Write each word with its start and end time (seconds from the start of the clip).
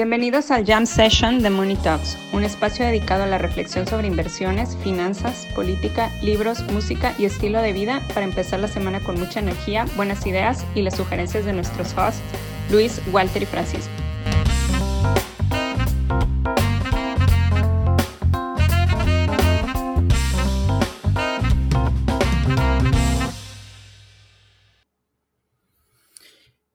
Bienvenidos 0.00 0.50
al 0.50 0.64
Jam 0.64 0.86
Session 0.86 1.42
de 1.42 1.50
Money 1.50 1.76
Talks, 1.76 2.16
un 2.32 2.42
espacio 2.42 2.86
dedicado 2.86 3.24
a 3.24 3.26
la 3.26 3.36
reflexión 3.36 3.86
sobre 3.86 4.06
inversiones, 4.06 4.74
finanzas, 4.78 5.46
política, 5.54 6.10
libros, 6.22 6.62
música 6.72 7.14
y 7.18 7.26
estilo 7.26 7.60
de 7.60 7.74
vida 7.74 8.00
para 8.14 8.24
empezar 8.24 8.60
la 8.60 8.68
semana 8.68 9.00
con 9.00 9.20
mucha 9.20 9.40
energía, 9.40 9.84
buenas 9.96 10.26
ideas 10.26 10.64
y 10.74 10.80
las 10.80 10.96
sugerencias 10.96 11.44
de 11.44 11.52
nuestros 11.52 11.92
hosts, 11.98 12.22
Luis, 12.70 13.02
Walter 13.12 13.42
y 13.42 13.46
Francisco. 13.46 13.99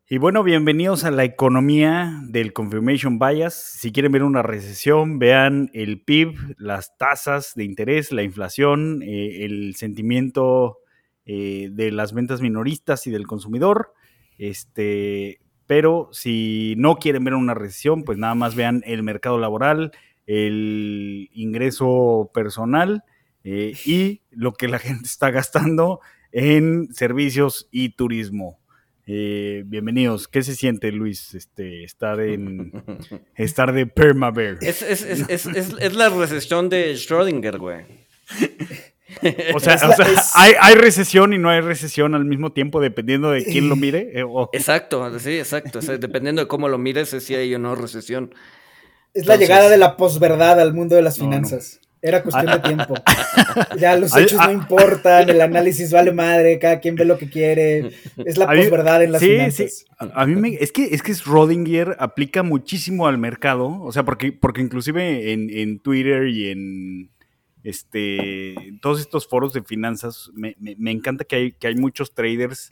Y 0.08 0.20
bueno, 0.20 0.44
bienvenidos 0.44 1.04
a 1.04 1.10
la 1.10 1.24
economía 1.24 2.22
del 2.28 2.54
Confirmation 2.54 3.18
Bias. 3.18 3.56
Si 3.56 3.92
quieren 3.92 4.12
ver 4.12 4.22
una 4.22 4.44
recesión, 4.44 5.18
vean 5.18 5.72
el 5.74 6.00
PIB, 6.00 6.36
las 6.60 6.96
tasas 6.96 7.54
de 7.56 7.64
interés, 7.64 8.12
la 8.12 8.22
inflación, 8.22 9.02
eh, 9.02 9.46
el 9.46 9.76
sentimiento 9.76 10.78
eh, 11.26 11.70
de 11.72 11.90
las 11.92 12.14
ventas 12.14 12.40
minoristas 12.40 13.08
y 13.08 13.12
del 13.12 13.26
consumidor. 13.26 13.94
Este, 14.38 15.40
pero 15.66 16.10
si 16.12 16.76
no 16.78 16.98
quieren 16.98 17.24
ver 17.24 17.34
una 17.34 17.56
recesión, 17.56 18.04
pues 18.04 18.20
nada 18.20 18.36
más 18.36 18.54
vean 18.54 18.84
el 18.86 19.02
mercado 19.02 19.40
laboral, 19.40 19.92
el 20.28 21.32
ingreso 21.34 22.30
personal 22.32 23.04
eh, 23.44 23.74
y 23.88 24.22
lo 24.30 24.54
que 24.54 24.68
la 24.68 24.78
gente 24.78 25.06
está 25.08 25.32
gastando 25.32 26.00
en 26.32 26.94
servicios 26.94 27.68
y 27.72 27.96
turismo. 27.96 28.60
Eh, 29.08 29.62
bienvenidos. 29.68 30.28
¿Qué 30.28 30.42
se 30.42 30.56
siente, 30.56 30.92
Luis, 30.92 31.36
este, 31.36 31.84
estar 31.84 32.20
en 32.20 32.72
estar 33.36 33.72
de 33.72 33.86
permabear? 33.86 34.58
Es, 34.62 34.82
es, 34.82 35.04
es, 35.04 35.46
es, 35.46 35.96
la 35.96 36.10
recesión 36.10 36.70
de 36.70 36.94
Schrödinger, 36.94 37.58
güey. 37.58 37.86
O 39.54 39.60
sea, 39.60 39.78
hay, 40.34 40.54
hay, 40.60 40.76
recesión 40.76 41.32
y 41.32 41.38
no 41.38 41.50
hay 41.50 41.62
recesión 41.62 42.16
al 42.16 42.26
mismo 42.26 42.52
tiempo, 42.52 42.82
dependiendo 42.82 43.32
de 43.32 43.46
quién 43.46 43.70
lo 43.70 43.76
mire. 43.76 44.12
Eh, 44.14 44.26
exacto, 44.52 45.20
sí, 45.20 45.38
exacto. 45.38 45.80
dependiendo 45.80 46.42
de 46.42 46.48
cómo 46.48 46.68
lo 46.68 46.80
mires, 46.80 47.14
es 47.14 47.24
si 47.24 47.36
hay 47.36 47.54
o 47.54 47.60
no 47.60 47.76
recesión. 47.76 48.34
Es 49.14 49.28
la 49.28 49.38
llegada 49.38 49.70
de 49.70 49.78
la 49.78 49.96
posverdad 49.96 50.60
al 50.60 50.74
mundo 50.74 50.96
de 50.96 51.04
las 51.04 51.20
finanzas. 51.20 51.80
Era 52.06 52.22
cuestión 52.22 52.46
de 52.46 52.60
tiempo. 52.60 52.94
ya 53.80 53.98
los 53.98 54.16
hechos 54.16 54.40
no 54.40 54.52
importan, 54.52 55.28
el 55.28 55.42
análisis 55.42 55.92
vale 55.92 56.12
madre, 56.12 56.60
cada 56.60 56.80
quien 56.80 56.94
ve 56.94 57.04
lo 57.04 57.18
que 57.18 57.32
quiere. 57.32 57.94
Es 58.24 58.38
la 58.38 58.46
posverdad 58.46 59.02
en 59.02 59.12
las 59.12 59.22
sí, 59.22 59.30
finanzas. 59.30 59.74
Sí. 59.74 59.86
A 60.14 60.28
mí 60.28 60.36
me, 60.36 60.50
es 60.54 60.72
que 60.72 60.94
es 60.94 61.02
que 61.02 61.14
Schrödinger 61.14 61.96
aplica 61.98 62.44
muchísimo 62.44 63.08
al 63.08 63.18
mercado, 63.18 63.82
o 63.82 63.92
sea, 63.92 64.06
porque, 64.06 64.32
porque 64.32 64.62
inclusive 64.62 65.34
en, 65.34 65.80
Twitter 65.80 66.28
y 66.28 66.52
en 66.52 67.10
este 67.64 68.54
todos 68.84 69.02
estos 69.02 69.28
foros 69.28 69.52
de 69.54 69.64
finanzas, 69.64 70.30
me, 70.36 70.56
encanta 70.92 71.24
que 71.24 71.36
hay, 71.36 71.52
que 71.54 71.66
hay 71.66 71.76
muchos 71.76 72.14
traders 72.14 72.72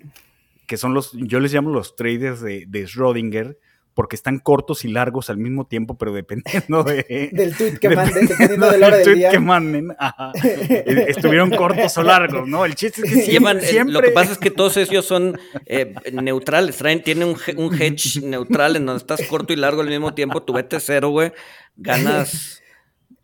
que 0.68 0.78
son 0.78 0.94
los, 0.94 1.12
yo 1.14 1.40
les 1.40 1.52
llamo 1.52 1.72
los 1.72 1.96
traders 1.96 2.40
de, 2.40 2.66
de 2.68 2.84
Schrödinger, 2.84 3.58
porque 3.94 4.16
están 4.16 4.40
cortos 4.40 4.86
y 4.86 4.88
largos 4.88 5.30
al 5.30 5.38
mismo 5.38 5.66
tiempo, 5.66 5.98
pero 5.98 6.14
dependiendo 6.14 6.84
de, 6.84 7.30
del 7.34 7.56
tweet 7.56 7.78
que 7.78 7.90
manden, 7.96 8.28
dependiendo 8.28 8.72
de 8.72 8.78
la 8.78 8.88
hora 8.88 8.98
del 8.98 9.16
día. 9.16 9.30
que 9.30 9.40
manden, 9.40 9.96
eh, 10.44 11.06
estuvieron 11.08 11.52
cortos 11.52 11.98
o 11.98 12.04
largos, 12.04 12.48
¿no? 12.48 12.66
El 12.66 12.76
chiste 12.76 13.02
es 13.04 13.14
que 13.14 13.22
siempre, 13.22 13.70
eh, 13.70 13.84
lo 13.86 14.02
que 14.02 14.12
pasa 14.12 14.32
es 14.32 14.38
que 14.38 14.52
todos 14.52 14.78
ellos 14.78 15.06
son 15.06 15.40
eh, 15.66 15.94
neutrales, 16.12 16.78
traen, 16.78 17.04
tienen 17.04 17.30
un, 17.30 17.38
un, 17.58 17.82
hedge 17.82 18.22
neutral 18.24 18.76
en 18.76 18.86
donde 18.86 19.00
estás 19.00 19.22
corto 19.28 19.54
y 19.54 19.56
largo 19.56 19.82
al 19.82 19.88
mismo 19.88 20.14
tiempo, 20.14 20.42
tu 20.44 20.54
vete 20.54 20.80
cero, 20.80 21.10
güey, 21.10 21.32
ganas, 21.76 22.62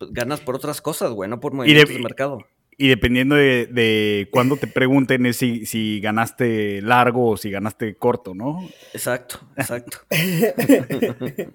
ganas 0.00 0.40
por 0.40 0.54
otras 0.54 0.80
cosas, 0.80 1.10
güey, 1.10 1.28
no 1.28 1.40
por 1.40 1.52
movimientos 1.52 1.94
de 1.94 2.00
mercado. 2.00 2.44
Y 2.82 2.88
dependiendo 2.88 3.34
de, 3.34 3.66
de 3.66 4.28
cuándo 4.30 4.56
te 4.56 4.66
pregunten 4.66 5.26
es 5.26 5.36
si, 5.36 5.66
si, 5.66 6.00
ganaste 6.00 6.80
largo 6.80 7.32
o 7.32 7.36
si 7.36 7.50
ganaste 7.50 7.94
corto, 7.94 8.34
¿no? 8.34 8.66
Exacto, 8.94 9.38
exacto. 9.54 9.98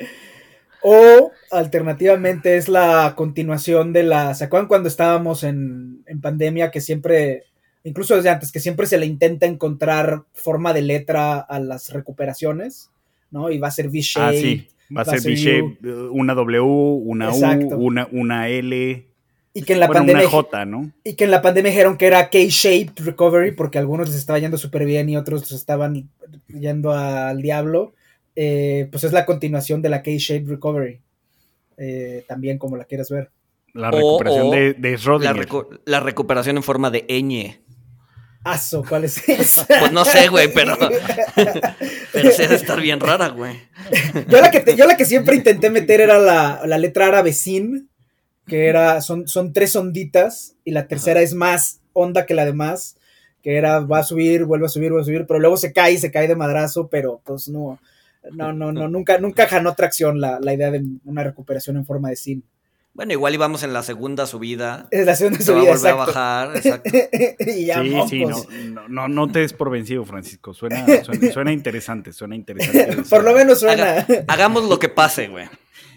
o 0.84 1.32
alternativamente 1.50 2.58
es 2.58 2.70
la 2.70 3.16
continuación 3.18 3.92
de 3.92 4.04
la. 4.04 4.36
¿Se 4.36 4.44
acuerdan 4.44 4.68
cuando 4.68 4.88
estábamos 4.88 5.44
en, 5.44 6.04
en, 6.06 6.22
pandemia 6.22 6.70
que 6.70 6.80
siempre, 6.80 7.46
incluso 7.84 8.16
desde 8.16 8.30
antes, 8.30 8.52
que 8.52 8.60
siempre 8.60 8.86
se 8.86 9.00
le 9.00 9.08
intenta 9.08 9.48
encontrar 9.48 10.26
forma 10.32 10.74
de 10.74 10.84
letra 10.84 11.40
a 11.40 11.58
las 11.58 11.92
recuperaciones, 11.92 12.92
¿no? 13.32 13.50
Y 13.50 13.58
va 13.58 13.70
a 13.70 13.72
ser 13.72 13.88
V-shape. 13.88 14.38
Ah, 14.38 14.40
sí. 14.40 14.68
Va 14.96 15.02
a 15.02 15.06
ser 15.06 15.22
V-shape, 15.22 16.08
una 16.12 16.36
W, 16.36 16.62
una 16.62 17.32
U, 17.32 17.76
una, 17.78 18.08
una 18.12 18.48
L. 18.48 19.15
Y 19.58 19.64
que 19.64 19.72
en 19.72 19.80
la 19.80 19.88
pandemia. 19.88 20.28
Y 21.06 21.16
que 21.16 21.24
en 21.24 21.32
la 21.32 21.42
pandemia 21.42 21.72
dijeron 21.72 21.98
que 21.98 22.08
era 22.08 22.30
K-shaped 22.30 23.06
recovery, 23.06 23.54
porque 23.54 23.78
algunos 23.78 24.10
les 24.10 24.18
estaba 24.18 24.38
yendo 24.38 24.58
súper 24.58 24.84
bien 24.84 25.08
y 25.08 25.16
otros 25.16 25.44
les 25.44 25.54
estaban 25.54 26.10
yendo 26.50 26.92
al 26.92 27.42
diablo. 27.42 27.94
Eh, 28.36 28.90
pues 28.92 29.06
es 29.06 29.14
la 29.14 29.26
continuación 29.26 29.82
de 29.82 29.88
la 29.88 30.04
K-shaped 30.04 30.50
recovery. 30.50 31.00
Eh, 31.78 32.26
también, 32.28 32.58
como 32.58 32.76
la 32.76 32.84
quieras 32.84 33.10
ver. 33.10 33.32
La 33.72 33.92
recuperación 33.92 34.52
de, 34.52 34.74
de 34.74 35.00
La, 35.86 36.02
recuperación 36.02 36.58
en 36.58 36.64
forma 36.64 36.92
de 36.92 37.06
ñ. 37.08 37.58
Aso, 38.44 38.84
¿cuál 38.88 39.06
es 39.06 39.28
esa? 39.30 39.66
pues 39.80 39.92
no 39.94 40.04
sé, 40.04 40.28
güey, 40.28 40.52
pero. 40.54 40.78
pero 42.12 42.32
se 42.32 42.42
debe 42.42 42.56
estar 42.56 42.82
bien 42.82 43.00
rara, 43.00 43.30
güey. 43.30 43.56
Yo 44.28 44.42
la 44.42 44.52
que, 44.52 44.76
yo 44.76 44.86
la 44.86 44.98
que 44.98 45.06
siempre 45.06 45.38
intenté 45.38 45.70
meter 45.70 46.02
era 46.02 46.20
la, 46.20 46.62
la 46.66 46.78
letra 46.78 47.08
árabe 47.08 47.32
sin 47.32 47.90
que 48.48 48.68
era, 48.68 49.02
son, 49.02 49.28
son 49.28 49.54
tres 49.54 49.76
onditas 49.76 50.56
y 50.64 50.72
la 50.72 50.88
tercera 50.88 51.22
es 51.22 51.34
más 51.34 51.80
onda 51.94 52.26
que 52.26 52.34
la 52.34 52.46
demás, 52.46 52.98
que 53.42 53.58
era 53.58 53.80
va 53.80 54.00
a 54.00 54.04
subir, 54.04 54.46
vuelve 54.46 54.66
a 54.66 54.70
subir, 54.70 54.92
vuelve 54.92 55.04
a 55.04 55.06
subir, 55.06 55.26
pero 55.28 55.40
luego 55.40 55.58
se 55.58 55.74
cae 55.74 55.94
y 55.94 55.98
se 55.98 56.12
cae 56.12 56.28
de 56.28 56.36
madrazo, 56.36 56.88
pero 56.88 57.22
pues 57.24 57.48
no, 57.48 57.80
no, 58.32 58.54
no, 58.54 58.72
no, 58.72 58.88
nunca, 58.88 59.18
nunca 59.20 59.46
ganó 59.46 59.74
tracción 59.76 60.20
la, 60.20 60.40
la 60.40 60.54
idea 60.54 60.72
de 60.72 60.84
una 61.06 61.24
recuperación 61.24 61.78
en 61.78 61.86
forma 61.86 62.10
de 62.10 62.16
sim. 62.16 62.42
Bueno, 62.96 63.12
igual 63.12 63.34
íbamos 63.34 63.62
en 63.64 63.74
la 63.74 63.84
segunda 63.84 64.26
subida. 64.26 64.88
Es 64.90 65.06
la 65.06 65.18
segunda 65.18 65.42
subida. 65.42 65.64
Va 65.64 65.70
a 65.70 65.76
volver 65.76 65.92
a 65.92 65.96
bajar, 65.96 66.56
exacto. 66.56 66.90
y 67.40 67.66
ya 67.66 67.82
sí, 67.82 67.94
sí, 68.10 68.26
no, 68.70 68.88
no, 68.88 69.10
no, 69.10 69.30
te 69.30 69.40
des 69.40 69.52
por 69.52 69.70
vencido, 69.70 70.06
Francisco. 70.06 70.54
Suena, 70.54 70.86
suena, 71.34 71.52
interesante, 71.52 72.14
suena 72.14 72.36
interesante. 72.36 73.04
por 73.10 73.26
lo 73.26 73.34
menos 73.34 73.60
suena. 73.60 74.08
hagamos 74.30 74.70
lo 74.70 74.80
que 74.80 74.88
pase, 74.88 75.28
güey. 75.28 75.46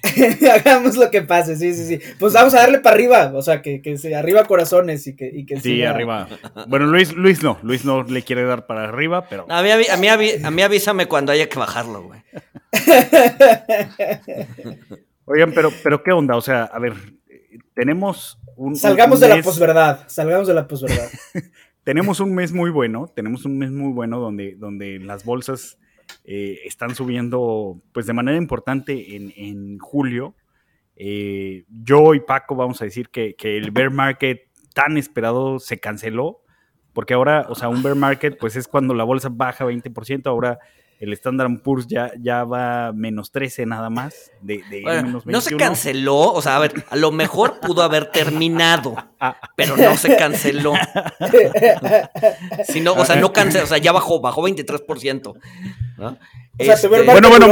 Hagamos 0.54 0.96
lo 0.96 1.10
que 1.10 1.22
pase, 1.22 1.56
sí, 1.56 1.74
sí, 1.74 1.86
sí. 1.86 2.00
Pues 2.18 2.32
vamos 2.32 2.54
a 2.54 2.58
darle 2.58 2.80
para 2.80 2.94
arriba, 2.94 3.32
o 3.34 3.42
sea, 3.42 3.62
que, 3.62 3.82
que 3.82 4.14
arriba 4.14 4.44
corazones 4.44 5.06
y 5.06 5.16
que, 5.16 5.30
y 5.32 5.46
que 5.46 5.60
Sí, 5.60 5.82
arriba. 5.82 6.28
Bueno, 6.68 6.86
Luis, 6.86 7.12
Luis 7.14 7.42
no, 7.42 7.58
Luis 7.62 7.84
no 7.84 8.02
le 8.02 8.22
quiere 8.22 8.44
dar 8.44 8.66
para 8.66 8.84
arriba, 8.84 9.26
pero. 9.28 9.46
A 9.48 9.62
mí, 9.62 9.70
a 9.70 9.96
mí, 9.96 10.08
a 10.18 10.50
mí, 10.50 10.62
avísame 10.62 11.06
cuando 11.06 11.32
haya 11.32 11.48
que 11.48 11.58
bajarlo, 11.58 12.02
güey. 12.02 12.22
Oigan, 15.24 15.52
pero, 15.52 15.72
pero 15.82 16.02
¿qué 16.02 16.12
onda? 16.12 16.36
O 16.36 16.40
sea, 16.40 16.64
a 16.64 16.78
ver, 16.78 16.94
tenemos 17.74 18.38
un. 18.56 18.76
Salgamos 18.76 19.20
de 19.20 19.28
la 19.28 19.42
posverdad, 19.42 20.00
salgamos 20.06 20.48
de 20.48 20.54
la 20.54 20.66
posverdad. 20.66 21.08
tenemos 21.84 22.20
un 22.20 22.34
mes 22.34 22.52
muy 22.52 22.70
bueno, 22.70 23.12
tenemos 23.14 23.44
un 23.44 23.58
mes 23.58 23.70
muy 23.70 23.92
bueno 23.92 24.20
donde, 24.20 24.54
donde 24.56 24.98
las 24.98 25.24
bolsas 25.24 25.78
eh, 26.30 26.66
están 26.66 26.94
subiendo 26.94 27.80
pues 27.92 28.04
de 28.04 28.12
manera 28.12 28.36
importante 28.36 29.16
en, 29.16 29.78
julio. 29.78 30.34
Eh, 30.94 31.64
yo 31.70 32.12
y 32.12 32.20
Paco 32.20 32.54
vamos 32.54 32.82
a 32.82 32.84
decir 32.84 33.08
que, 33.08 33.34
el 33.38 33.70
bear 33.70 33.90
market 33.90 34.42
tan 34.74 34.98
esperado 34.98 35.58
se 35.58 35.80
canceló, 35.80 36.42
porque 36.92 37.14
ahora, 37.14 37.46
o 37.48 37.54
sea, 37.54 37.70
un 37.70 37.82
bear 37.82 37.94
market 37.94 38.36
pues 38.38 38.56
es 38.56 38.68
cuando 38.68 38.92
la 38.92 39.04
bolsa 39.04 39.30
baja 39.32 39.64
20%, 39.64 40.26
ahora 40.26 40.58
el 40.98 41.12
Standard 41.12 41.60
Poor's 41.62 41.86
ya, 41.86 42.12
ya 42.20 42.44
va 42.44 42.92
menos 42.92 43.30
13 43.30 43.66
nada 43.66 43.88
más, 43.90 44.32
de, 44.40 44.62
menos 44.70 45.24
21. 45.24 45.32
No 45.32 45.40
se 45.40 45.56
canceló, 45.56 46.32
o 46.32 46.42
sea, 46.42 46.56
a 46.56 46.58
ver, 46.58 46.84
a 46.90 46.96
lo 46.96 47.12
mejor 47.12 47.60
pudo 47.60 47.82
haber 47.82 48.06
terminado, 48.10 48.96
pero 49.56 49.76
no 49.76 49.96
se 49.96 50.16
canceló. 50.16 50.74
Sino, 52.64 52.94
o 52.94 53.04
sea, 53.04 53.16
no 53.16 53.32
canceló, 53.32 53.64
o 53.64 53.68
sea, 53.68 53.78
ya 53.78 53.92
bajó, 53.92 54.20
bajó 54.20 54.42
23%. 54.42 55.36
Este, 56.58 56.88
bueno, 56.88 57.28
bueno, 57.28 57.46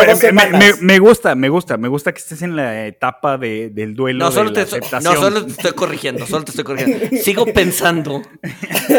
me, 0.81 0.99
gusta, 0.99 1.37
me 1.37 1.49
gusta, 1.49 1.77
me 1.77 1.87
gusta 1.87 2.13
que 2.13 2.19
estés 2.19 2.43
en 2.43 2.57
la 2.57 2.87
etapa 2.87 3.39
del 3.39 3.95
duelo. 3.95 4.25
No, 4.25 4.33
solo, 4.33 4.53
te, 4.53 4.67
no, 5.01 5.15
solo 5.15 5.47
te 5.47 5.53
estoy 5.53 5.73
corrigiendo, 5.73 6.27
solo 6.27 6.45
te 6.45 6.51
estoy 6.51 6.65
corrigiendo. 6.65 7.17
Sigo 7.23 7.47
pensando 7.47 8.21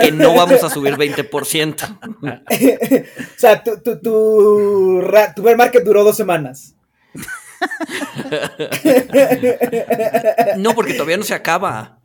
que 0.01 0.13
no 0.13 0.33
vamos 0.33 0.63
a 0.63 0.69
subir 0.69 0.95
20%. 0.95 2.00
o 3.11 3.39
sea, 3.39 3.61
tu, 3.61 4.00
tu, 5.36 5.42
bear 5.42 5.57
market 5.57 5.84
duró 5.84 6.04
dos 6.04 6.18
semanas. 6.18 6.75
No, 10.57 10.74
porque 10.74 10.94
todavía 10.94 11.18
no 11.18 11.24
se 11.24 11.34
acaba. 11.34 12.00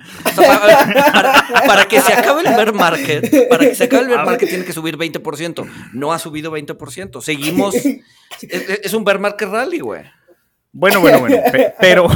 para, 1.66 1.86
que 1.86 2.00
se 2.00 2.12
acabe 2.12 2.42
el 2.42 2.54
bear 2.54 2.72
market, 2.72 3.48
para 3.48 3.68
que 3.68 3.74
se 3.74 3.84
acabe 3.84 4.02
el 4.02 4.08
bear 4.08 4.24
market 4.24 4.48
tiene 4.48 4.64
que 4.64 4.72
subir 4.72 4.96
20%. 4.96 5.70
No 5.92 6.12
ha 6.12 6.18
subido 6.18 6.50
20%. 6.52 7.20
Seguimos. 7.20 7.74
Es, 8.40 8.94
un 8.94 9.04
bear 9.04 9.18
market 9.18 9.48
rally, 9.48 9.80
güey. 9.80 10.02
Bueno, 10.74 11.00
bueno, 11.00 11.20
bueno, 11.20 11.36
pero 11.80 12.08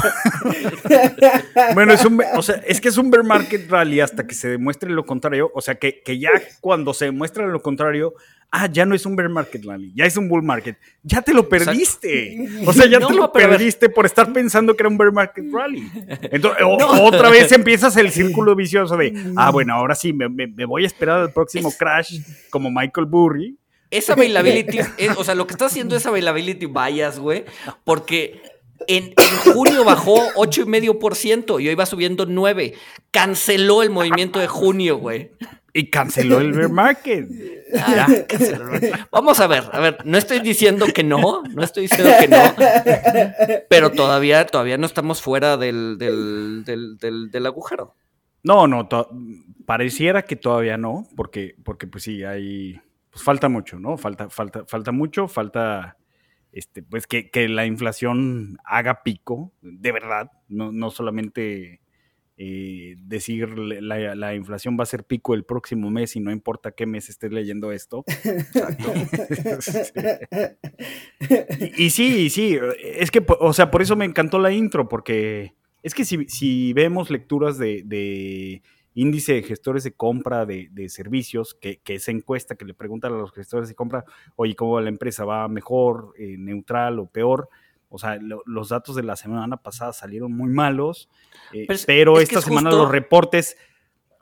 bueno, 1.74 1.92
es 1.92 2.04
un, 2.06 2.22
o 2.34 2.40
sea, 2.40 2.56
es 2.66 2.80
que 2.80 2.88
es 2.88 2.96
un 2.96 3.10
bear 3.10 3.22
market 3.22 3.70
rally 3.70 4.00
hasta 4.00 4.26
que 4.26 4.34
se 4.34 4.48
demuestre 4.48 4.88
lo 4.88 5.04
contrario, 5.04 5.50
o 5.54 5.60
sea, 5.60 5.74
que, 5.74 6.00
que 6.02 6.18
ya 6.18 6.30
cuando 6.62 6.94
se 6.94 7.04
demuestra 7.04 7.46
lo 7.46 7.60
contrario, 7.60 8.14
ah, 8.50 8.66
ya 8.66 8.86
no 8.86 8.94
es 8.94 9.04
un 9.04 9.14
bear 9.14 9.28
market 9.28 9.62
rally, 9.62 9.92
ya 9.94 10.06
es 10.06 10.16
un 10.16 10.26
bull 10.26 10.42
market, 10.42 10.78
ya 11.02 11.20
te 11.20 11.34
lo 11.34 11.50
perdiste, 11.50 12.48
o 12.64 12.72
sea, 12.72 12.86
ya 12.86 12.98
te 12.98 13.12
lo 13.12 13.30
perdiste 13.30 13.90
por 13.90 14.06
estar 14.06 14.32
pensando 14.32 14.74
que 14.74 14.84
era 14.84 14.88
un 14.88 14.96
bear 14.96 15.12
market 15.12 15.44
rally. 15.52 15.90
Entonces, 16.22 16.62
otra 16.64 17.28
vez 17.28 17.52
empiezas 17.52 17.94
el 17.98 18.10
círculo 18.10 18.56
vicioso 18.56 18.96
de, 18.96 19.12
ah, 19.36 19.50
bueno, 19.50 19.74
ahora 19.74 19.94
sí, 19.94 20.14
me, 20.14 20.30
me 20.30 20.64
voy 20.64 20.84
a 20.84 20.86
esperar 20.86 21.20
al 21.20 21.32
próximo 21.32 21.70
crash 21.78 22.20
como 22.48 22.70
Michael 22.70 23.06
Burry 23.06 23.58
esa 23.96 24.14
availability, 24.14 24.80
o 25.16 25.24
sea, 25.24 25.34
lo 25.34 25.46
que 25.46 25.54
está 25.54 25.66
haciendo 25.66 25.96
es 25.96 26.06
availability 26.06 26.66
bias, 26.66 27.18
güey, 27.18 27.44
porque 27.84 28.42
en, 28.86 29.14
junio 29.52 29.84
bajó 29.84 30.16
8,5% 30.34 31.60
y 31.60 31.68
hoy 31.68 31.74
va 31.74 31.86
subiendo 31.86 32.26
9. 32.26 32.74
Canceló 33.10 33.82
el 33.82 33.90
movimiento 33.90 34.38
de 34.38 34.46
junio, 34.46 34.98
güey. 34.98 35.30
Y 35.72 35.90
canceló 35.90 36.40
el 36.40 36.52
bear 36.52 36.70
market. 36.70 37.28
Ah, 37.78 38.06
Vamos 39.10 39.40
a 39.40 39.46
ver, 39.46 39.64
a 39.72 39.80
ver, 39.80 39.98
no 40.04 40.16
estoy 40.16 40.40
diciendo 40.40 40.86
que 40.94 41.04
no, 41.04 41.42
no 41.42 41.62
estoy 41.62 41.82
diciendo 41.82 42.12
que 42.18 42.28
no, 42.28 42.54
pero 43.68 43.92
todavía, 43.92 44.46
todavía 44.46 44.78
no 44.78 44.86
estamos 44.86 45.20
fuera 45.20 45.58
del, 45.58 45.98
del, 45.98 46.64
del, 46.64 47.30
del 47.30 47.46
agujero. 47.46 47.94
No, 48.42 48.66
no, 48.66 48.88
pareciera 49.66 50.22
que 50.22 50.36
todavía 50.36 50.78
no, 50.78 51.08
porque, 51.14 51.56
porque 51.64 51.86
pues 51.86 52.04
sí, 52.04 52.22
hay, 52.22 52.80
pues 53.16 53.24
falta 53.24 53.48
mucho, 53.48 53.78
¿no? 53.78 53.96
Falta, 53.96 54.28
falta, 54.28 54.66
falta 54.66 54.92
mucho, 54.92 55.26
falta 55.26 55.96
este, 56.52 56.82
pues 56.82 57.06
que, 57.06 57.48
la 57.48 57.64
inflación 57.64 58.58
haga 58.62 59.02
pico, 59.02 59.54
de 59.62 59.90
verdad, 59.90 60.32
no, 60.50 60.90
solamente 60.90 61.80
eh, 62.36 62.96
decir 62.98 63.58
la, 63.58 64.34
inflación 64.34 64.76
va 64.78 64.82
a 64.82 64.86
ser 64.86 65.04
pico 65.04 65.32
el 65.32 65.46
próximo 65.46 65.88
mes 65.88 66.14
y 66.16 66.20
no 66.20 66.30
importa 66.30 66.72
qué 66.72 66.84
mes 66.84 67.08
estés 67.08 67.32
leyendo 67.32 67.72
esto. 67.72 68.04
y, 71.78 71.88
sí, 71.88 72.28
sí, 72.28 72.58
es 72.82 73.10
que, 73.10 73.24
o 73.40 73.54
sea, 73.54 73.70
por 73.70 73.80
eso 73.80 73.96
me 73.96 74.04
encantó 74.04 74.38
la 74.38 74.52
intro, 74.52 74.90
porque 74.90 75.54
es 75.82 75.94
que 75.94 76.04
si, 76.04 76.28
si 76.28 76.74
vemos 76.74 77.08
lecturas 77.08 77.56
de 77.56 78.60
índice 78.96 79.34
de 79.34 79.42
gestores 79.42 79.84
de 79.84 79.92
compra 79.92 80.46
de, 80.46 80.88
servicios, 80.88 81.54
que, 81.54 81.78
que, 81.78 81.96
esa 81.96 82.10
encuesta 82.10 82.56
que 82.56 82.64
le 82.64 82.72
preguntan 82.72 83.12
a 83.12 83.16
los 83.18 83.30
gestores 83.30 83.68
de 83.68 83.74
compra, 83.74 84.04
oye, 84.36 84.56
¿cómo 84.56 84.72
va 84.72 84.80
la 84.80 84.88
empresa? 84.88 85.24
¿Va 85.26 85.46
mejor, 85.48 86.14
eh, 86.18 86.36
neutral 86.38 86.98
o 86.98 87.06
peor? 87.06 87.50
O 87.90 87.98
sea, 87.98 88.18
los 88.18 88.70
datos 88.70 88.96
de 88.96 89.02
la 89.02 89.14
semana 89.14 89.58
pasada 89.58 89.92
salieron 89.92 90.32
muy 90.32 90.48
malos, 90.48 91.10
eh, 91.52 91.66
pero, 91.86 92.18
esta 92.18 92.40
semana 92.40 92.70
los 92.70 92.90
reportes, 92.90 93.58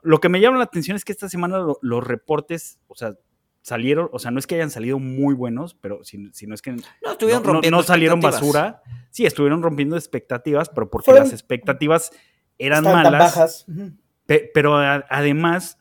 lo 0.03 0.19
que 0.19 0.29
me 0.29 0.41
llama 0.41 0.57
la 0.57 0.65
atención 0.65 0.95
es 0.95 1.05
que 1.05 1.13
esta 1.13 1.29
semana 1.29 1.65
los 1.81 2.03
reportes, 2.03 2.79
o 2.87 2.95
sea, 2.95 3.15
salieron, 3.61 4.09
o 4.11 4.19
sea, 4.19 4.29
no 4.29 4.39
es 4.39 4.45
que 4.45 4.55
hayan 4.55 4.71
salido 4.71 4.99
muy 4.99 5.33
buenos, 5.33 5.73
pero 5.73 6.03
sino, 6.03 6.29
es 6.53 6.61
que 6.61 6.75
no, 7.71 7.83
salieron 7.83 8.19
basura. 8.19 8.83
Sí, 9.09 9.25
estuvieron 9.25 9.63
rompiendo 9.63 9.95
expectativas, 9.95 10.69
pero 10.69 10.89
porque 10.89 11.13
las 11.13 11.31
expectativas 11.31 12.11
eran 12.57 12.83
malas. 12.83 13.65
Pero 14.25 14.77
además, 14.77 15.79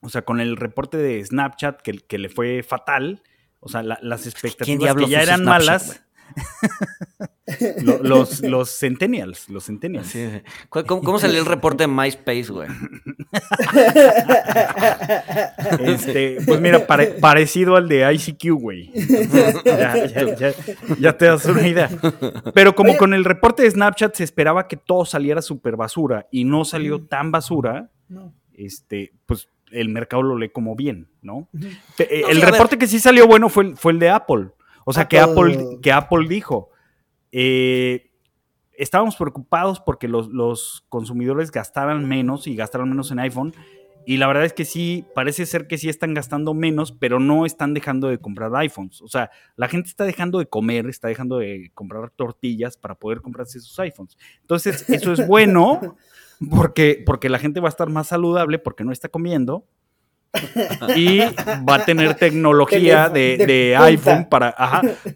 o 0.00 0.08
sea, 0.08 0.22
con 0.22 0.40
el 0.40 0.56
reporte 0.56 0.96
de 0.96 1.24
Snapchat 1.24 1.80
que, 1.80 1.92
que 1.92 2.18
le 2.18 2.28
fue 2.28 2.62
fatal, 2.62 3.22
o 3.60 3.68
sea, 3.68 3.82
las 3.82 4.26
expectativas 4.26 4.94
que 4.94 5.08
ya 5.08 5.22
eran 5.22 5.44
malas. 5.44 6.04
los, 8.02 8.40
los 8.42 8.70
centennials, 8.70 9.48
los 9.48 9.64
centennials. 9.66 10.14
¿Cómo, 10.68 11.18
salió 11.20 11.40
el 11.40 11.46
reporte 11.46 11.84
de 11.84 11.88
MySpace, 11.88 12.52
güey? 12.52 12.68
Este, 15.80 16.38
pues 16.46 16.60
mira, 16.60 16.86
parecido 16.86 17.76
al 17.76 17.88
de 17.88 18.10
ICQ, 18.12 18.52
güey. 18.60 18.90
Ya, 20.98 21.16
te 21.16 21.26
das 21.26 21.44
una 21.46 21.66
idea. 21.66 21.90
Pero 22.54 22.74
como 22.74 22.96
con 22.96 23.14
el 23.14 23.24
reporte 23.24 23.62
de 23.62 23.70
Snapchat 23.70 24.14
se 24.14 24.24
esperaba 24.24 24.68
que 24.68 24.76
todo 24.76 25.04
saliera 25.04 25.42
súper 25.42 25.76
basura 25.76 26.26
y 26.30 26.44
no 26.44 26.64
salió 26.64 27.02
tan 27.02 27.30
basura, 27.30 27.90
este, 28.54 29.12
pues 29.26 29.48
el 29.70 29.88
mercado 29.88 30.22
lo 30.22 30.38
lee 30.38 30.50
como 30.50 30.76
bien, 30.76 31.08
¿no? 31.22 31.48
Eh, 31.98 32.22
el 32.28 32.40
reporte 32.40 32.78
que 32.78 32.86
sí 32.86 32.98
salió 32.98 33.26
bueno 33.26 33.48
fue, 33.48 33.76
fue 33.76 33.92
el 33.92 33.98
de 33.98 34.10
Apple. 34.10 34.48
O 34.88 34.94
sea, 34.94 35.06
que 35.06 35.18
Apple, 35.18 35.80
que 35.82 35.92
Apple 35.92 36.26
dijo, 36.26 36.70
eh, 37.30 38.10
estábamos 38.78 39.16
preocupados 39.16 39.80
porque 39.80 40.08
los, 40.08 40.86
consumidores 40.88 41.50
gastaran 41.50 42.08
menos 42.08 42.46
y 42.46 42.56
gastaran 42.56 42.88
menos 42.88 43.10
en 43.10 43.18
iPhone. 43.18 43.52
Y 44.06 44.16
la 44.16 44.26
verdad 44.28 44.46
es 44.46 44.54
que 44.54 44.64
sí, 44.64 45.04
parece 45.14 45.44
ser 45.44 45.66
que 45.66 45.76
sí 45.76 45.90
están 45.90 46.14
gastando 46.14 46.54
menos, 46.54 46.90
pero 46.90 47.20
no 47.20 47.44
están 47.44 47.74
dejando 47.74 48.08
de 48.08 48.16
comprar 48.16 48.50
iPhones. 48.56 49.02
O 49.02 49.08
sea, 49.08 49.30
la 49.56 49.68
gente 49.68 49.90
está 49.90 50.04
dejando 50.04 50.38
de 50.38 50.46
comer, 50.46 50.86
está 50.86 51.08
dejando 51.08 51.36
de 51.36 51.70
comprar 51.74 52.08
tortillas 52.08 52.78
para 52.78 52.94
poder 52.94 53.20
comprarse 53.20 53.60
sus 53.60 53.78
iPhones. 53.80 54.16
Entonces, 54.40 54.88
eso 54.88 55.12
es 55.12 55.26
bueno 55.26 55.98
porque, 56.50 57.02
porque 57.04 57.28
la 57.28 57.38
gente 57.38 57.60
va 57.60 57.68
a 57.68 57.76
estar 57.76 57.90
más 57.90 58.06
saludable 58.06 58.58
porque 58.58 58.84
no 58.84 58.92
está 58.92 59.10
comiendo 59.10 59.66
y 60.96 61.18
va 61.18 61.76
a 61.76 61.84
tener 61.84 62.14
tecnología 62.14 63.08
de, 63.08 63.76
iPhone 63.78 64.28
para, 64.28 64.54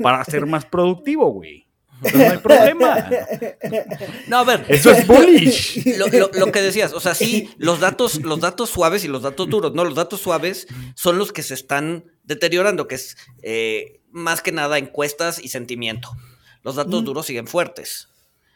para 0.01 0.25
ser 0.25 0.47
más 0.47 0.65
productivo, 0.65 1.31
güey. 1.31 1.67
no 2.15 2.31
hay 2.31 2.39
problema. 2.39 3.11
No, 4.27 4.39
a 4.39 4.45
ver. 4.45 4.65
Eso 4.69 4.91
es 4.91 5.07
bullish. 5.07 5.97
Lo, 5.99 6.51
que 6.51 6.63
decías, 6.63 6.93
o 6.93 7.01
sea, 7.01 7.15
sí, 7.15 7.51
los 7.59 7.81
datos, 7.81 8.23
los 8.23 8.41
datos 8.41 8.71
suaves 8.71 9.05
y 9.05 9.09
los 9.09 9.23
datos 9.23 9.49
duros. 9.49 9.75
No, 9.75 9.85
los 9.85 9.95
datos 9.95 10.21
suaves 10.21 10.67
son 10.95 11.19
los 11.19 11.33
que 11.33 11.43
se 11.43 11.55
están 11.55 12.05
deteriorando, 12.25 12.89
que 12.89 12.97
es 12.97 13.17
eh, 13.43 14.01
más 14.11 14.43
que 14.43 14.53
nada 14.53 14.79
encuestas 14.79 15.39
y 15.43 15.49
sentimiento. 15.49 16.11
Los 16.63 16.77
datos 16.77 17.05
duros 17.05 17.27
siguen 17.27 17.47
fuertes. 17.47 18.09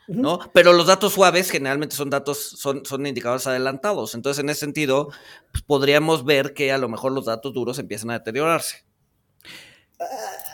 ¿No? 0.09 0.39
Pero 0.53 0.73
los 0.73 0.87
datos 0.87 1.15
suaves 1.15 1.51
generalmente 1.51 1.97
son 1.97 2.11
datos, 2.11 2.39
son, 2.39 2.85
son 2.85 3.07
indicadores 3.07 3.47
adelantados. 3.47 4.15
Entonces, 4.15 4.43
en 4.43 4.51
ese 4.51 4.61
sentido, 4.61 5.11
pues, 5.53 5.63
podríamos 5.63 6.25
ver 6.25 6.55
que 6.55 6.73
a 6.73 6.79
lo 6.79 6.89
mejor 6.89 7.13
los 7.13 7.27
datos 7.27 7.53
duros 7.53 7.79
empiezan 7.79 8.11
a 8.11 8.19
deteriorarse. 8.19 8.85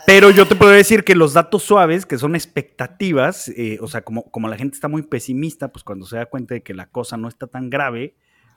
Pero 0.05 0.31
yo 0.31 0.47
te 0.47 0.55
puedo 0.55 0.71
decir 0.71 1.03
que 1.03 1.15
los 1.15 1.33
datos 1.33 1.63
suaves, 1.63 2.05
que 2.05 2.17
son 2.17 2.35
expectativas, 2.35 3.49
eh, 3.49 3.77
o 3.81 3.87
sea, 3.87 4.01
como, 4.01 4.29
como 4.31 4.47
la 4.47 4.57
gente 4.57 4.75
está 4.75 4.87
muy 4.87 5.03
pesimista, 5.03 5.71
pues 5.71 5.83
cuando 5.83 6.05
se 6.05 6.17
da 6.17 6.25
cuenta 6.25 6.55
de 6.55 6.63
que 6.63 6.73
la 6.73 6.87
cosa 6.87 7.17
no 7.17 7.27
está 7.27 7.47
tan 7.47 7.69
grave, 7.69 8.15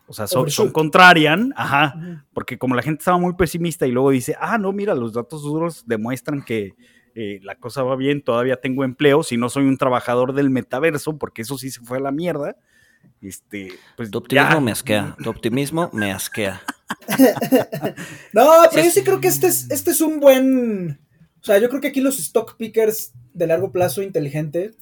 o 0.09 0.13
sea, 0.13 0.29
son, 0.29 0.51
son 0.51 0.71
contrarian, 0.71 1.53
ajá, 1.57 2.25
porque 2.33 2.59
como 2.59 2.77
la 2.77 2.83
gente 2.83 3.01
estaba 3.01 3.19
muy 3.19 3.35
pesimista 3.35 3.87
y 3.87 3.91
luego 3.91 4.11
dice, 4.11 4.37
ah, 4.41 4.59
no, 4.59 4.73
mira, 4.73 4.95
los 4.95 5.13
datos 5.13 5.43
duros 5.43 5.85
demuestran 5.87 6.45
que, 6.45 6.75
eh, 7.19 7.41
la 7.43 7.55
cosa 7.55 7.83
va 7.83 7.97
bien, 7.97 8.21
todavía 8.21 8.57
tengo 8.57 8.85
empleo, 8.85 9.23
si 9.23 9.39
no 9.39 9.49
soy 9.49 9.65
un 9.65 9.79
trabajador 9.79 10.35
del 10.35 10.51
metaverso, 10.51 11.17
porque 11.17 11.41
eso 11.41 11.57
sí 11.57 11.71
se 11.71 11.81
fue 11.81 11.97
a 11.97 12.03
la 12.03 12.13
mierda. 12.13 12.57
Este, 13.23 13.73
pues 13.97 14.11
tu 14.11 14.19
optimismo 14.19 14.61
me 14.61 14.73
asquea, 14.73 15.17
tu 15.23 15.31
optimismo 15.31 15.89
me 15.95 16.13
asquea. 16.13 16.61
no, 18.35 18.47
pero 18.71 18.85
yo 18.85 18.91
sí 18.91 19.03
creo 19.03 19.19
que 19.23 19.29
este 19.29 19.47
es, 19.47 19.71
este 19.71 19.93
es 19.93 20.03
un 20.03 20.21
buen, 20.21 21.01
o 21.41 21.45
sea, 21.45 21.57
yo 21.59 21.71
creo 21.71 21.81
que 21.81 21.89
aquí 21.89 22.03
los 22.03 22.19
stock 22.19 22.59
pickers 22.59 23.15
de 23.33 23.47
largo 23.47 23.73
plazo 23.73 24.03
inteligente 24.03 24.75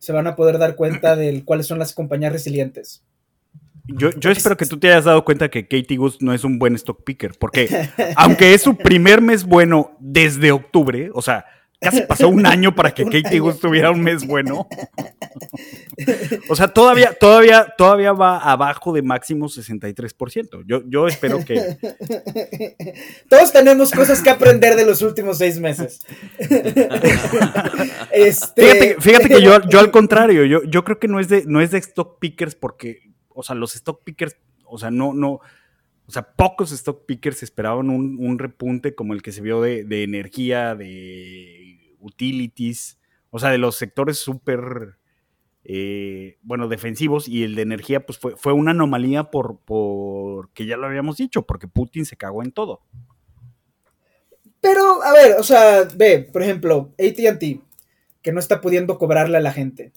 se 0.00 0.12
van 0.12 0.26
a 0.26 0.34
poder 0.34 0.58
dar 0.58 0.74
cuenta 0.74 1.14
de 1.14 1.44
cuáles 1.44 1.68
son 1.68 1.78
las 1.78 1.92
compañías 1.92 2.32
resilientes. 2.32 3.04
Yo, 3.84 4.10
yo, 4.18 4.32
espero 4.32 4.56
que 4.56 4.66
tú 4.66 4.80
te 4.80 4.88
hayas 4.88 5.04
dado 5.04 5.24
cuenta 5.24 5.48
que 5.48 5.68
Katie 5.68 5.96
Goose 5.96 6.18
no 6.22 6.34
es 6.34 6.42
un 6.42 6.58
buen 6.58 6.74
stock 6.74 7.04
picker, 7.04 7.38
porque 7.38 7.88
aunque 8.16 8.52
es 8.52 8.62
su 8.62 8.76
primer 8.76 9.22
mes 9.22 9.44
bueno 9.44 9.96
desde 10.00 10.50
octubre, 10.50 11.10
o 11.14 11.22
sea, 11.22 11.44
Casi 11.80 12.00
pasó 12.02 12.28
un 12.28 12.44
año 12.44 12.74
para 12.74 12.92
que 12.92 13.04
Katie 13.10 13.38
Goose 13.38 13.60
tuviera 13.60 13.90
un 13.90 14.02
mes 14.02 14.26
bueno. 14.26 14.66
O 16.48 16.54
sea, 16.54 16.68
todavía, 16.68 17.12
todavía, 17.12 17.74
todavía 17.76 18.12
va 18.12 18.38
abajo 18.38 18.92
de 18.92 19.02
máximo 19.02 19.48
63%. 19.48 20.62
Yo, 20.64 20.82
yo 20.86 21.08
espero 21.08 21.44
que. 21.44 21.76
Todos 23.28 23.52
tenemos 23.52 23.90
cosas 23.90 24.22
que 24.22 24.30
aprender 24.30 24.76
de 24.76 24.86
los 24.86 25.02
últimos 25.02 25.38
seis 25.38 25.58
meses. 25.58 26.00
Este, 28.12 28.96
fíjate, 29.00 29.28
que 29.28 29.42
yo, 29.42 29.60
yo 29.68 29.80
al 29.80 29.90
contrario, 29.90 30.44
yo, 30.44 30.62
yo 30.62 30.84
creo 30.84 31.00
que 31.00 31.08
no 31.08 31.18
es 31.18 31.28
de, 31.28 31.44
no 31.46 31.60
es 31.60 31.72
de 31.72 31.78
stock 31.78 32.18
pickers 32.20 32.54
porque, 32.54 33.10
o 33.28 33.42
sea, 33.42 33.56
los 33.56 33.74
stock 33.74 34.02
pickers, 34.04 34.36
o 34.64 34.78
sea, 34.78 34.90
no, 34.90 35.14
no. 35.14 35.40
O 36.06 36.12
sea, 36.12 36.22
pocos 36.22 36.70
stock 36.72 37.04
pickers 37.06 37.42
esperaban 37.42 37.90
un, 37.90 38.38
repunte 38.38 38.94
como 38.94 39.14
el 39.14 39.22
que 39.22 39.32
se 39.32 39.42
vio 39.42 39.60
de, 39.60 39.84
de 39.84 40.04
energía, 40.04 40.74
de 40.74 41.67
utilities, 42.00 42.98
o 43.30 43.38
sea, 43.38 43.50
de 43.50 43.58
los 43.58 43.76
sectores 43.76 44.18
súper, 44.18 44.98
eh, 45.64 46.38
bueno, 46.42 46.68
defensivos 46.68 47.28
y 47.28 47.44
el 47.44 47.54
de 47.54 47.62
energía, 47.62 48.06
pues 48.06 48.18
fue, 48.18 48.36
fue 48.36 48.52
una 48.52 48.70
anomalía 48.70 49.24
por, 49.24 49.60
por, 49.60 50.50
que 50.52 50.66
ya 50.66 50.76
lo 50.76 50.86
habíamos 50.86 51.16
dicho, 51.16 51.42
porque 51.46 51.68
Putin 51.68 52.06
se 52.06 52.16
cagó 52.16 52.42
en 52.42 52.52
todo. 52.52 52.82
Pero, 54.60 55.02
a 55.02 55.12
ver, 55.12 55.36
o 55.38 55.42
sea, 55.42 55.88
ve, 55.94 56.28
por 56.32 56.42
ejemplo, 56.42 56.92
ATT. 56.98 57.60
que 58.22 58.32
no 58.32 58.40
está 58.40 58.60
pudiendo 58.60 58.98
cobrarle 58.98 59.38
a 59.38 59.40
la 59.40 59.52
gente. 59.52 59.92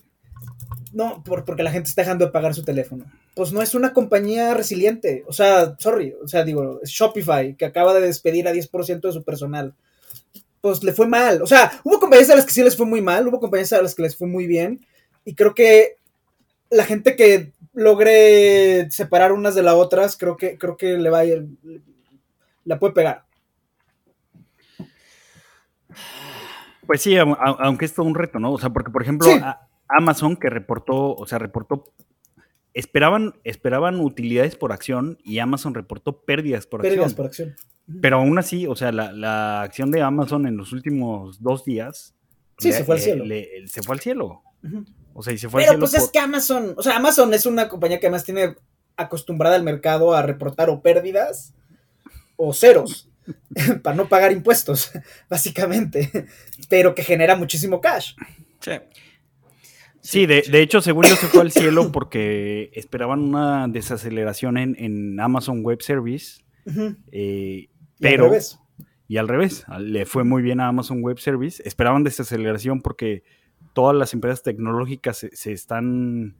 No, 0.93 1.23
por, 1.23 1.45
porque 1.45 1.63
la 1.63 1.71
gente 1.71 1.89
está 1.89 2.01
dejando 2.01 2.25
de 2.25 2.31
pagar 2.31 2.53
su 2.53 2.63
teléfono. 2.63 3.05
Pues 3.35 3.53
no 3.53 3.61
es 3.61 3.73
una 3.75 3.93
compañía 3.93 4.53
resiliente. 4.53 5.23
O 5.27 5.33
sea, 5.33 5.75
sorry. 5.79 6.13
O 6.21 6.27
sea, 6.27 6.43
digo, 6.43 6.79
Shopify, 6.83 7.55
que 7.55 7.65
acaba 7.65 7.93
de 7.93 8.01
despedir 8.01 8.47
a 8.47 8.53
10% 8.53 9.01
de 9.01 9.11
su 9.11 9.23
personal. 9.23 9.73
Pues 10.61 10.83
le 10.83 10.93
fue 10.93 11.07
mal. 11.07 11.41
O 11.41 11.47
sea, 11.47 11.71
hubo 11.83 11.99
compañías 11.99 12.29
a 12.29 12.35
las 12.35 12.45
que 12.45 12.53
sí 12.53 12.63
les 12.63 12.77
fue 12.77 12.85
muy 12.85 13.01
mal, 13.01 13.27
hubo 13.27 13.39
compañías 13.39 13.73
a 13.73 13.81
las 13.81 13.95
que 13.95 14.03
les 14.03 14.15
fue 14.15 14.27
muy 14.27 14.47
bien. 14.47 14.85
Y 15.25 15.35
creo 15.35 15.53
que 15.53 15.97
la 16.69 16.85
gente 16.85 17.15
que 17.15 17.51
logre 17.73 18.89
separar 18.91 19.31
unas 19.31 19.55
de 19.55 19.63
las 19.63 19.75
otras, 19.75 20.17
creo 20.17 20.37
que, 20.37 20.57
creo 20.57 20.77
que 20.77 20.97
le 20.97 21.09
va 21.09 21.19
a 21.19 21.25
ir, 21.25 21.47
la 22.65 22.79
puede 22.79 22.93
pegar. 22.93 23.25
Pues 26.85 27.01
sí, 27.01 27.15
aunque 27.17 27.85
es 27.85 27.93
todo 27.93 28.05
un 28.05 28.15
reto, 28.15 28.39
¿no? 28.39 28.51
O 28.51 28.59
sea, 28.59 28.69
porque 28.69 28.91
por 28.91 29.01
ejemplo, 29.01 29.27
Amazon 29.87 30.35
que 30.35 30.49
reportó, 30.49 31.15
o 31.15 31.25
sea, 31.25 31.39
reportó, 31.39 31.85
esperaban, 32.73 33.35
esperaban 33.43 33.99
utilidades 33.99 34.55
por 34.55 34.71
acción 34.71 35.17
y 35.23 35.39
Amazon 35.39 35.73
reportó 35.73 36.21
pérdidas 36.21 36.67
por 36.67 36.81
pérdidas 36.81 37.13
por 37.13 37.27
acción. 37.27 37.55
Pero 38.01 38.17
aún 38.17 38.37
así, 38.37 38.67
o 38.67 38.75
sea, 38.75 38.91
la, 38.91 39.61
acción 39.61 39.91
de 39.91 40.01
Amazon 40.01 40.45
en 40.45 40.57
los 40.57 40.71
últimos 40.71 41.41
dos 41.41 41.65
días. 41.65 42.13
Sí, 42.59 42.71
se 42.71 42.83
fue 42.83 42.95
al 42.95 43.01
cielo. 43.01 43.25
se 43.65 43.81
fue 43.81 43.95
al 43.95 44.01
cielo. 44.01 44.43
O 45.13 45.23
sea, 45.23 45.33
y 45.33 45.37
se 45.37 45.49
fue 45.49 45.65
Pero 45.65 45.79
pues 45.79 45.93
es 45.93 46.09
que 46.09 46.19
Amazon, 46.19 46.75
o 46.77 46.83
sea, 46.83 46.97
Amazon 46.97 47.33
es 47.33 47.45
una 47.45 47.67
compañía 47.67 47.99
que 47.99 48.07
además 48.07 48.23
tiene 48.23 48.55
acostumbrada 48.95 49.55
al 49.55 49.63
mercado 49.63 50.13
a 50.13 50.21
reportar 50.21 50.69
o 50.69 50.81
pérdidas 50.81 51.53
o 52.35 52.53
ceros 52.53 53.09
para 53.83 53.95
no 53.95 54.07
pagar 54.07 54.31
impuestos, 54.31 54.91
básicamente, 55.29 56.27
pero 56.69 56.95
que 56.95 57.03
genera 57.03 57.35
muchísimo 57.35 57.81
cash. 57.81 58.13
Sí. 58.59 58.71
Sí, 60.03 60.25
de, 60.25 60.43
hecho, 60.53 60.81
según 60.81 61.05
yo 61.05 61.15
se 61.15 61.27
fue 61.27 61.41
al 61.41 61.51
cielo 61.51 61.91
porque 61.91 62.71
esperaban 62.73 63.19
una 63.19 63.67
desaceleración 63.67 64.57
en, 64.57 65.19
Amazon 65.19 65.63
Web 65.63 65.83
Service. 65.83 66.41
Eh, 67.11 67.69
pero, 68.01 68.25
y 68.25 68.27
al 68.27 68.31
revés. 68.31 68.59
Y 69.07 69.17
al 69.17 69.27
revés, 69.27 69.65
le 69.79 70.05
fue 70.05 70.23
muy 70.23 70.41
bien 70.41 70.59
a 70.59 70.67
Amazon 70.67 71.01
Web 71.01 71.19
Service. 71.19 71.61
Esperaban 71.65 72.03
desaceleración 72.03 72.81
porque 72.81 73.23
todas 73.73 73.95
las 73.95 74.13
empresas 74.13 74.43
tecnológicas 74.43 75.27
se, 75.31 75.51
están, 75.51 76.35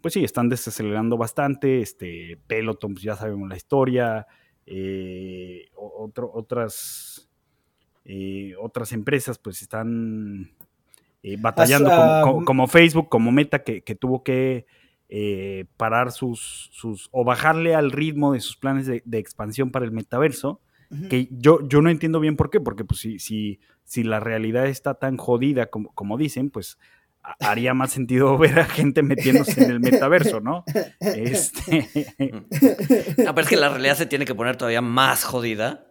pues 0.00 0.14
sí, 0.14 0.24
están 0.24 0.48
desacelerando 0.48 1.16
bastante. 1.16 1.80
Este, 1.80 2.38
Peloton, 2.46 2.94
pues 2.94 3.02
ya 3.02 3.16
sabemos 3.16 3.48
la 3.48 3.56
historia. 3.56 4.26
Eh, 4.72 5.68
otras, 5.74 7.28
eh, 8.04 8.54
otras 8.60 8.92
empresas, 8.92 9.38
pues 9.38 9.60
están 9.62 10.52
eh, 11.24 11.36
batallando 11.40 11.90
como, 12.44 12.68
Facebook, 12.68 13.08
como 13.08 13.32
Meta, 13.32 13.64
que, 13.64 13.82
tuvo 13.96 14.22
que 14.22 14.66
parar 15.76 16.12
sus, 16.12 16.70
sus, 16.72 17.08
o 17.10 17.24
bajarle 17.24 17.74
al 17.74 17.90
ritmo 17.90 18.32
de 18.32 18.38
sus 18.38 18.56
planes 18.56 18.86
de, 18.86 19.02
expansión 19.18 19.72
para 19.72 19.84
el 19.84 19.90
metaverso. 19.90 20.60
Que 21.08 21.28
yo, 21.30 21.60
yo 21.68 21.82
no 21.82 21.90
entiendo 21.90 22.18
bien 22.18 22.36
por 22.36 22.50
qué, 22.50 22.60
porque 22.60 22.84
pues 22.84 23.00
si, 23.00 23.20
si, 23.20 23.60
si 23.84 24.02
la 24.02 24.18
realidad 24.18 24.66
está 24.66 24.94
tan 24.94 25.16
jodida 25.16 25.66
como, 25.66 25.92
como 25.94 26.18
dicen, 26.18 26.50
pues 26.50 26.78
haría 27.38 27.74
más 27.74 27.92
sentido 27.92 28.36
ver 28.38 28.58
a 28.58 28.64
gente 28.64 29.02
metiéndose 29.02 29.62
en 29.62 29.70
el 29.70 29.80
metaverso, 29.80 30.40
¿no? 30.40 30.64
Este... 31.00 31.88
No, 33.24 33.34
pero 33.34 33.42
es 33.42 33.48
que 33.48 33.56
la 33.56 33.68
realidad 33.68 33.96
se 33.96 34.06
tiene 34.06 34.24
que 34.24 34.34
poner 34.34 34.56
todavía 34.56 34.80
más 34.80 35.24
jodida 35.24 35.86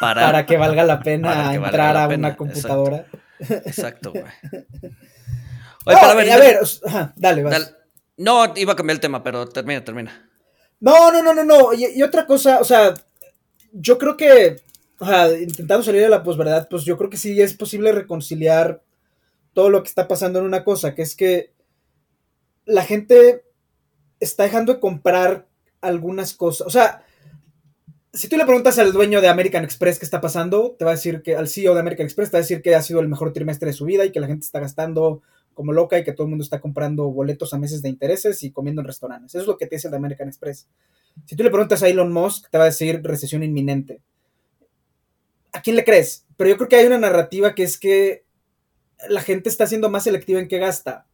para, 0.00 0.26
para 0.26 0.46
que 0.46 0.56
valga 0.56 0.84
la 0.84 1.00
pena 1.00 1.54
entrar 1.54 1.96
a 1.96 2.08
una 2.08 2.36
computadora. 2.36 3.06
Exacto, 3.38 4.12
güey. 4.12 4.24
Oye, 5.86 5.96
a 5.96 6.14
ver, 6.14 6.58
dale, 7.16 7.42
vas. 7.42 7.74
No, 8.18 8.52
iba 8.54 8.74
a 8.74 8.76
cambiar 8.76 8.96
el 8.96 9.00
tema, 9.00 9.22
pero 9.22 9.48
termina, 9.48 9.82
termina. 9.82 10.30
No, 10.78 11.10
no, 11.10 11.22
no, 11.22 11.32
no, 11.32 11.44
no. 11.44 11.72
y 11.72 12.02
otra 12.02 12.26
cosa, 12.26 12.60
o 12.60 12.64
sea, 12.64 12.92
yo 13.72 13.98
creo 13.98 14.16
que, 14.16 14.60
o 14.98 15.06
sea, 15.06 15.38
intentando 15.38 15.82
salir 15.82 16.02
de 16.02 16.08
la 16.08 16.22
posverdad, 16.22 16.68
pues 16.68 16.84
yo 16.84 16.96
creo 16.96 17.10
que 17.10 17.16
sí 17.16 17.40
es 17.40 17.54
posible 17.54 17.92
reconciliar 17.92 18.82
todo 19.52 19.70
lo 19.70 19.82
que 19.82 19.88
está 19.88 20.08
pasando 20.08 20.38
en 20.38 20.44
una 20.44 20.64
cosa, 20.64 20.94
que 20.94 21.02
es 21.02 21.16
que 21.16 21.52
la 22.64 22.84
gente 22.84 23.44
está 24.20 24.44
dejando 24.44 24.74
de 24.74 24.80
comprar 24.80 25.48
algunas 25.80 26.34
cosas. 26.34 26.66
O 26.66 26.70
sea, 26.70 27.04
si 28.12 28.28
tú 28.28 28.36
le 28.36 28.44
preguntas 28.44 28.78
al 28.78 28.92
dueño 28.92 29.20
de 29.20 29.28
American 29.28 29.64
Express 29.64 29.98
qué 29.98 30.04
está 30.04 30.20
pasando, 30.20 30.76
te 30.78 30.84
va 30.84 30.92
a 30.92 30.94
decir 30.94 31.22
que 31.22 31.36
al 31.36 31.48
CEO 31.48 31.74
de 31.74 31.80
American 31.80 32.06
Express 32.06 32.30
te 32.30 32.36
va 32.36 32.40
a 32.40 32.42
decir 32.42 32.62
que 32.62 32.74
ha 32.74 32.82
sido 32.82 33.00
el 33.00 33.08
mejor 33.08 33.32
trimestre 33.32 33.68
de 33.68 33.72
su 33.72 33.84
vida 33.84 34.04
y 34.04 34.12
que 34.12 34.20
la 34.20 34.26
gente 34.26 34.44
está 34.44 34.60
gastando 34.60 35.22
como 35.54 35.72
loca 35.72 35.98
y 35.98 36.04
que 36.04 36.12
todo 36.12 36.24
el 36.24 36.30
mundo 36.30 36.42
está 36.42 36.60
comprando 36.60 37.10
boletos 37.10 37.54
a 37.54 37.58
meses 37.58 37.82
de 37.82 37.88
intereses 37.88 38.42
y 38.42 38.50
comiendo 38.50 38.80
en 38.80 38.86
restaurantes. 38.86 39.34
Eso 39.34 39.42
es 39.42 39.46
lo 39.46 39.56
que 39.56 39.66
te 39.66 39.76
dice 39.76 39.88
el 39.88 39.92
de 39.92 39.96
American 39.98 40.28
Express. 40.28 40.66
Si 41.26 41.36
tú 41.36 41.42
le 41.42 41.50
preguntas 41.50 41.82
a 41.82 41.88
Elon 41.88 42.12
Musk, 42.12 42.50
te 42.50 42.58
va 42.58 42.64
a 42.64 42.68
decir 42.68 43.00
recesión 43.02 43.42
inminente. 43.42 44.02
¿A 45.52 45.62
quién 45.62 45.76
le 45.76 45.84
crees? 45.84 46.26
Pero 46.36 46.50
yo 46.50 46.56
creo 46.56 46.68
que 46.68 46.76
hay 46.76 46.86
una 46.86 46.98
narrativa 46.98 47.54
que 47.54 47.62
es 47.62 47.78
que 47.78 48.24
la 49.08 49.20
gente 49.20 49.48
está 49.48 49.66
siendo 49.66 49.90
más 49.90 50.04
selectiva 50.04 50.40
en 50.40 50.48
qué 50.48 50.58
gasta. 50.58 51.06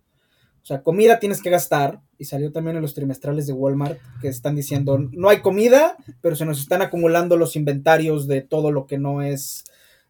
O 0.62 0.66
sea, 0.66 0.82
comida 0.82 1.20
tienes 1.20 1.40
que 1.40 1.50
gastar, 1.50 2.00
y 2.18 2.24
salió 2.24 2.50
también 2.50 2.76
en 2.76 2.82
los 2.82 2.94
trimestrales 2.94 3.46
de 3.46 3.52
Walmart 3.52 4.00
que 4.20 4.26
están 4.26 4.56
diciendo, 4.56 4.98
no 4.98 5.28
hay 5.28 5.40
comida, 5.40 5.96
pero 6.20 6.34
se 6.34 6.44
nos 6.44 6.58
están 6.58 6.82
acumulando 6.82 7.36
los 7.36 7.54
inventarios 7.54 8.26
de 8.26 8.40
todo 8.40 8.72
lo 8.72 8.86
que 8.86 8.98
no 8.98 9.22
es, 9.22 9.62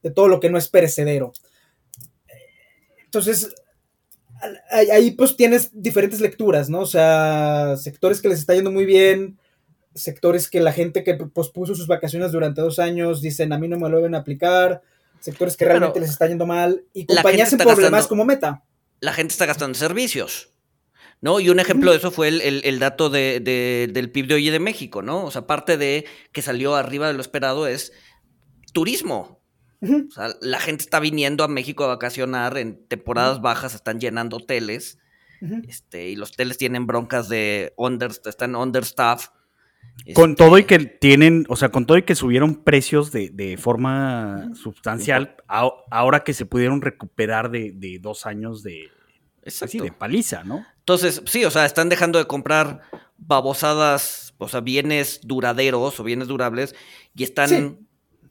de 0.03 0.11
todo 0.11 0.29
lo 0.29 0.41
que 0.41 0.49
no 0.49 0.57
es 0.57 0.69
perecedero. 0.69 1.33
Entonces, 3.05 3.55
ahí 4.71 5.11
pues 5.11 5.37
tienes 5.37 5.71
diferentes 5.73 6.21
lecturas, 6.21 6.71
¿no? 6.71 6.81
O 6.81 6.87
sea, 6.87 7.77
sectores 7.77 8.23
que 8.23 8.29
les 8.29 8.39
está 8.39 8.55
yendo 8.55 8.73
muy 8.73 8.87
bien, 8.87 9.39
sectores 9.97 10.49
que 10.49 10.61
la 10.61 10.73
gente 10.73 11.03
que 11.03 11.15
pospuso 11.15 11.75
sus 11.75 11.87
vacaciones 11.87 12.33
durante 12.33 12.61
dos 12.61 12.79
años 12.79 13.21
dicen, 13.21 13.53
a 13.53 13.59
mí 13.59 13.67
no 13.67 13.79
me 13.79 13.89
lo 13.89 13.97
deben 13.97 14.15
aplicar, 14.15 14.83
sectores 15.19 15.57
que 15.57 15.65
realmente 15.65 15.99
les 15.99 16.11
está 16.11 16.29
yendo 16.29 16.47
mal 16.47 16.85
y 16.93 17.07
compañías 17.07 17.53
en 17.53 17.59
problemas 17.59 18.07
como 18.07 18.25
Meta. 18.25 18.63
La 19.01 19.13
gente 19.13 19.33
está 19.33 19.47
gastando 19.47 19.77
servicios. 19.77 20.53
¿no? 21.21 21.41
Y 21.41 21.49
un 21.49 21.59
ejemplo 21.59 21.91
de 21.91 21.97
eso 21.97 22.11
fue 22.11 22.29
el, 22.29 22.79
dato 22.79 23.09
de, 23.09 23.41
del 23.93 24.11
PIB 24.11 24.27
de 24.29 24.35
hoy 24.35 24.51
de 24.51 24.59
México, 24.59 25.03
¿no? 25.03 25.25
O 25.25 25.31
sea, 25.31 25.43
aparte 25.43 25.77
de 25.77 26.05
que 26.33 26.43
salió 26.43 26.75
arriba 26.75 27.09
de 27.09 27.15
lo 27.15 27.21
esperado 27.21 27.67
es 27.67 27.93
turismo. 28.73 29.43
O 29.83 30.11
sea, 30.11 30.35
la 30.41 30.59
gente 30.59 30.85
está 30.85 31.01
viniendo 31.01 31.45
a 31.45 31.49
México 31.49 31.85
a 31.85 31.89
vacacionar, 31.89 32.59
en 32.59 32.87
temporadas 32.89 33.41
bajas 33.41 33.75
están 33.75 34.01
llenando 34.01 34.39
hoteles, 34.39 34.99
este, 35.69 36.09
y 36.09 36.17
los 36.17 36.33
hoteles 36.33 36.59
tienen 36.59 36.87
broncas 36.87 37.29
de 37.29 37.73
under, 37.77 38.11
están 38.25 38.57
understaff. 38.57 39.29
Con 40.15 40.31
este 40.31 40.45
todo 40.45 40.59
y 40.59 40.65
que 40.65 40.79
tienen, 40.79 41.47
o 41.49 41.57
sea, 41.57 41.71
con 41.71 41.85
todo 41.85 41.99
y 41.99 42.03
que 42.03 42.15
subieron 42.15 42.63
precios 42.63 43.11
de, 43.11 43.59
forma 43.61 44.51
sustancial, 44.55 45.37
ahora 45.49 46.23
que 46.23 46.33
se 46.33 46.47
pudieron 46.47 46.81
recuperar 46.81 47.51
de, 47.51 47.99
dos 48.01 48.27
años 48.27 48.63
de, 48.63 48.91
pues 49.43 49.61
de 49.73 49.93
paliza, 49.93 50.45
¿no? 50.45 50.65
Entonces, 50.79 51.23
sí, 51.27 51.45
o 51.45 51.51
sea, 51.51 51.67
están 51.67 51.89
dejando 51.89 52.19
de 52.19 52.27
comprar 52.27 52.83
babosadas, 53.19 54.35
o 54.39 54.49
sea, 54.49 54.61
bienes 54.61 55.21
duraderos 55.25 55.99
o 55.99 56.05
bienes 56.05 56.29
durables 56.29 56.77
y 57.15 57.25
están 57.25 57.81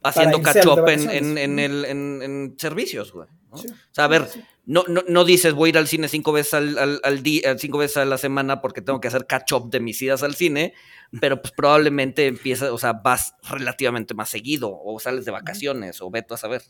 haciendo 0.04 0.42
catch 0.42 0.66
up 0.66 0.88
en, 0.88 1.38
en, 1.38 2.56
servicios, 2.58 3.12
güey. 3.12 3.28
O 3.50 3.58
sea, 3.92 4.06
a 4.06 4.08
ver, 4.08 4.28
no, 4.66 4.84
no, 4.88 5.04
no, 5.08 5.26
dices 5.26 5.54
voy 5.54 5.68
a 5.68 5.72
ir 5.72 5.78
al 5.78 5.88
cine 5.88 6.08
cinco 6.08 6.32
veces 6.32 6.54
al, 6.54 7.24
día, 7.24 7.58
cinco 7.58 7.78
veces 7.78 7.98
a 7.98 8.06
la 8.06 8.18
semana 8.18 8.62
porque 8.62 8.82
tengo 8.82 9.00
que 9.00 9.08
hacer 9.08 9.28
catch 9.28 9.54
up 9.54 9.70
de 9.70 9.80
mis 9.80 10.02
idas 10.02 10.24
al 10.24 10.36
cine, 10.36 10.74
pero 11.22 11.42
pues 11.42 11.54
probablemente 11.56 12.28
empieza, 12.28 12.74
o 12.74 12.78
sea, 12.78 12.94
vas 12.94 13.36
relativamente 13.50 14.14
más 14.14 14.30
seguido, 14.30 14.72
o 14.84 15.00
sales 15.00 15.26
de 15.26 15.32
vacaciones, 15.32 16.02
o 16.02 16.10
veto 16.10 16.34
a 16.34 16.38
saber. 16.38 16.64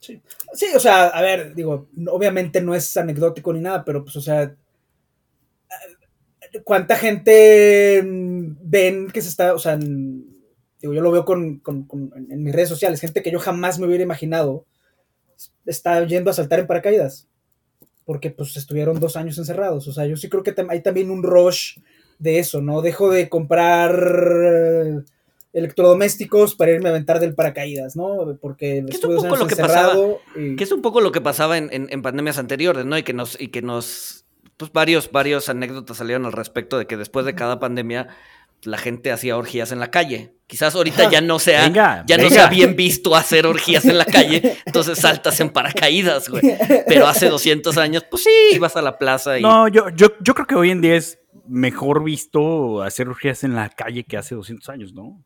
Sí. 0.00 0.22
sí, 0.52 0.66
o 0.76 0.80
sea, 0.80 1.08
a 1.08 1.22
ver, 1.22 1.54
digo, 1.54 1.88
obviamente 2.08 2.60
no 2.60 2.74
es 2.74 2.96
anecdótico 2.96 3.52
ni 3.52 3.60
nada, 3.60 3.84
pero 3.84 4.04
pues, 4.04 4.14
o 4.16 4.20
sea, 4.20 4.54
¿cuánta 6.64 6.96
gente 6.96 8.02
ven 8.04 9.10
que 9.10 9.22
se 9.22 9.28
está, 9.28 9.54
o 9.54 9.58
sea, 9.58 9.76
digo, 9.76 10.94
yo 10.94 11.00
lo 11.00 11.10
veo 11.10 11.24
con, 11.24 11.62
en 12.30 12.42
mis 12.42 12.54
redes 12.54 12.68
sociales, 12.68 13.00
gente 13.00 13.22
que 13.22 13.32
yo 13.32 13.40
jamás 13.40 13.78
me 13.78 13.86
hubiera 13.86 14.04
imaginado 14.04 14.66
está 15.66 16.04
yendo 16.04 16.30
a 16.30 16.34
saltar 16.34 16.60
en 16.60 16.66
paracaídas, 16.66 17.28
porque 18.08 18.30
pues 18.30 18.56
estuvieron 18.56 19.00
dos 19.00 19.16
años 19.16 19.36
encerrados, 19.36 19.86
o 19.86 19.92
sea, 19.92 20.06
yo 20.06 20.16
sí 20.16 20.30
creo 20.30 20.42
que 20.42 20.54
hay 20.70 20.80
también 20.80 21.10
un 21.10 21.22
rush 21.22 21.76
de 22.18 22.38
eso, 22.38 22.62
¿no? 22.62 22.80
Dejo 22.80 23.10
de 23.10 23.28
comprar 23.28 25.04
electrodomésticos 25.52 26.54
para 26.54 26.70
irme 26.70 26.88
a 26.88 26.92
aventar 26.92 27.20
del 27.20 27.34
paracaídas, 27.34 27.96
¿no? 27.96 28.38
Porque 28.40 28.82
es 28.88 29.04
un 29.04 29.14
poco 29.14 29.36
lo 29.36 29.46
que 29.46 29.56
pasaba, 29.56 29.94
que 30.34 30.64
es 30.64 30.72
un 30.72 30.80
poco 30.80 31.02
lo 31.02 31.12
que 31.12 31.20
pasaba 31.20 31.58
en, 31.58 32.00
pandemias 32.00 32.38
anteriores, 32.38 32.86
¿no? 32.86 32.96
Y 32.96 33.02
que 33.02 33.12
nos, 33.12 33.38
y 33.38 33.48
que 33.48 33.60
nos, 33.60 34.24
pues 34.56 34.72
varios, 34.72 35.12
varios 35.12 35.50
anécdotas 35.50 35.98
salieron 35.98 36.24
al 36.24 36.32
respecto 36.32 36.78
de 36.78 36.86
que 36.86 36.96
después 36.96 37.26
de 37.26 37.34
cada 37.34 37.60
pandemia, 37.60 38.08
la 38.62 38.78
gente 38.78 39.12
hacía 39.12 39.36
orgías 39.36 39.72
en 39.72 39.80
la 39.80 39.90
calle. 39.90 40.34
Quizás 40.46 40.74
ahorita 40.74 41.10
ya 41.10 41.20
no 41.20 41.38
sea, 41.38 41.64
Venga, 41.64 42.04
ya 42.06 42.16
no 42.16 42.30
sea 42.30 42.48
bien 42.48 42.74
visto 42.74 43.14
hacer 43.14 43.46
orgías 43.46 43.84
en 43.84 43.98
la 43.98 44.06
calle, 44.06 44.56
entonces 44.64 44.98
saltas 44.98 45.38
en 45.40 45.50
paracaídas, 45.50 46.30
güey. 46.30 46.42
Pero 46.86 47.06
hace 47.06 47.28
200 47.28 47.76
años, 47.76 48.06
pues 48.10 48.24
sí, 48.24 48.30
ibas 48.54 48.74
a 48.76 48.80
la 48.80 48.96
plaza 48.96 49.38
y 49.38 49.42
No, 49.42 49.68
yo, 49.68 49.90
yo, 49.90 50.08
yo 50.20 50.34
creo 50.34 50.46
que 50.46 50.54
hoy 50.54 50.70
en 50.70 50.80
día 50.80 50.96
es 50.96 51.18
mejor 51.46 52.02
visto 52.02 52.82
hacer 52.82 53.08
orgías 53.08 53.44
en 53.44 53.54
la 53.54 53.68
calle 53.68 54.04
que 54.04 54.16
hace 54.16 54.34
200 54.34 54.68
años, 54.70 54.94
¿no? 54.94 55.22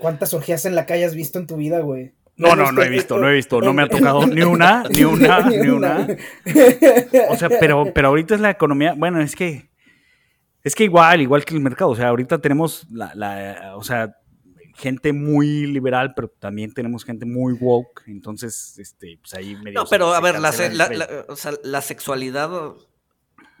¿Cuántas 0.00 0.34
orgías 0.34 0.64
en 0.64 0.74
la 0.74 0.86
calle 0.86 1.04
has 1.04 1.14
visto 1.14 1.38
en 1.38 1.46
tu 1.46 1.56
vida, 1.56 1.80
güey? 1.80 2.12
No, 2.36 2.56
no, 2.56 2.72
no 2.72 2.82
he 2.82 2.88
visto, 2.90 3.18
no 3.18 3.28
he 3.28 3.34
visto, 3.34 3.60
no 3.60 3.72
me 3.72 3.82
ha 3.82 3.88
tocado 3.88 4.26
ni 4.26 4.42
una, 4.42 4.82
ni 4.90 5.04
una, 5.04 5.40
ni 5.48 5.68
una. 5.68 6.08
O 7.28 7.36
sea, 7.36 7.48
pero, 7.60 7.92
pero 7.94 8.08
ahorita 8.08 8.34
es 8.34 8.40
la 8.40 8.50
economía, 8.50 8.94
bueno, 8.96 9.20
es 9.20 9.36
que, 9.36 9.69
es 10.62 10.74
que 10.74 10.84
igual, 10.84 11.20
igual 11.20 11.44
que 11.44 11.54
el 11.54 11.60
mercado, 11.60 11.90
o 11.90 11.96
sea, 11.96 12.08
ahorita 12.08 12.38
tenemos 12.40 12.86
la, 12.90 13.12
la, 13.14 13.76
o 13.76 13.82
sea, 13.82 14.16
gente 14.76 15.12
muy 15.12 15.66
liberal, 15.66 16.12
pero 16.14 16.28
también 16.28 16.72
tenemos 16.72 17.04
gente 17.04 17.26
muy 17.26 17.52
woke, 17.54 18.02
entonces, 18.06 18.78
este, 18.78 19.18
pues 19.20 19.34
ahí 19.34 19.56
medio 19.56 19.80
No, 19.80 19.86
se- 19.86 19.90
pero 19.90 20.12
a 20.12 20.16
se 20.16 20.22
ver, 20.22 20.74
la, 20.74 21.24
o 21.28 21.36
sea, 21.36 21.52
la 21.62 21.80
sexualidad, 21.82 22.50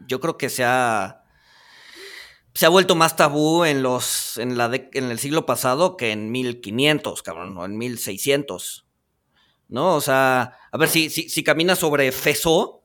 yo 0.06 0.20
creo 0.20 0.38
que 0.38 0.48
se 0.48 0.64
ha, 0.64 1.24
se 2.54 2.66
ha 2.66 2.68
vuelto 2.70 2.94
más 2.96 3.16
tabú 3.16 3.64
en 3.64 3.82
los, 3.82 4.38
en 4.38 4.56
la 4.58 4.68
dec- 4.70 4.90
en 4.94 5.04
el 5.10 5.18
siglo 5.18 5.46
pasado 5.46 5.96
que 5.96 6.12
en 6.12 6.30
1500, 6.30 7.22
cabrón, 7.22 7.56
o 7.56 7.64
en 7.64 7.76
1600. 7.78 8.86
¿No? 9.68 9.94
O 9.94 10.00
sea, 10.00 10.54
a 10.72 10.78
ver, 10.78 10.88
si, 10.88 11.10
si, 11.10 11.28
si 11.28 11.44
caminas 11.44 11.78
sobre 11.78 12.10
Feso, 12.10 12.79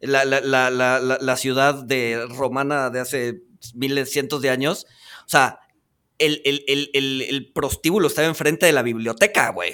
la, 0.00 0.24
la, 0.24 0.40
la, 0.40 1.00
la, 1.20 1.36
ciudad 1.36 1.74
de 1.84 2.26
romana 2.28 2.90
de 2.90 3.00
hace 3.00 3.42
miles, 3.74 4.10
cientos 4.10 4.40
de 4.42 4.50
años, 4.50 4.86
o 5.26 5.28
sea, 5.28 5.60
el, 6.18 6.40
el, 6.44 6.62
el, 6.66 6.90
el, 6.94 7.22
el 7.22 7.52
prostíbulo 7.52 8.06
estaba 8.06 8.28
enfrente 8.28 8.66
de 8.66 8.72
la 8.72 8.82
biblioteca, 8.82 9.50
güey. 9.50 9.72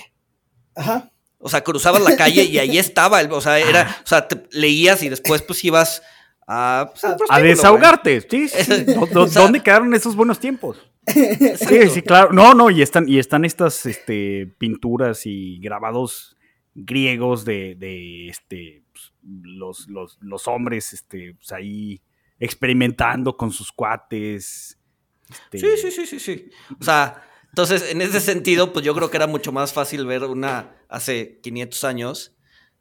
Ajá. 0.74 1.10
O 1.38 1.48
sea, 1.48 1.62
cruzabas 1.62 2.02
la 2.02 2.16
calle 2.16 2.44
y 2.44 2.58
ahí 2.58 2.78
estaba, 2.78 3.20
el- 3.20 3.30
o 3.32 3.40
sea, 3.40 3.58
era, 3.58 3.96
o 4.04 4.06
sea, 4.06 4.26
te 4.28 4.42
leías 4.50 5.02
y 5.02 5.08
después 5.08 5.42
pues 5.42 5.64
ibas 5.64 6.02
a, 6.46 6.90
pues, 6.92 7.04
A 7.28 7.40
desahogarte, 7.40 8.20
sí, 8.20 8.48
sí. 8.48 8.56
Es- 8.58 8.86
¿Dó- 8.86 9.06
dó- 9.06 9.24
o 9.24 9.28
sea- 9.28 9.42
¿Dónde 9.42 9.62
quedaron 9.62 9.92
esos 9.94 10.14
buenos 10.16 10.38
tiempos? 10.38 10.78
Sí, 11.06 11.88
sí, 11.90 12.02
claro. 12.02 12.32
No, 12.32 12.52
no, 12.54 12.68
y 12.68 12.82
están, 12.82 13.08
y 13.08 13.18
están 13.20 13.44
estas 13.44 13.86
este, 13.86 14.52
pinturas 14.58 15.24
y 15.24 15.58
grabados 15.60 16.36
griegos 16.74 17.44
de, 17.44 17.76
de 17.76 18.28
este, 18.28 18.82
los, 19.42 19.88
los, 19.88 20.18
los 20.20 20.46
hombres 20.48 20.92
este, 20.92 21.34
pues, 21.34 21.52
ahí 21.52 22.00
experimentando 22.38 23.36
con 23.36 23.50
sus 23.50 23.72
cuates. 23.72 24.78
este, 25.30 25.58
Sí, 25.58 25.66
sí, 25.82 25.90
sí, 25.90 26.06
sí, 26.06 26.20
sí. 26.20 26.50
O 26.80 26.84
sea, 26.84 27.22
entonces, 27.48 27.90
en 27.90 28.02
ese 28.02 28.20
sentido, 28.20 28.72
pues 28.72 28.84
yo 28.84 28.94
creo 28.94 29.10
que 29.10 29.16
era 29.16 29.26
mucho 29.26 29.52
más 29.52 29.72
fácil 29.72 30.06
ver 30.06 30.24
una 30.24 30.76
hace 30.88 31.40
500 31.42 31.84
años 31.84 32.36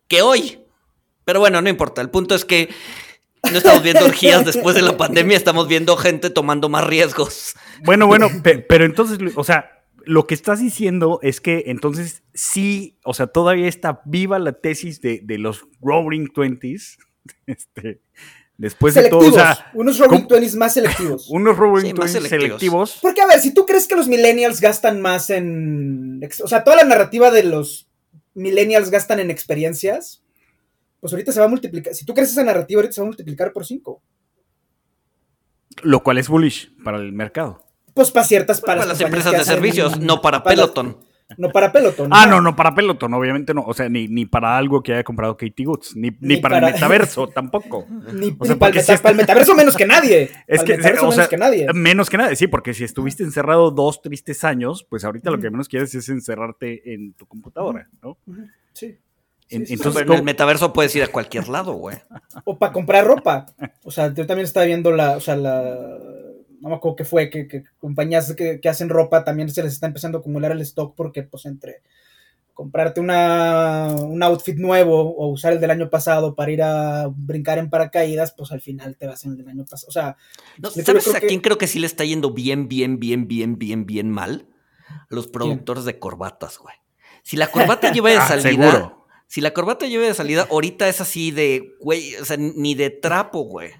que 0.08 0.22
hoy. 0.22 0.62
Pero 1.24 1.40
bueno, 1.40 1.62
no 1.62 1.70
importa. 1.70 2.02
El 2.02 2.10
punto 2.10 2.36
es 2.36 2.46
que 2.46 2.70
no 3.52 3.58
estamos 3.58 3.82
viendo 3.84 4.06
orgías 4.06 4.46
después 4.46 4.76
de 4.76 4.82
la 4.82 4.98
pandemia, 4.98 5.38
estamos 5.38 5.68
viendo 5.68 5.96
gente 5.98 6.30
tomando 6.30 6.70
más 6.70 6.86
riesgos. 6.86 7.56
Bueno, 7.84 8.06
bueno, 8.08 8.28
pe- 8.44 8.60
pero 8.60 8.86
entonces, 8.86 9.18
o 9.36 9.44
sea, 9.44 9.75
lo 10.06 10.28
que 10.28 10.34
estás 10.34 10.60
diciendo 10.60 11.20
es 11.22 11.42
que 11.42 11.64
entonces 11.68 12.24
sí, 12.34 12.98
o 13.04 13.14
sea, 13.14 13.28
todavía 13.28 13.68
está 13.68 14.02
viva 14.06 14.40
la 14.40 14.54
tesis 14.54 15.02
de, 15.02 15.22
de 15.24 15.38
los 15.38 15.66
Roaring 15.82 16.28
Twenties. 16.34 16.98
Este, 17.48 18.02
después 18.58 18.94
de 18.94 19.10
todo, 19.10 19.22
selectivos. 19.22 19.52
o 19.52 19.56
sea, 19.56 19.72
unos 19.74 19.98
¿cómo? 20.00 20.28
Twenties 20.28 20.56
más 20.56 20.76
selectivos. 20.76 21.28
unos 21.32 21.58
Roaring 21.58 21.88
Sí, 21.88 21.94
más 21.94 22.12
Twenties 22.12 22.30
selectivos. 22.30 22.92
selectivos. 22.92 23.00
Porque, 23.02 23.22
a 23.22 23.28
ver, 23.28 23.40
si 23.40 23.52
tú 23.52 23.66
crees 23.66 23.88
que 23.88 23.96
los 23.96 24.08
millennials 24.08 24.62
gastan 24.62 25.02
más 25.02 25.32
en. 25.32 26.22
O 26.44 26.48
sea, 26.48 26.64
toda 26.64 26.78
la 26.78 26.84
narrativa 26.84 27.32
de 27.32 27.44
los 27.44 27.90
millennials 28.36 28.92
gastan 28.92 29.20
en 29.20 29.32
experiencias, 29.32 30.24
pues 31.00 31.14
ahorita 31.14 31.32
se 31.32 31.40
va 31.40 31.48
a 31.48 31.50
multiplicar. 31.50 31.96
Si 31.96 32.06
tú 32.06 32.14
crees 32.14 32.30
esa 32.32 32.44
narrativa, 32.44 32.78
ahorita 32.80 32.94
se 32.94 33.02
va 33.02 33.06
a 33.06 33.10
multiplicar 33.10 33.52
por 33.52 33.66
5. 33.66 34.04
Lo 35.82 36.04
cual 36.04 36.20
es 36.20 36.30
bullish 36.30 36.72
para 36.84 36.98
el 36.98 37.12
mercado. 37.12 37.65
Pues 37.96 38.12
para 38.12 38.26
ciertas. 38.28 38.62
Para, 38.62 38.82
Para 38.82 38.90
las 38.90 39.02
empresas 39.02 39.32
de 39.32 39.40
hacen- 39.40 39.54
servicios, 39.56 40.00
no 40.00 40.22
para 40.22 40.44
para 40.44 40.56
las- 40.56 40.66
Peloton. 40.68 40.98
No 41.40 41.50
para 41.50 41.72
Peloton. 41.72 42.08
Ah, 42.12 42.28
no, 42.28 42.40
no 42.40 42.56
para 42.56 42.76
Peloton, 42.76 43.12
obviamente 43.16 43.52
no. 43.56 43.64
O 43.64 43.74
sea, 43.74 43.90
ni, 43.90 44.08
ni 44.08 44.28
para 44.28 44.56
algo 44.58 44.84
que 44.84 44.94
haya 44.94 45.04
comprado 45.04 45.36
Katie 45.36 45.66
Goods, 45.66 45.96
ni, 45.96 46.12
ni, 46.12 46.18
Ni 46.20 46.38
para, 46.38 46.58
para- 46.58 46.68
el 46.68 46.74
metaverso 46.76 47.28
tampoco. 47.34 47.88
Ni, 48.14 48.36
O 48.38 48.46
sea, 48.46 48.54
ni 48.54 48.60
para, 48.60 48.68
el 48.70 48.74
si 48.74 48.80
meta- 48.82 48.94
está- 48.94 49.02
para 49.02 49.12
el 49.12 49.18
metaverso 49.18 49.56
menos 49.56 49.76
que 49.76 49.88
nadie. 49.88 50.30
Es 50.48 50.64
que, 50.64 50.74
el 50.74 50.78
metaverso 50.78 51.02
o 51.02 51.10
menos 51.10 51.16
sea, 51.16 51.28
que 51.28 51.38
nadie. 51.38 51.66
menos 51.74 52.10
que 52.12 52.18
nada, 52.18 52.36
sí, 52.36 52.46
porque 52.46 52.76
si 52.76 52.84
estuviste 52.84 53.24
encerrado 53.24 53.72
dos 53.72 54.04
tristes 54.04 54.44
años, 54.44 54.86
pues 54.88 55.04
ahorita 55.04 55.32
lo 55.32 55.40
que 55.40 55.50
menos 55.50 55.68
quieres 55.68 55.96
es 55.96 56.08
encerrarte 56.10 56.94
en 56.94 57.14
tu 57.14 57.26
computadora, 57.26 57.90
¿no? 58.04 58.20
Sí. 58.74 59.00
En- 59.50 59.62
Sí, 59.62 59.66
sí, 59.68 59.74
entonces, 59.74 59.94
Pero 60.02 60.06
en 60.06 60.14
el 60.14 60.18
¿cómo- 60.20 60.26
metaverso 60.26 60.74
puedes 60.74 60.96
ir 60.96 61.02
a 61.04 61.08
cualquier 61.08 61.48
lado, 61.50 61.74
güey. 61.74 61.98
O 62.44 62.60
para 62.60 62.72
comprar 62.72 63.04
ropa. 63.04 63.48
O 63.84 63.90
sea, 63.90 64.14
yo 64.14 64.28
también 64.28 64.46
estaba 64.46 64.66
viendo 64.68 64.92
la, 64.92 65.18
o 65.18 65.20
sea, 65.20 65.36
la, 65.36 65.76
no 66.66 66.72
me 66.72 66.76
acuerdo 66.78 66.96
qué 66.96 67.06
fue, 67.06 67.30
que, 67.30 67.48
que 67.48 67.64
compañías 67.78 68.34
que, 68.36 68.60
que 68.60 68.70
hacen 68.70 68.90
ropa 68.90 69.24
también 69.24 69.50
se 69.50 69.62
les 69.64 69.74
está 69.74 69.86
empezando 69.88 70.18
a 70.18 70.22
acumular 70.22 70.52
el 70.52 70.62
stock 70.62 70.96
porque 70.96 71.22
pues 71.24 71.46
entre 71.46 71.82
comprarte 72.56 73.02
una, 73.02 73.94
un 74.00 74.24
outfit 74.24 74.58
nuevo 74.58 75.14
o 75.16 75.28
usar 75.28 75.54
el 75.54 75.60
del 75.60 75.72
año 75.72 75.90
pasado 75.90 76.36
para 76.36 76.52
ir 76.52 76.64
a 76.64 77.08
brincar 77.14 77.58
en 77.58 77.70
paracaídas, 77.70 78.34
pues 78.36 78.52
al 78.52 78.62
final 78.62 78.96
te 78.98 79.08
vas 79.08 79.26
en 79.26 79.32
el 79.32 79.38
del 79.38 79.50
año 79.50 79.66
pasado. 79.66 79.90
O 79.90 79.92
sea, 79.92 80.16
No, 80.58 80.70
¿Sabes 80.72 81.04
creo 81.04 81.16
a 81.18 81.20
que- 81.20 81.28
quién 81.28 81.42
creo 81.42 81.58
que 81.58 81.68
sí 81.68 81.80
le 81.80 81.86
está 81.88 82.04
yendo 82.06 82.32
bien, 82.32 82.68
bien, 82.70 82.98
bien, 83.00 83.28
bien, 83.28 83.58
bien, 83.60 83.86
bien 83.86 84.10
mal? 84.10 84.48
Los 85.10 85.28
productores 85.28 85.84
de 85.86 86.00
corbatas, 86.00 86.58
güey. 86.58 86.76
Si 87.24 87.36
la 87.38 87.48
corbata 87.48 87.92
lleva 87.94 88.10
de 88.10 88.18
Ah, 88.18 88.28
salida, 88.28 88.72
seguro. 88.72 89.06
si 89.28 89.42
la 89.42 89.52
corbata 89.54 89.86
lleva 89.86 90.06
de 90.06 90.14
salida, 90.14 90.48
ahorita 90.50 90.88
es 90.88 91.02
así 91.02 91.32
de, 91.32 91.76
güey, 91.82 92.16
o 92.16 92.26
sea, 92.26 92.38
ni 92.38 92.74
de 92.74 92.90
trapo, 92.90 93.42
güey. 93.44 93.72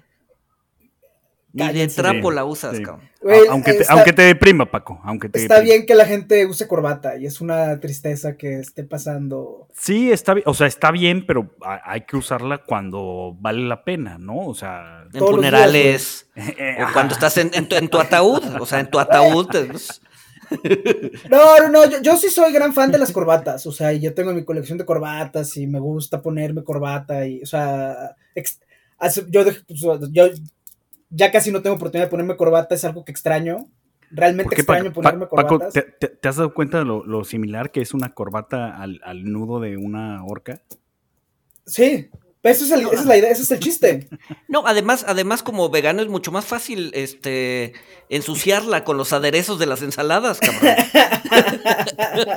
Ni 1.56 1.72
de 1.72 1.88
trapo 1.88 2.30
Sí, 2.30 2.34
la 2.36 2.44
usas, 2.44 2.76
sí. 2.76 2.82
cabrón. 2.82 3.08
güey, 3.22 3.40
aunque, 3.48 3.72
te, 3.72 3.80
está- 3.82 3.94
aunque 3.94 4.12
te 4.12 4.22
deprima, 4.22 4.70
Paco, 4.70 5.00
aunque 5.04 5.28
te 5.28 5.40
está 5.42 5.54
deprima. 5.56 5.74
bien 5.74 5.86
que 5.86 5.94
la 5.94 6.04
gente 6.06 6.44
use 6.46 6.68
corbata 6.68 7.16
y 7.16 7.26
es 7.26 7.40
una 7.40 7.80
tristeza 7.80 8.36
que 8.36 8.58
esté 8.60 8.84
pasando. 8.84 9.68
Sí, 9.74 10.10
está 10.12 10.34
bien, 10.34 10.44
o 10.46 10.54
sea, 10.54 10.66
está 10.66 10.90
bien, 10.90 11.26
pero 11.26 11.54
ha- 11.64 11.80
hay 11.90 12.02
que 12.02 12.16
usarla 12.16 12.58
cuando 12.58 13.34
vale 13.40 13.62
la 13.66 13.84
pena, 13.84 14.18
¿no? 14.18 14.38
O 14.46 14.54
sea, 14.54 15.04
En 15.06 15.10
días, 15.12 15.24
funerales, 15.24 16.28
eh, 16.36 16.76
o 16.88 16.92
cuando 16.92 17.14
estás 17.14 17.36
en, 17.38 17.50
en 17.54 17.68
tu, 17.68 17.76
en 17.76 17.88
tu 17.88 17.98
ataúd, 17.98 18.42
o 18.60 18.66
sea, 18.66 18.80
en 18.80 18.90
tu 18.90 18.98
ataúd, 18.98 19.46
te- 19.48 19.64
pues, 19.66 20.00
No, 21.30 21.58
no, 21.58 21.68
no, 21.68 21.90
yo, 21.90 22.00
yo 22.02 22.16
sí 22.16 22.28
soy 22.30 22.52
gran 22.52 22.72
fan 22.72 22.92
de 22.92 22.98
las 22.98 23.10
corbatas, 23.12 23.66
o 23.66 23.72
sea, 23.72 23.92
y 23.92 24.00
yo 24.00 24.14
tengo 24.14 24.32
mi 24.32 24.44
colección 24.44 24.78
de 24.78 24.84
corbatas 24.84 25.56
y 25.56 25.66
me 25.66 25.80
gusta 25.80 26.22
ponerme 26.22 26.62
corbata 26.62 27.26
y, 27.26 27.42
o 27.42 27.46
sea, 27.46 28.14
ex- 28.34 28.60
hace- 28.98 29.24
yo, 29.28 29.42
pues, 29.44 29.60
yo 30.12 30.28
ya 31.10 31.30
casi 31.30 31.50
no 31.52 31.62
tengo 31.62 31.76
oportunidad 31.76 32.06
de 32.06 32.10
ponerme 32.10 32.36
corbata, 32.36 32.74
es 32.74 32.84
algo 32.84 33.04
que 33.04 33.12
extraño, 33.12 33.68
realmente 34.10 34.44
¿Por 34.44 34.54
qué, 34.54 34.60
extraño 34.62 34.84
Paco? 34.84 34.94
ponerme 34.94 35.26
Pa- 35.26 35.36
Paco, 35.36 35.48
corbatas. 35.58 35.74
¿te, 35.74 35.82
te- 35.82 36.08
te 36.08 36.28
has 36.28 36.36
dado 36.36 36.54
cuenta 36.54 36.78
de 36.78 36.84
lo, 36.84 37.04
lo 37.04 37.24
similar 37.24 37.70
que 37.70 37.80
es 37.80 37.94
una 37.94 38.14
corbata 38.14 38.76
al, 38.80 39.00
al 39.04 39.24
nudo 39.24 39.60
de 39.60 39.76
una 39.76 40.24
horca? 40.24 40.62
Sí, 41.66 42.10
eso 42.48 42.64
es 42.64 42.70
el- 42.72 42.86
esa 42.86 43.00
es 43.00 43.06
la 43.06 43.16
idea, 43.16 43.30
ese 43.30 43.42
es 43.42 43.50
el 43.50 43.60
chiste. 43.60 44.08
No, 44.48 44.64
además, 44.66 45.04
además 45.08 45.42
como 45.42 45.68
vegano 45.70 46.02
es 46.02 46.08
mucho 46.08 46.30
más 46.32 46.44
fácil 46.44 46.90
este 46.94 47.72
ensuciarla 48.08 48.84
con 48.84 48.96
los 48.96 49.12
aderezos 49.12 49.58
de 49.58 49.66
las 49.66 49.82
ensaladas, 49.82 50.38
cabrón. 50.40 50.74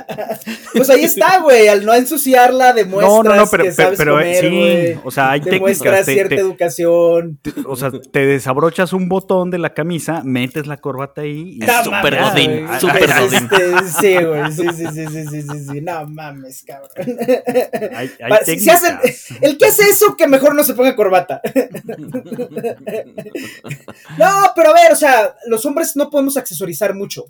Pues 0.74 0.88
ahí 0.90 1.04
está, 1.04 1.40
güey, 1.40 1.68
al 1.68 1.84
no 1.84 1.94
ensuciarla 1.94 2.72
demuestras 2.72 3.12
No, 3.12 3.22
no, 3.22 3.34
no, 3.36 3.46
pero, 3.50 3.64
que 3.64 3.70
pero, 3.72 3.82
sabes 3.84 3.98
pero, 3.98 4.20
eh, 4.20 4.40
comer, 4.40 4.94
sí, 4.94 5.00
o 5.04 5.10
sea, 5.10 5.30
hay 5.32 5.40
Demuestras 5.40 6.04
técnicas. 6.04 6.06
te- 6.06 6.12
cierta 6.12 6.34
te- 6.36 6.40
educación. 6.40 7.38
te- 7.42 7.52
o 7.66 7.76
sea, 7.76 7.90
te 7.90 8.26
desabrochas 8.26 8.92
un 8.92 9.08
botón 9.08 9.50
de 9.50 9.58
la 9.58 9.74
camisa, 9.74 10.22
metes 10.24 10.66
la 10.66 10.76
corbata 10.78 11.22
ahí 11.22 11.56
y 11.60 11.62
Es 11.62 11.68
No 11.68 11.84
súper 11.84 12.20
mames, 12.20 12.32
godín, 12.32 12.66
güey. 12.66 12.80
súper 12.80 13.10
Es 13.10 13.20
godín. 13.20 13.44
este, 13.44 13.88
sí, 14.00 14.24
güey, 14.24 14.52
sí, 14.52 14.66
sí, 14.76 14.86
sí, 14.94 15.06
sí, 15.06 15.26
sí, 15.28 15.42
sí, 15.42 15.64
sí, 15.72 15.80
no 15.80 16.06
mames, 16.06 16.64
cabrón. 16.66 16.90
Hay, 17.96 18.10
hay 18.22 18.32
si- 18.44 18.60
si 18.60 18.70
hacen- 18.70 18.98
el 19.40 19.58
que 19.58 19.66
hace 19.66 19.84
eso, 19.88 19.99
que 20.16 20.26
mejor 20.26 20.54
no 20.54 20.62
se 20.64 20.74
ponga 20.74 20.94
corbata. 20.96 21.40
No, 24.18 24.52
pero 24.54 24.70
a 24.70 24.74
ver, 24.74 24.92
o 24.92 24.96
sea, 24.96 25.36
los 25.46 25.64
hombres 25.66 25.96
no 25.96 26.10
podemos 26.10 26.36
accesorizar 26.36 26.94
mucho. 26.94 27.24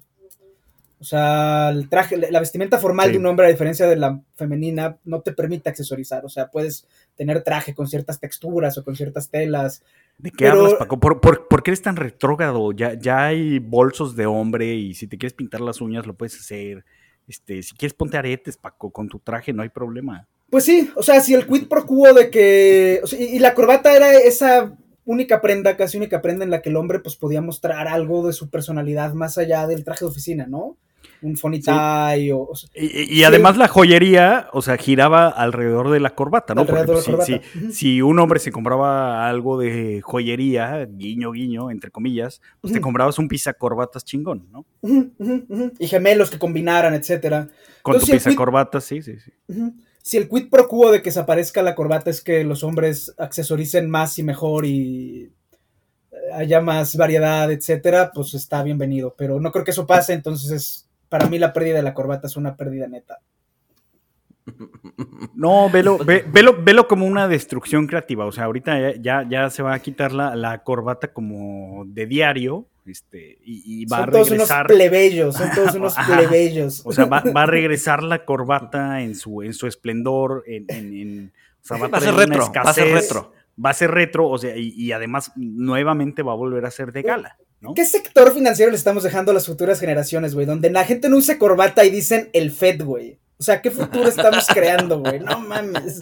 O 0.98 1.04
sea, 1.04 1.70
el 1.70 1.88
traje, 1.88 2.18
la 2.30 2.40
vestimenta 2.40 2.76
formal 2.78 3.06
Sí. 3.06 3.12
de 3.12 3.18
un 3.18 3.26
hombre, 3.26 3.46
a 3.46 3.50
diferencia 3.50 3.86
de 3.86 3.96
la 3.96 4.20
femenina, 4.34 4.98
no 5.04 5.22
te 5.22 5.32
permite 5.32 5.70
accesorizar. 5.70 6.26
O 6.26 6.28
sea, 6.28 6.48
puedes 6.50 6.86
tener 7.16 7.42
traje 7.42 7.74
con 7.74 7.86
ciertas 7.86 8.20
texturas 8.20 8.76
o 8.76 8.84
con 8.84 8.94
ciertas 8.96 9.30
telas. 9.30 9.82
¿De 10.18 10.30
qué 10.30 10.44
pero- 10.44 10.58
hablas, 10.66 10.74
Paco? 10.74 11.00
¿Por, 11.00 11.20
por, 11.22 11.48
por 11.48 11.62
qué 11.62 11.70
eres 11.70 11.80
tan 11.80 11.96
retrógrado? 11.96 12.72
Ya, 12.72 12.92
ya 12.94 13.24
hay 13.26 13.58
bolsos 13.60 14.14
de 14.14 14.26
hombre 14.26 14.74
y 14.74 14.92
si 14.92 15.06
te 15.06 15.16
quieres 15.16 15.32
pintar 15.32 15.62
las 15.62 15.80
uñas 15.80 16.06
lo 16.06 16.12
puedes 16.14 16.38
hacer. 16.38 16.84
Este, 17.26 17.62
si 17.62 17.74
quieres 17.74 17.94
ponte 17.94 18.18
aretes, 18.18 18.58
Paco, 18.58 18.90
con 18.90 19.08
tu 19.08 19.20
traje 19.20 19.54
no 19.54 19.62
hay 19.62 19.70
problema. 19.70 20.26
Pues 20.50 20.64
sí, 20.64 20.90
o 20.96 21.02
sea, 21.02 21.20
si 21.20 21.34
el 21.34 21.46
quid 21.46 21.68
pro 21.68 21.86
quo 21.86 22.12
de 22.12 22.28
que. 22.30 23.00
o 23.02 23.06
sea, 23.06 23.20
y, 23.20 23.24
y 23.36 23.38
la 23.38 23.54
corbata 23.54 23.94
era 23.94 24.12
esa 24.14 24.76
única 25.04 25.40
prenda, 25.40 25.76
casi 25.76 25.96
única 25.96 26.20
prenda 26.22 26.44
en 26.44 26.50
la 26.50 26.60
que 26.62 26.68
el 26.70 26.76
hombre 26.76 26.98
pues 27.00 27.16
podía 27.16 27.40
mostrar 27.40 27.88
algo 27.88 28.26
de 28.26 28.32
su 28.32 28.50
personalidad 28.50 29.12
más 29.14 29.38
allá 29.38 29.66
del 29.66 29.84
traje 29.84 30.04
de 30.04 30.10
oficina, 30.10 30.46
¿no? 30.46 30.76
Un 31.22 31.36
funny 31.36 31.60
tie 31.60 32.32
o, 32.32 32.40
o 32.42 32.54
sea, 32.54 32.68
Y, 32.74 32.86
y 32.86 33.06
Sí. 33.18 33.24
además 33.24 33.56
la 33.56 33.68
joyería, 33.68 34.48
o 34.52 34.62
sea, 34.62 34.76
giraba 34.76 35.28
alrededor 35.28 35.90
de 35.90 36.00
la 36.00 36.14
corbata, 36.14 36.54
¿no? 36.54 36.62
Alrededor 36.62 36.86
Porque 37.02 37.10
de 37.10 37.16
la 37.16 37.24
si, 37.72 38.02
un 38.02 38.18
hombre 38.18 38.38
se 38.40 38.52
compraba 38.52 39.28
algo 39.28 39.58
de 39.58 40.00
joyería, 40.02 40.86
guiño, 40.90 41.32
guiño, 41.32 41.70
entre 41.70 41.90
comillas, 41.90 42.40
pues 42.60 42.72
te 42.72 42.80
comprabas 42.80 43.18
un 43.18 43.28
corbatas 43.54 44.04
chingón, 44.04 44.48
¿no? 44.50 44.64
y 45.78 45.86
gemelos 45.86 46.30
que 46.30 46.38
combinaran, 46.38 46.94
etcétera. 46.94 47.48
Con 47.82 47.94
Entonces, 47.94 48.10
tu 48.10 48.16
quid- 48.30 48.36
corbatas, 48.36 48.84
sí, 48.84 49.02
sí, 49.02 49.16
sí. 49.18 49.32
Si 50.02 50.16
el 50.16 50.28
quid 50.28 50.48
pro 50.50 50.66
quo 50.68 50.90
de 50.90 51.02
que 51.02 51.10
desaparezca 51.10 51.62
la 51.62 51.74
corbata 51.74 52.10
es 52.10 52.22
que 52.22 52.42
los 52.44 52.64
hombres 52.64 53.14
accesoricen 53.18 53.88
más 53.90 54.18
y 54.18 54.22
mejor 54.22 54.64
y 54.66 55.30
eh, 56.12 56.16
haya 56.32 56.60
más 56.60 56.96
variedad, 56.96 57.50
etcétera, 57.52 58.10
pues 58.14 58.34
está 58.34 58.62
bienvenido. 58.62 59.14
Pero 59.16 59.40
no 59.40 59.52
creo 59.52 59.64
que 59.64 59.70
eso 59.72 59.86
pase, 59.86 60.12
entonces 60.14 60.50
es- 60.50 60.86
para 61.08 61.26
mí 61.28 61.38
la 61.38 61.52
pérdida 61.52 61.74
de 61.76 61.82
la 61.82 61.92
corbata 61.94 62.28
es 62.28 62.36
una 62.36 62.56
pérdida 62.56 62.86
neta. 62.86 63.18
No, 65.34 65.70
velo, 65.70 65.98
ve- 65.98 66.24
velo, 66.30 66.56
velo 66.62 66.88
como 66.88 67.06
una 67.06 67.28
destrucción 67.28 67.86
creativa. 67.86 68.26
O 68.26 68.32
sea, 68.32 68.44
ahorita 68.44 68.92
ya, 68.94 69.00
ya, 69.00 69.28
ya 69.28 69.50
se 69.50 69.62
va 69.62 69.74
a 69.74 69.78
quitar 69.80 70.12
la, 70.12 70.34
la 70.34 70.62
corbata 70.62 71.12
como 71.12 71.84
de 71.86 72.06
diario, 72.06 72.66
este, 72.86 73.38
y, 73.44 73.82
y 73.82 73.84
va 73.86 73.98
son 73.98 74.08
a 74.08 74.12
todos 74.12 74.30
regresar. 74.30 74.66
unos 74.66 74.76
plebeyos, 74.76 75.36
son 75.36 75.50
todos 75.54 75.74
unos 75.76 75.98
Ajá. 75.98 76.16
plebeyos. 76.18 76.82
O 76.84 76.92
sea, 76.92 77.04
va, 77.06 77.20
va 77.36 77.42
a 77.42 77.46
regresar 77.46 78.02
la 78.02 78.24
corbata 78.24 79.02
en 79.02 79.14
su, 79.14 79.42
en 79.42 79.52
su 79.54 79.66
esplendor, 79.66 80.44
en, 80.46 80.64
en- 80.68 80.94
en- 80.94 81.32
o 81.62 81.66
sea, 81.66 81.76
va 81.76 81.86
a, 81.86 81.88
Va 81.90 81.98
a 81.98 82.00
ser 82.00 82.14
retro, 82.14 82.52
va 82.54 82.70
a 82.70 82.74
ser 82.74 82.88
retro. 82.92 83.32
Va 83.62 83.70
a 83.70 83.74
ser 83.74 83.90
retro, 83.90 84.28
o 84.28 84.38
sea, 84.38 84.56
y, 84.56 84.68
y 84.74 84.92
además 84.92 85.32
nuevamente 85.36 86.22
va 86.22 86.32
a 86.32 86.36
volver 86.36 86.64
a 86.64 86.70
ser 86.70 86.92
de 86.92 87.02
gala, 87.02 87.36
¿no? 87.60 87.74
¿Qué 87.74 87.84
sector 87.84 88.32
financiero 88.32 88.70
le 88.70 88.76
estamos 88.78 89.02
dejando 89.02 89.32
a 89.32 89.34
las 89.34 89.44
futuras 89.46 89.78
generaciones, 89.80 90.34
güey? 90.34 90.46
Donde 90.46 90.70
la 90.70 90.84
gente 90.86 91.10
no 91.10 91.18
use 91.18 91.36
corbata 91.38 91.84
y 91.84 91.90
dicen 91.90 92.30
el 92.32 92.50
FED, 92.52 92.82
güey. 92.84 93.18
O 93.40 93.42
sea, 93.42 93.62
¿qué 93.62 93.70
futuro 93.70 94.06
estamos 94.06 94.46
creando, 94.48 94.98
güey? 95.00 95.18
No 95.18 95.40
mames. 95.40 95.98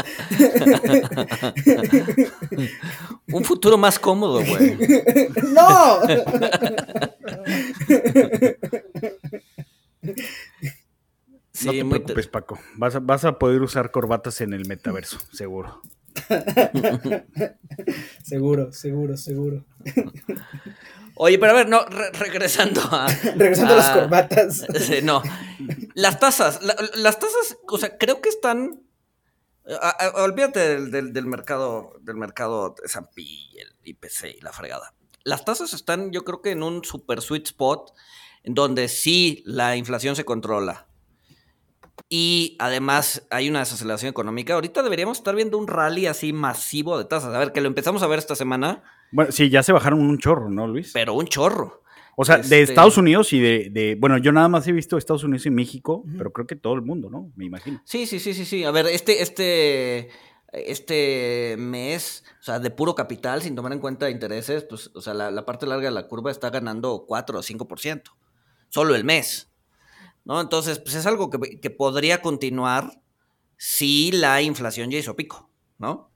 Un 3.32 3.44
futuro 3.44 3.78
más 3.78 3.96
cómodo, 3.96 4.42
güey. 4.44 4.76
¡No! 5.54 6.00
Sí, 11.52 11.66
no 11.66 11.72
te 11.72 11.84
muy 11.84 11.98
preocupes, 12.00 12.26
Paco. 12.26 12.58
Vas 12.76 12.96
a, 12.96 12.98
vas 13.00 13.24
a 13.24 13.38
poder 13.38 13.62
usar 13.62 13.92
corbatas 13.92 14.40
en 14.40 14.52
el 14.52 14.66
metaverso, 14.66 15.18
seguro. 15.32 15.80
seguro, 18.24 18.72
seguro, 18.72 19.16
seguro. 19.16 19.64
Oye, 21.20 21.38
pero 21.38 21.52
a 21.52 21.54
ver, 21.56 21.68
no, 21.68 21.84
re- 21.86 22.10
regresando 22.12 22.80
a. 22.80 23.08
Regresando 23.36 23.74
a 23.74 23.76
las 23.76 23.90
corbatas. 23.90 24.66
No. 25.02 25.22
Las 25.94 26.20
tasas, 26.20 26.62
la- 26.62 26.76
las 26.94 27.18
tasas, 27.18 27.58
o 27.68 27.76
sea, 27.78 27.98
creo 27.98 28.20
que 28.20 28.28
están. 28.28 28.82
a- 29.80 29.88
a- 29.88 30.22
olvídate 30.22 30.60
del, 30.60 30.90
del- 30.90 31.12
del 31.12 31.26
mercado, 31.26 31.92
del 32.00 32.16
mercado 32.16 32.74
S&P 32.84 33.20
y 33.22 33.58
el 33.58 33.74
IPC 33.84 34.36
y 34.38 34.40
la 34.40 34.52
fregada. 34.52 34.94
Las 35.24 35.44
tasas 35.44 35.74
están, 35.74 36.12
yo 36.12 36.24
creo 36.24 36.40
que 36.40 36.52
en 36.52 36.62
un 36.62 36.84
super 36.84 37.20
sweet 37.20 37.46
spot, 37.46 37.92
en 38.44 38.54
donde 38.54 38.88
sí 38.88 39.42
la 39.44 39.76
inflación 39.76 40.14
se 40.16 40.24
controla. 40.24 40.86
Y 42.08 42.56
además 42.60 43.26
hay 43.30 43.48
una 43.50 43.58
desaceleración 43.58 44.08
económica. 44.10 44.54
Ahorita 44.54 44.82
deberíamos 44.82 45.18
estar 45.18 45.34
viendo 45.34 45.58
un 45.58 45.66
rally 45.66 46.06
así 46.06 46.32
masivo 46.32 46.96
de 46.96 47.04
tasas. 47.04 47.34
A 47.34 47.38
ver, 47.38 47.52
que 47.52 47.60
lo 47.60 47.66
empezamos 47.66 48.02
a 48.02 48.06
ver 48.06 48.18
esta 48.20 48.36
semana, 48.36 48.84
Bueno, 49.12 49.32
sí, 49.32 49.48
ya 49.50 49.62
se 49.62 49.72
bajaron 49.72 50.00
un 50.00 50.18
chorro, 50.18 50.48
¿no, 50.50 50.66
Luis? 50.66 50.90
pero 50.92 51.14
un 51.14 51.26
chorro. 51.26 51.82
O 52.20 52.24
sea, 52.24 52.36
de 52.38 52.42
este- 52.42 52.62
Estados 52.62 52.98
Unidos 52.98 53.32
y 53.32 53.38
de, 53.40 53.68
de- 53.70 53.94
Bueno, 53.98 54.18
yo 54.18 54.32
nada 54.32 54.48
más 54.48 54.66
he 54.66 54.72
visto 54.72 54.98
Estados 54.98 55.22
Unidos 55.24 55.46
y 55.46 55.50
México, 55.50 56.04
pero 56.16 56.32
creo 56.32 56.46
que 56.48 56.56
todo 56.56 56.74
el 56.74 56.82
mundo, 56.82 57.08
¿no? 57.10 57.30
Me 57.36 57.44
imagino. 57.44 57.80
Sí, 57.84 58.06
sí, 58.06 58.18
sí, 58.18 58.34
sí, 58.34 58.44
sí. 58.44 58.64
A 58.64 58.72
ver, 58.72 58.86
este, 58.86 59.22
este, 59.22 60.08
este 60.52 61.56
mes, 61.58 62.24
o 62.40 62.42
sea, 62.42 62.58
de 62.58 62.70
puro 62.70 62.94
capital, 62.94 63.40
sin 63.42 63.54
tomar 63.54 63.72
en 63.72 63.78
cuenta 63.78 64.10
intereses, 64.10 64.64
pues, 64.64 64.90
o 64.94 65.00
sea, 65.00 65.14
la, 65.14 65.30
la 65.30 65.44
parte 65.46 65.66
larga 65.66 65.88
de 65.88 65.94
la 65.94 66.08
curva 66.08 66.30
está 66.30 66.50
ganando 66.50 67.04
4 67.06 67.38
o 67.38 67.42
5%. 67.42 68.02
Solo 68.68 68.94
el 68.94 69.04
mes. 69.04 69.50
¿No? 70.24 70.40
Entonces, 70.40 70.78
pues 70.78 70.94
es 70.96 71.06
algo 71.06 71.30
que, 71.30 71.58
que 71.60 71.70
podría 71.70 72.20
continuar 72.20 73.00
si 73.56 74.12
la 74.12 74.42
inflación 74.42 74.90
ya 74.90 74.98
hizo 74.98 75.16
pico, 75.16 75.48
¿no? 75.78 76.10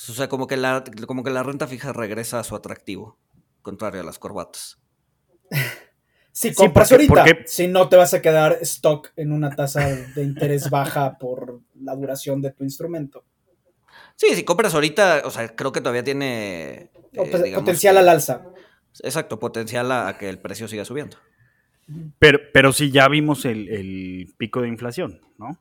Entonces, 0.00 0.10
o 0.10 0.14
sea, 0.16 0.28
como 0.28 0.46
que, 0.46 0.56
la, 0.56 0.82
como 1.06 1.22
que 1.22 1.30
la 1.30 1.42
renta 1.42 1.66
fija 1.66 1.92
regresa 1.92 2.38
a 2.40 2.44
su 2.44 2.56
atractivo, 2.56 3.18
contrario 3.62 4.00
a 4.00 4.04
las 4.04 4.18
corbatas. 4.18 4.78
Si 6.32 6.50
Sí, 6.50 6.54
compras 6.54 6.88
porque- 6.88 7.06
ahorita, 7.08 7.24
porque- 7.34 7.48
si 7.48 7.66
no 7.66 7.88
te 7.88 7.96
vas 7.96 8.14
a 8.14 8.22
quedar 8.22 8.58
stock 8.62 9.10
en 9.16 9.32
una 9.32 9.50
tasa 9.56 9.84
de 9.88 10.22
interés 10.22 10.70
baja 10.70 11.18
por 11.18 11.60
la 11.74 11.96
duración 11.96 12.40
de 12.40 12.52
tu 12.52 12.62
instrumento. 12.62 13.24
Sí, 14.14 14.28
si 14.36 14.44
compras 14.44 14.72
ahorita, 14.74 15.22
o 15.24 15.30
sea, 15.32 15.48
creo 15.56 15.72
que 15.72 15.80
todavía 15.80 16.04
tiene... 16.04 16.72
Eh, 16.72 16.90
pues, 17.14 17.42
digamos 17.42 17.64
potencial 17.64 17.94
que- 17.96 17.98
al 17.98 18.08
alza. 18.08 18.44
Exacto, 19.02 19.40
potencial 19.40 19.90
a, 19.90 20.06
a 20.06 20.18
que 20.18 20.28
el 20.30 20.38
precio 20.38 20.68
siga 20.68 20.84
subiendo. 20.84 21.16
Pero, 22.20 22.38
pero 22.54 22.72
sí 22.72 22.92
ya 22.92 23.08
vimos 23.08 23.44
el, 23.44 23.68
el 23.68 24.32
pico 24.38 24.62
de 24.62 24.68
inflación, 24.68 25.20
¿no? 25.36 25.58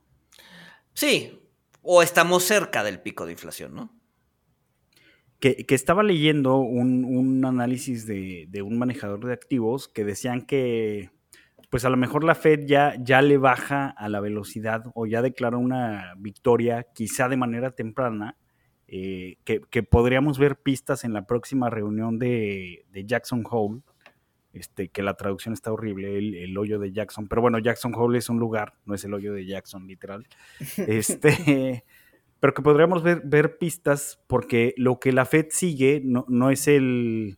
Sí, 0.94 1.42
o 1.82 2.04
estamos 2.04 2.44
cerca 2.44 2.84
del 2.84 3.02
pico 3.02 3.26
de 3.26 3.32
inflación, 3.32 3.74
¿no? 3.74 3.99
Que, 5.40 5.66
que 5.66 5.76
estaba 5.76 6.04
leyendo 6.04 6.58
un, 6.58 7.06
un 7.06 7.46
análisis 7.46 8.06
de, 8.06 8.46
de 8.50 8.62
un 8.62 8.78
manejador 8.78 9.26
de 9.26 9.34
activos 9.34 9.88
que 9.88 10.04
decían 10.04 10.46
que, 10.46 11.12
pues 11.70 11.86
a 11.86 11.90
lo 11.90 11.98
mejor 11.98 12.24
la 12.24 12.36
Fed 12.36 12.66
ya, 12.66 12.96
ya 13.00 13.22
le 13.22 13.38
baja 13.38 13.90
a 13.90 14.10
la 14.10 14.20
velocidad 14.20 14.84
o 14.96 15.06
ya 15.06 15.22
declara 15.22 15.58
una 15.58 16.14
victoria, 16.18 16.88
quizá 16.94 17.30
de 17.30 17.38
manera 17.38 17.72
temprana, 17.72 18.38
eh, 18.88 19.38
que, 19.44 19.62
que 19.70 19.84
podríamos 19.84 20.40
ver 20.40 20.58
pistas 20.58 21.04
en 21.04 21.14
la 21.14 21.28
próxima 21.28 21.70
reunión 21.70 22.18
de, 22.18 22.86
de 22.92 23.06
Jackson 23.06 23.44
Hole, 23.50 23.82
este, 24.52 24.90
que 24.90 25.04
la 25.04 25.14
traducción 25.14 25.54
está 25.54 25.72
horrible, 25.72 26.18
el, 26.18 26.34
el 26.34 26.58
hoyo 26.58 26.80
de 26.80 26.92
Jackson, 26.92 27.28
pero 27.28 27.44
bueno, 27.44 27.60
Jackson 27.60 27.94
Hole 27.96 28.18
es 28.18 28.30
un 28.30 28.40
lugar, 28.40 28.74
no 28.86 28.96
es 28.96 29.06
el 29.06 29.14
hoyo 29.14 29.32
de 29.32 29.46
Jackson, 29.46 29.88
literal. 29.88 30.28
Este, 30.78 31.86
pero 32.40 32.54
que 32.54 32.62
podríamos 32.62 33.04
ver, 33.04 33.22
ver 33.26 33.58
pistas 33.58 34.20
porque 34.28 34.74
lo 34.78 35.00
que 35.00 35.12
la 35.12 35.26
Fed 35.26 35.48
sigue 35.50 36.02
no, 36.04 36.26
no 36.30 36.50
es 36.52 36.68
el, 36.68 37.38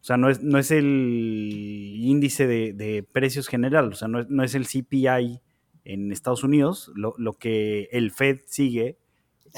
o 0.00 0.04
sea, 0.04 0.16
no 0.16 0.28
es, 0.30 0.42
no 0.42 0.58
es 0.58 0.70
el 0.70 1.94
índice 2.00 2.46
de, 2.46 2.72
de 2.72 3.02
precios 3.02 3.48
general, 3.48 3.88
o 3.92 3.94
sea, 3.94 4.08
no 4.08 4.20
es, 4.20 4.28
no 4.28 4.42
es 4.44 4.54
el 4.54 4.66
CPI 4.66 5.40
en 5.84 6.12
Estados 6.12 6.44
Unidos, 6.44 6.90
lo, 6.94 7.14
lo 7.18 7.34
que 7.34 7.88
el 7.92 8.10
Fed 8.10 8.40
sigue 8.46 8.98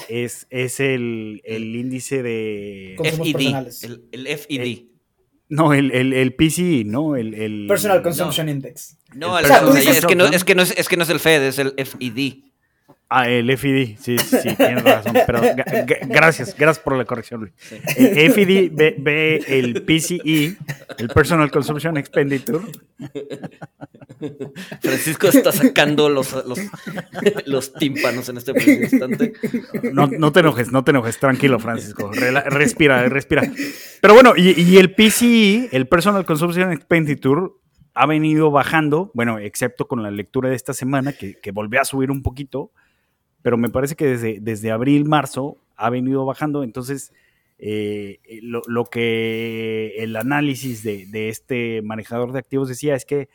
es, 0.07 0.47
es 0.49 0.79
el, 0.79 1.41
el 1.43 1.75
índice 1.75 2.23
de... 2.23 2.95
FED, 3.03 3.33
personales. 3.33 3.83
el, 3.83 4.03
el 4.11 4.27
FED. 4.27 4.83
No, 5.51 5.73
el, 5.73 5.89
el, 5.91 6.13
el 6.13 6.35
PCI, 6.35 6.83
¿no? 6.85 7.15
El, 7.15 7.33
el- 7.33 7.65
Personal 7.67 8.03
Consumption 8.03 8.47
Index. 8.49 8.99
no, 9.15 9.39
el 9.39 9.45
el- 9.45 9.51
O 9.51 9.53
sea, 9.53 9.61
tú 9.61 9.69
o 9.69 9.71
sea, 9.71 9.81
dices- 9.81 9.97
es, 9.97 10.05
que 10.05 10.15
no, 10.15 10.25
es, 10.25 10.43
que 10.43 10.53
no 10.55 10.61
es, 10.61 10.77
es 10.77 10.87
que 10.87 10.95
no 10.95 11.03
es 11.03 11.09
el 11.09 11.19
FED, 11.19 11.43
es 11.47 11.57
el 11.59 11.73
FED. 11.75 12.33
Ah, 13.11 13.27
el 13.27 13.49
FID, 13.57 13.97
sí, 13.99 14.17
sí, 14.19 14.37
sí, 14.43 14.55
tienes 14.55 14.83
razón. 14.83 15.13
Pero 15.25 15.41
gracias, 16.07 16.55
gracias 16.55 16.77
por 16.83 16.95
la 16.95 17.05
corrección, 17.05 17.41
Luis. 17.41 17.53
Sí. 17.57 17.75
El 17.97 18.31
FID 18.31 18.71
ve, 18.73 18.95
ve 18.99 19.43
el 19.47 19.81
PCE, 19.83 20.55
el 20.99 21.07
Personal 21.09 21.49
Consumption 21.49 21.97
Expenditure. 21.97 22.65
Francisco 24.81 25.27
está 25.27 25.51
sacando 25.51 26.09
los, 26.09 26.33
los, 26.45 26.59
los 27.45 27.73
tímpanos 27.73 28.29
en 28.29 28.37
este 28.37 28.51
instante. 28.71 29.33
No, 29.93 30.07
no 30.07 30.31
te 30.31 30.41
enojes, 30.41 30.71
no 30.71 30.83
te 30.83 30.91
enojes, 30.91 31.17
tranquilo, 31.17 31.59
Francisco. 31.59 32.11
Rela- 32.11 32.43
respira, 32.45 33.07
respira. 33.09 33.43
Pero 34.01 34.13
bueno, 34.13 34.33
y, 34.35 34.59
y 34.61 34.77
el 34.77 34.93
PCE, 34.93 35.69
el 35.71 35.87
Personal 35.87 36.25
Consumption 36.25 36.71
Expenditure, 36.71 37.47
ha 37.95 38.05
venido 38.05 38.51
bajando, 38.51 39.11
bueno, 39.13 39.39
excepto 39.39 39.87
con 39.87 40.03
la 40.03 40.11
lectura 40.11 40.49
de 40.49 40.55
esta 40.55 40.73
semana, 40.73 41.13
que, 41.13 41.39
que 41.41 41.51
volvió 41.51 41.81
a 41.81 41.85
subir 41.85 42.11
un 42.11 42.21
poquito, 42.21 42.71
pero 43.41 43.57
me 43.57 43.69
parece 43.69 43.95
que 43.95 44.05
desde, 44.05 44.39
desde 44.41 44.71
abril, 44.71 45.05
marzo, 45.05 45.57
ha 45.75 45.89
venido 45.89 46.25
bajando. 46.25 46.63
Entonces, 46.63 47.13
eh, 47.57 48.19
lo, 48.41 48.61
lo 48.67 48.85
que 48.85 49.95
el 49.97 50.15
análisis 50.15 50.83
de, 50.83 51.05
de 51.07 51.29
este 51.29 51.81
manejador 51.81 52.31
de 52.31 52.39
activos 52.39 52.69
decía 52.69 52.95
es 52.95 53.05
que 53.05 53.29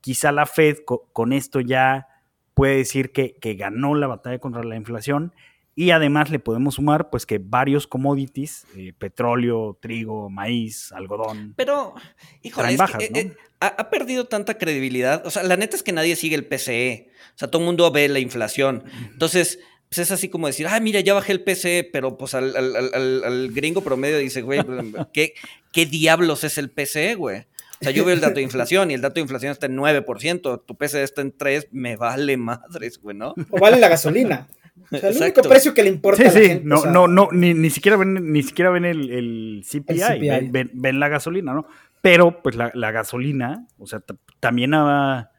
quizá 0.00 0.32
la 0.32 0.46
Fed 0.46 0.78
co- 0.84 1.08
con 1.12 1.32
esto 1.32 1.60
ya 1.60 2.08
puede 2.54 2.76
decir 2.76 3.12
que, 3.12 3.34
que 3.40 3.54
ganó 3.54 3.94
la 3.94 4.06
batalla 4.08 4.38
contra 4.38 4.64
la 4.64 4.76
inflación 4.76 5.32
y 5.74 5.90
además 5.90 6.30
le 6.30 6.38
podemos 6.38 6.74
sumar 6.74 7.08
pues 7.10 7.24
que 7.26 7.38
varios 7.38 7.86
commodities, 7.86 8.64
eh, 8.76 8.92
petróleo, 8.98 9.78
trigo, 9.80 10.28
maíz, 10.30 10.92
algodón, 10.92 11.54
Pero, 11.56 11.94
híjole, 12.42 12.62
Traen 12.64 12.74
es 12.74 12.78
bajas, 12.78 12.98
que, 12.98 13.10
¿no? 13.10 13.18
eh, 13.18 13.22
eh, 13.22 13.36
ha, 13.60 13.88
perdido 13.90 14.26
tanta 14.26 14.58
credibilidad. 14.58 15.26
O 15.26 15.30
sea, 15.30 15.42
la 15.44 15.56
neta 15.56 15.76
es 15.76 15.82
que 15.82 15.92
nadie 15.92 16.16
sigue 16.16 16.34
el 16.34 16.44
PCE. 16.46 17.08
O 17.34 17.38
sea, 17.38 17.48
todo 17.50 17.62
el 17.62 17.66
mundo 17.66 17.90
ve 17.90 18.08
la 18.08 18.18
inflación. 18.18 18.84
Entonces, 19.12 19.60
pues 19.88 19.98
es 19.98 20.10
así 20.10 20.28
como 20.28 20.46
decir, 20.46 20.66
ah, 20.68 20.78
mira, 20.80 21.00
ya 21.00 21.14
bajé 21.14 21.32
el 21.32 21.42
PC, 21.42 21.88
pero 21.92 22.16
pues 22.18 22.34
al, 22.34 22.54
al- 22.56 22.76
al- 22.76 23.24
al 23.24 23.50
gringo 23.52 23.82
promedio 23.82 24.18
dice, 24.18 24.42
güey, 24.42 24.62
pues, 24.92 25.06
¿qué, 25.12 25.34
¿qué 25.72 25.86
diablos 25.86 26.44
es 26.44 26.58
el 26.58 26.70
PC, 26.70 27.14
güey? 27.14 27.40
O 27.80 27.84
sea, 27.84 27.90
yo 27.92 28.04
veo 28.04 28.14
el 28.14 28.20
dato 28.20 28.34
de 28.36 28.42
inflación 28.42 28.90
y 28.90 28.94
el 28.94 29.00
dato 29.00 29.14
de 29.14 29.22
inflación 29.22 29.50
está 29.50 29.66
en 29.66 29.76
9%, 29.76 30.62
tu 30.64 30.76
PC 30.76 31.02
está 31.02 31.20
en 31.20 31.36
3, 31.36 31.68
me 31.72 31.96
vale 31.96 32.36
madres, 32.36 32.98
güey, 33.00 33.16
¿no? 33.16 33.34
O 33.50 33.58
vale 33.58 33.78
la 33.80 33.88
gasolina. 33.88 34.46
O 34.80 34.96
sea, 34.98 35.10
el 35.10 35.16
único 35.18 35.42
precio 35.42 35.74
que 35.74 35.82
le 35.82 35.90
importa 35.90 36.22
Sí, 36.22 36.28
a 36.28 36.32
la 36.32 36.32
sí, 36.40 36.46
gente. 36.48 36.64
no, 36.64 36.76
o 36.76 36.82
sea, 36.82 36.90
no, 36.90 37.06
no, 37.08 37.28
ni, 37.32 37.52
ni 37.54 37.68
siquiera 37.70 37.96
ven, 37.96 38.32
ni 38.32 38.42
siquiera 38.42 38.70
ven 38.70 38.84
el, 38.86 39.10
el 39.10 39.64
CPI, 39.68 40.00
El 40.00 40.16
CPI. 40.18 40.28
Ven, 40.28 40.52
ven- 40.52 40.70
ven 40.74 40.98
la 41.00 41.08
gasolina, 41.08 41.52
¿no? 41.52 41.66
Pero, 42.00 42.42
pues, 42.42 42.56
la, 42.56 42.70
la 42.74 42.90
gasolina, 42.90 43.66
o 43.78 43.86
sea, 43.86 44.02
también 44.40 44.72
ha 44.74 45.30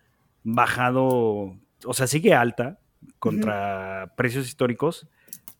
bajado, 0.43 1.57
o 1.85 1.93
sea, 1.93 2.07
sigue 2.07 2.33
alta 2.33 2.79
contra 3.19 4.13
precios 4.15 4.45
históricos, 4.47 5.07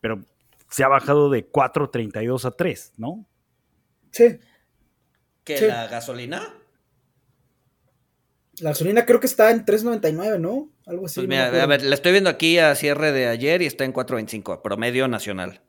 pero 0.01 0.21
se 0.69 0.83
ha 0.83 0.87
bajado 0.87 1.29
de 1.29 1.49
4.32 1.51 2.45
a 2.45 2.51
3, 2.51 2.93
¿no? 2.97 3.25
Sí. 4.11 4.37
¿Que 5.43 5.57
Sí. 5.57 5.65
la 5.67 5.87
gasolina? 5.87 6.41
La 8.59 8.69
gasolina 8.69 9.05
creo 9.05 9.19
que 9.19 9.25
está 9.27 9.49
en 9.51 9.65
3.99, 9.65 10.39
¿no? 10.39 10.69
Algo 10.85 11.05
así. 11.07 11.21
Pues 11.21 11.27
no 11.27 11.29
mira, 11.29 11.41
me 11.43 11.47
acuerdo. 11.47 11.63
a 11.63 11.67
ver, 11.67 11.83
la 11.83 11.95
estoy 11.95 12.11
viendo 12.11 12.29
aquí 12.29 12.59
a 12.59 12.75
cierre 12.75 13.11
de 13.11 13.27
ayer 13.27 13.61
y 13.61 13.65
está 13.65 13.83
en 13.83 13.93
4.25, 13.93 14.61
promedio 14.61 15.07
nacional. 15.07 15.61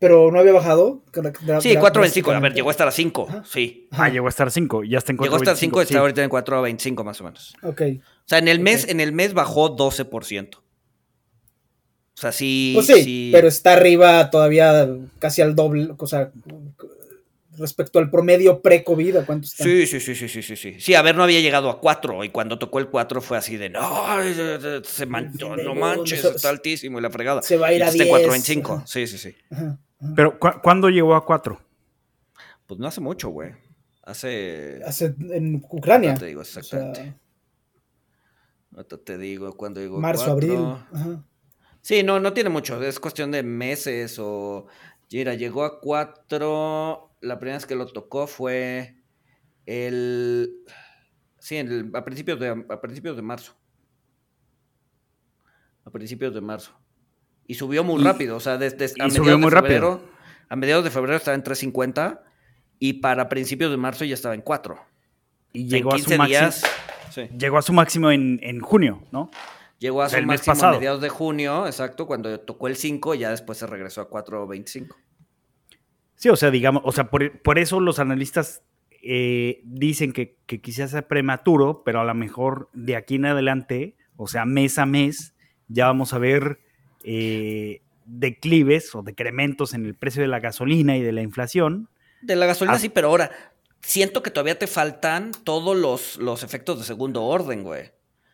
Pero 0.00 0.32
no 0.32 0.38
había 0.40 0.52
bajado. 0.52 1.04
Sí, 1.12 1.20
gra- 1.20 1.80
4.25, 1.80 2.34
a 2.34 2.40
ver, 2.40 2.54
llegó 2.54 2.70
a 2.70 2.72
estar 2.72 2.88
a 2.88 2.90
5, 2.90 3.26
Ajá. 3.28 3.44
sí. 3.46 3.86
Ajá. 3.92 4.04
Ah, 4.04 4.08
llegó 4.08 4.26
a 4.26 4.30
estar 4.30 4.50
5, 4.50 4.84
ya 4.84 4.98
está 4.98 5.12
en 5.12 5.18
4.25. 5.18 5.22
Llegó 5.24 5.34
a 5.36 5.38
estar 5.38 5.56
5 5.56 5.78
y 5.78 5.82
está 5.82 5.92
sí. 5.92 5.98
ahorita 5.98 6.24
en 6.24 6.30
4.25 6.30 7.04
más 7.04 7.20
o 7.20 7.24
menos. 7.24 7.54
Ok. 7.62 7.82
O 8.00 8.02
sea, 8.24 8.38
en 8.38 8.48
el 8.48 8.60
mes, 8.60 8.84
Ok. 8.84 8.90
en 8.90 9.00
el 9.00 9.12
mes 9.12 9.34
bajó 9.34 9.76
12%. 9.76 10.56
O 10.56 10.62
sea, 12.14 12.32
sí. 12.32 12.72
Pues 12.74 12.86
sí, 12.86 13.30
pero 13.32 13.46
está 13.48 13.74
arriba 13.74 14.28
todavía 14.30 14.88
casi 15.18 15.42
al 15.42 15.54
doble, 15.54 15.90
o 15.96 16.06
sea, 16.06 16.32
respecto 17.60 17.98
al 18.00 18.10
promedio 18.10 18.60
pre-COVID, 18.60 19.18
¿a 19.18 19.26
cuánto 19.26 19.46
está? 19.46 19.62
Sí, 19.62 19.86
sí, 19.86 20.00
sí, 20.00 20.14
sí, 20.16 20.28
sí, 20.28 20.42
sí, 20.42 20.56
sí. 20.56 20.80
Sí, 20.80 20.94
a 20.94 21.02
ver, 21.02 21.14
no 21.14 21.22
había 21.22 21.40
llegado 21.40 21.70
a 21.70 21.78
4 21.80 22.24
y 22.24 22.30
cuando 22.30 22.58
tocó 22.58 22.78
el 22.80 22.88
4 22.88 23.20
fue 23.20 23.38
así 23.38 23.56
de, 23.56 23.68
no, 23.70 23.82
se 24.82 25.06
manchó, 25.06 25.56
no 25.56 25.62
No, 25.62 25.74
manches, 25.76 26.24
no, 26.24 26.30
está 26.30 26.48
altísimo 26.48 26.98
y 26.98 27.02
la 27.02 27.10
fregada. 27.10 27.42
se 27.42 27.56
va 27.56 27.68
a 27.68 27.72
ir 27.72 27.78
Y 27.80 27.82
a 27.82 27.88
está 27.88 28.02
en 28.02 28.08
10. 28.10 28.26
4.25. 28.26 28.74
Ajá. 28.76 28.86
Sí, 28.86 29.06
sí, 29.06 29.18
sí. 29.18 29.34
Ajá, 29.50 29.78
ajá. 30.00 30.12
Pero, 30.16 30.38
¿cu- 30.40 30.60
¿cuándo 30.62 30.88
llegó 30.88 31.14
a 31.14 31.24
4? 31.24 31.60
Pues 32.66 32.80
no 32.80 32.86
hace 32.88 33.00
mucho, 33.00 33.28
güey. 33.28 33.52
Hace... 34.02 34.80
Hace 34.84 35.14
en 35.30 35.62
Ucrania. 35.70 36.14
Te 36.14 36.26
digo 36.26 36.40
o 36.40 36.44
sea, 36.44 36.60
exactamente. 36.60 37.14
Ahorita 38.74 38.98
te 38.98 39.18
digo 39.18 39.56
cuándo 39.56 39.80
llegó 39.80 39.98
a 39.98 40.00
marzo, 40.00 40.24
4. 40.24 40.32
abril. 40.32 40.84
Ajá. 40.92 41.24
Sí, 41.82 42.02
no, 42.02 42.20
no 42.20 42.32
tiene 42.32 42.50
mucho, 42.50 42.82
es 42.82 43.00
cuestión 43.00 43.30
de 43.30 43.42
meses 43.42 44.18
o... 44.18 44.66
Mira, 45.12 45.34
llegó 45.34 45.64
a 45.64 45.80
4, 45.80 47.09
la 47.20 47.38
primera 47.38 47.56
vez 47.58 47.66
que 47.66 47.74
lo 47.76 47.86
tocó 47.86 48.26
fue 48.26 48.96
el... 49.66 50.52
Sí, 51.38 51.56
el- 51.56 51.90
a, 51.94 52.04
principios 52.04 52.38
de, 52.40 52.48
a 52.68 52.80
principios 52.80 53.16
de 53.16 53.22
marzo. 53.22 53.54
A 55.84 55.90
principios 55.90 56.34
de 56.34 56.40
marzo. 56.40 56.72
Y 57.46 57.54
subió 57.54 57.82
muy 57.82 58.00
Y- 58.00 58.04
rápido, 58.04 58.36
o 58.36 58.40
sea, 58.40 58.58
desde 58.58 58.84
a 58.86 58.88
mediados 59.06 59.14
subió 59.14 59.38
muy 59.38 59.50
de 59.50 59.54
rápido. 59.56 59.70
febrero, 59.98 60.10
a 60.48 60.56
mediados 60.56 60.84
de 60.84 60.90
febrero 60.90 61.16
estaba 61.16 61.34
en 61.34 61.42
3.50 61.42 62.20
y 62.78 62.94
para 62.94 63.28
principios 63.28 63.70
de 63.70 63.76
marzo 63.76 64.04
ya 64.04 64.14
estaba 64.14 64.34
en 64.34 64.42
4. 64.42 64.78
Y 65.52 65.66
llegó 65.66 65.90
en 65.90 65.96
a 65.96 65.98
su 65.98 66.04
15 66.04 66.18
máximo. 66.18 66.38
días... 66.40 66.62
Sí. 67.10 67.22
Llegó 67.36 67.58
a 67.58 67.62
su 67.62 67.72
máximo 67.72 68.12
en, 68.12 68.38
en 68.40 68.60
junio, 68.60 69.02
¿no? 69.10 69.32
Llegó 69.80 70.02
a 70.02 70.08
su 70.08 70.14
el 70.16 70.26
máximo 70.26 70.62
a 70.62 70.70
mediados 70.72 71.00
de 71.00 71.08
junio, 71.08 71.66
exacto, 71.66 72.06
cuando 72.06 72.38
tocó 72.38 72.68
el 72.68 72.76
5, 72.76 73.16
ya 73.16 73.30
después 73.30 73.58
se 73.58 73.66
regresó 73.66 74.02
a 74.02 74.08
4.25. 74.08 74.94
Sí, 76.20 76.28
o 76.28 76.36
sea, 76.36 76.50
digamos, 76.50 76.82
o 76.84 76.92
sea, 76.92 77.08
por, 77.08 77.40
por 77.40 77.58
eso 77.58 77.80
los 77.80 77.98
analistas 77.98 78.62
eh, 79.02 79.62
dicen 79.64 80.12
que, 80.12 80.36
que 80.44 80.60
quizás 80.60 80.90
sea 80.90 81.08
prematuro, 81.08 81.82
pero 81.82 82.02
a 82.02 82.04
lo 82.04 82.14
mejor 82.14 82.68
de 82.74 82.94
aquí 82.94 83.14
en 83.14 83.24
adelante, 83.24 83.96
o 84.18 84.28
sea, 84.28 84.44
mes 84.44 84.78
a 84.78 84.84
mes, 84.84 85.32
ya 85.68 85.86
vamos 85.86 86.12
a 86.12 86.18
ver 86.18 86.60
eh, 87.04 87.80
declives 88.04 88.94
o 88.94 89.02
decrementos 89.02 89.72
en 89.72 89.86
el 89.86 89.94
precio 89.94 90.20
de 90.20 90.28
la 90.28 90.40
gasolina 90.40 90.94
y 90.94 91.00
de 91.00 91.12
la 91.12 91.22
inflación. 91.22 91.88
De 92.20 92.36
la 92.36 92.44
gasolina 92.44 92.76
Ah. 92.76 92.78
sí, 92.78 92.90
pero 92.90 93.08
ahora 93.08 93.30
siento 93.80 94.22
que 94.22 94.30
todavía 94.30 94.58
te 94.58 94.66
faltan 94.66 95.32
todos 95.44 95.74
los, 95.74 96.18
los 96.18 96.42
efectos 96.42 96.78
de 96.78 96.84
segundo 96.84 97.24
orden, 97.24 97.62
güey. 97.62 97.92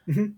Ujú. 0.09 0.33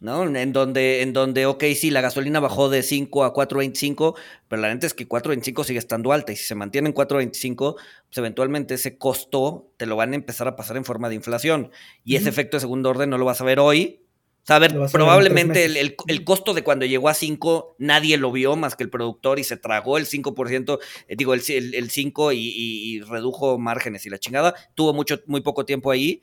¿No? 0.00 0.24
En 0.34 0.52
donde, 0.54 1.02
en 1.02 1.12
donde, 1.12 1.44
ok, 1.44 1.62
sí, 1.76 1.90
la 1.90 2.00
gasolina 2.00 2.40
bajó 2.40 2.70
de 2.70 2.82
5 2.82 3.22
a 3.22 3.34
4.25, 3.34 4.14
pero 4.48 4.62
la 4.62 4.72
neta 4.72 4.86
es 4.86 4.94
que 4.94 5.06
4.25 5.06 5.62
sigue 5.62 5.78
estando 5.78 6.12
alta 6.12 6.32
y 6.32 6.36
si 6.36 6.44
se 6.44 6.54
mantiene 6.54 6.88
en 6.88 6.94
4.25, 6.94 7.74
pues 7.74 8.16
eventualmente 8.18 8.74
ese 8.74 8.96
costo 8.96 9.68
te 9.76 9.84
lo 9.84 9.96
van 9.96 10.12
a 10.12 10.16
empezar 10.16 10.48
a 10.48 10.56
pasar 10.56 10.78
en 10.78 10.86
forma 10.86 11.10
de 11.10 11.16
inflación. 11.16 11.70
Y 12.02 12.16
ese 12.16 12.30
efecto 12.30 12.56
de 12.56 12.62
segundo 12.62 12.88
orden 12.88 13.10
no 13.10 13.18
lo 13.18 13.26
vas 13.26 13.42
a 13.42 13.44
ver 13.44 13.60
hoy. 13.60 14.00
O 14.42 14.46
sea, 14.46 14.56
a 14.56 14.58
ver, 14.58 14.70
a 14.70 14.88
probablemente 14.90 15.66
el, 15.66 15.76
el- 15.76 15.96
el 16.06 16.24
costo 16.24 16.54
de 16.54 16.62
cuando 16.64 16.86
llegó 16.86 17.10
a 17.10 17.14
5 17.14 17.76
nadie 17.78 18.16
lo 18.16 18.32
vio 18.32 18.56
más 18.56 18.76
que 18.76 18.84
el 18.84 18.88
productor 18.90 19.38
y 19.38 19.44
se 19.44 19.58
tragó 19.58 19.98
el 19.98 20.06
5%, 20.06 20.78
eh, 21.08 21.14
digo, 21.14 21.34
el, 21.34 21.42
el, 21.46 21.74
el 21.74 21.90
5 21.90 22.32
y, 22.32 22.38
y- 22.38 22.94
y 22.96 23.00
redujo 23.02 23.58
márgenes 23.58 24.06
y 24.06 24.10
la 24.10 24.16
chingada. 24.18 24.54
Tuvo 24.74 24.94
mucho, 24.94 25.20
muy 25.26 25.42
poco 25.42 25.66
tiempo 25.66 25.90
ahí, 25.90 26.22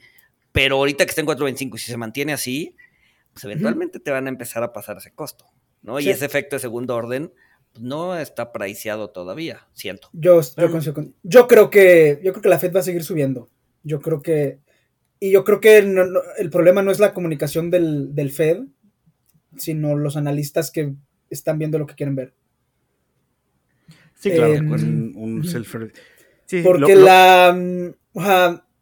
pero 0.52 0.78
ahorita 0.78 1.06
que 1.06 1.10
está 1.12 1.22
en 1.22 1.28
4.25 1.28 1.76
y 1.76 1.78
si 1.78 1.92
se 1.92 1.98
mantiene 1.98 2.34
así, 2.34 2.74
pues 3.42 3.46
eventualmente 3.46 4.00
te 4.00 4.12
van 4.12 4.26
a 4.26 4.30
empezar 4.30 4.64
a 4.64 4.74
pasar 4.74 4.98
ese 4.98 5.12
costo, 5.12 5.46
¿no? 5.82 6.00
Sí. 6.00 6.08
Y 6.08 6.10
ese 6.10 6.26
efecto 6.26 6.56
de 6.56 6.60
segundo 6.60 6.96
orden 6.96 7.32
pues, 7.72 7.84
no 7.84 8.18
está 8.18 8.52
priceado 8.52 9.10
todavía, 9.10 9.68
siento. 9.74 10.10
Yo, 10.14 10.42
yo, 10.42 10.94
con- 10.94 11.16
yo 11.24 11.48
creo 11.48 11.70
que 11.70 12.20
yo 12.24 12.32
creo 12.34 12.42
que 12.42 12.50
la 12.50 12.60
Fed 12.60 12.74
va 12.76 12.80
a 12.80 12.84
seguir 12.84 13.04
subiendo. 13.04 13.50
Yo 13.84 14.02
creo 14.02 14.22
que 14.22 14.60
y 15.20 15.32
yo 15.32 15.44
creo 15.44 15.60
que 15.60 15.82
no- 15.82 16.06
no- 16.06 16.22
el 16.38 16.50
problema 16.50 16.82
no 16.84 16.92
es 16.92 17.00
la 17.00 17.14
comunicación 17.14 17.70
del, 17.72 18.14
del 18.16 18.32
Fed, 18.32 18.64
sino 19.58 19.96
los 19.96 20.16
analistas 20.18 20.70
que 20.72 20.94
están 21.30 21.58
viendo 21.60 21.78
lo 21.80 21.88
que 21.88 21.96
quieren 21.96 22.16
ver. 22.16 22.34
Sí, 24.16 24.32
claro, 24.32 24.54
Eh, 24.54 24.60
un, 24.60 25.14
un 25.16 25.40
ujú. 25.40 25.48
self- 25.48 25.92
sí, 26.46 26.62
Porque 26.64 26.96
lo- 26.96 27.02
lo- 27.02 27.06
la 27.06 27.54
mm, 27.56 28.20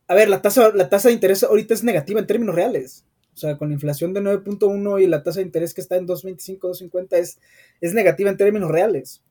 a 0.08 0.14
ver, 0.16 0.30
la 0.30 0.42
tasa 0.42 0.72
la 0.74 0.88
tasa 0.90 1.10
de 1.10 1.14
interés 1.14 1.44
ahorita 1.44 1.74
es 1.74 1.84
negativa 1.84 2.20
en 2.20 2.28
términos 2.28 2.56
reales. 2.56 3.06
O 3.36 3.38
sea, 3.38 3.58
con 3.58 3.68
la 3.68 3.74
inflación 3.74 4.14
de 4.14 4.22
9.1 4.22 5.04
y 5.04 5.08
la 5.08 5.22
tasa 5.22 5.40
de 5.42 5.46
interés 5.46 5.74
que 5.74 5.82
está 5.82 5.98
en 5.98 6.08
2.25, 6.08 6.60
2.50 6.70 7.18
es, 7.18 7.38
es 7.82 7.94
negativa 7.94 8.30
en 8.30 8.38
términos 8.38 8.72
reales. 8.72 9.22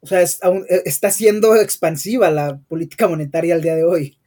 O 0.00 0.06
sea, 0.06 0.22
es- 0.22 0.42
aún- 0.42 0.64
eh, 0.70 0.82
está 0.86 1.10
siendo 1.10 1.54
expansiva 1.56 2.30
la 2.30 2.58
política 2.68 3.06
monetaria 3.06 3.54
al 3.54 3.60
día 3.62 3.76
de 3.76 3.84
hoy. 3.84 4.18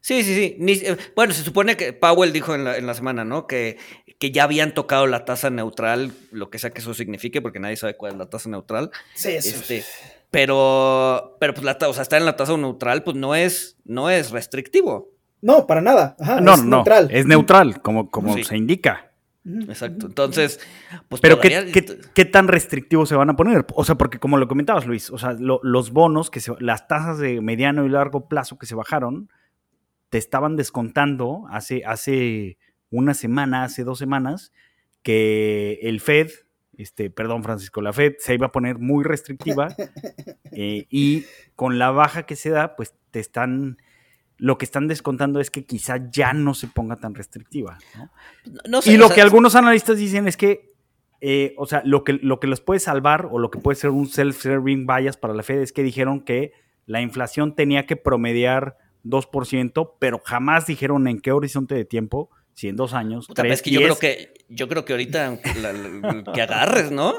Sí, 0.00 0.22
sí, 0.22 0.34
sí. 0.34 0.56
Ni- 0.58 0.72
eh, 0.72 0.96
bueno, 1.16 1.32
se 1.34 1.42
supone 1.42 1.76
que 1.76 1.92
Powell 1.92 2.32
dijo 2.32 2.54
en 2.54 2.64
la, 2.64 2.76
en 2.76 2.86
la 2.86 2.94
semana, 2.94 3.24
¿no? 3.24 3.46
Que, 3.46 3.78
que 4.18 4.30
ya 4.30 4.44
habían 4.44 4.74
tocado 4.74 5.06
la 5.06 5.24
tasa 5.24 5.50
neutral, 5.50 6.12
lo 6.30 6.50
que 6.50 6.58
sea 6.58 6.70
que 6.70 6.80
eso 6.80 6.94
signifique, 6.94 7.40
porque 7.42 7.60
nadie 7.60 7.76
sabe 7.76 7.96
cuál 7.96 8.12
es 8.12 8.18
la 8.18 8.30
tasa 8.30 8.48
neutral. 8.48 8.90
Sí, 9.14 9.30
eso. 9.30 9.56
Este, 9.56 9.84
pero, 10.30 11.36
pero 11.40 11.54
pues 11.54 11.64
la, 11.64 11.76
o 11.88 11.92
sea, 11.92 12.02
estar 12.02 12.18
en 12.20 12.26
la 12.26 12.36
tasa 12.36 12.56
neutral, 12.56 13.02
pues 13.02 13.16
no 13.16 13.34
es, 13.34 13.76
no 13.84 14.10
es 14.10 14.30
restrictivo. 14.30 15.10
No, 15.40 15.66
para 15.66 15.80
nada. 15.80 16.16
Ajá, 16.18 16.40
no, 16.40 16.54
es 16.54 16.64
no, 16.64 16.76
neutral. 16.76 17.08
es 17.12 17.26
neutral, 17.26 17.80
como, 17.82 18.10
como 18.10 18.34
Sí. 18.34 18.44
se 18.44 18.56
indica. 18.56 19.04
Exacto. 19.44 20.06
Entonces, 20.06 20.60
pues 21.08 21.22
Pero 21.22 21.40
¿qué, 21.40 21.70
qué- 21.72 21.98
qué 22.12 22.24
tan 22.26 22.48
restrictivos 22.48 23.08
se 23.08 23.14
van 23.14 23.30
a 23.30 23.36
poner? 23.36 23.64
O 23.74 23.84
sea, 23.84 23.94
porque 23.94 24.18
como 24.18 24.36
lo 24.36 24.46
comentabas, 24.48 24.84
Luis, 24.86 25.10
o 25.10 25.16
sea, 25.16 25.32
lo- 25.32 25.60
los 25.62 25.90
bonos, 25.92 26.30
que 26.30 26.40
se- 26.40 26.52
las 26.60 26.86
tasas 26.86 27.18
de 27.18 27.40
mediano 27.40 27.86
y 27.86 27.88
largo 27.88 28.28
plazo 28.28 28.58
que 28.58 28.66
se 28.66 28.74
bajaron, 28.74 29.30
te 30.10 30.18
estaban 30.18 30.56
descontando 30.56 31.46
hace, 31.50 31.82
hace 31.86 32.58
una 32.90 33.14
semana, 33.14 33.62
hace 33.64 33.84
dos 33.84 33.98
semanas, 33.98 34.52
que 35.02 35.78
el 35.82 36.00
Fed, 36.00 36.30
este, 36.76 37.08
perdón 37.10 37.42
Francisco, 37.42 37.80
la 37.80 37.92
Fed 37.92 38.14
se 38.18 38.34
iba 38.34 38.46
a 38.48 38.52
poner 38.52 38.78
muy 38.78 39.04
restrictiva 39.04 39.68
eh, 40.52 40.86
y 40.90 41.24
con 41.56 41.78
la 41.78 41.90
baja 41.90 42.24
que 42.24 42.36
se 42.36 42.50
da, 42.50 42.76
pues 42.76 42.94
te 43.10 43.20
están, 43.20 43.78
lo 44.38 44.56
que 44.58 44.64
están 44.64 44.88
descontando 44.88 45.40
es 45.40 45.50
que 45.50 45.64
quizá 45.64 46.10
ya 46.10 46.32
no 46.32 46.54
se 46.54 46.66
ponga 46.68 46.96
tan 46.96 47.14
restrictiva. 47.14 47.76
¿no? 47.96 48.10
no 48.68 48.82
sé, 48.82 48.92
Y 48.92 48.94
o 48.94 48.98
lo 48.98 49.06
sea, 49.08 49.16
que 49.16 49.22
algunos 49.22 49.54
analistas 49.56 49.98
dicen 49.98 50.26
es 50.28 50.36
que, 50.36 50.72
eh, 51.20 51.54
o 51.58 51.66
sea, 51.66 51.82
lo 51.84 52.04
que, 52.04 52.12
lo 52.14 52.38
que 52.40 52.46
los 52.46 52.60
puede 52.60 52.78
salvar 52.80 53.28
o 53.30 53.38
lo 53.40 53.50
que 53.50 53.58
puede 53.58 53.76
ser 53.76 53.90
un 53.90 54.06
self-serving 54.08 54.86
bias 54.86 55.16
para 55.16 55.34
la 55.34 55.42
Fed 55.42 55.58
es 55.60 55.72
que 55.72 55.82
dijeron 55.82 56.20
que 56.20 56.52
la 56.86 57.00
inflación 57.00 57.54
tenía 57.56 57.84
que 57.86 57.96
promediar 57.96 58.78
2%, 59.04 59.94
pero 59.98 60.20
jamás 60.24 60.66
dijeron 60.66 61.06
en 61.08 61.20
qué 61.20 61.32
horizonte 61.32 61.74
de 61.74 61.84
tiempo, 61.84 62.30
si 62.54 62.68
en 62.68 62.76
dos 62.76 62.94
años, 62.94 63.26
puta, 63.26 63.42
tres, 63.42 63.54
es 63.54 63.62
que 63.62 63.70
yo 63.70 63.80
diez. 63.80 63.96
creo 63.98 63.98
que, 64.16 64.34
yo 64.48 64.68
creo 64.68 64.84
que 64.84 64.92
ahorita 64.92 65.38
la- 65.60 65.72
la- 65.72 66.32
que 66.32 66.42
agarres, 66.42 66.90
¿no? 66.90 67.14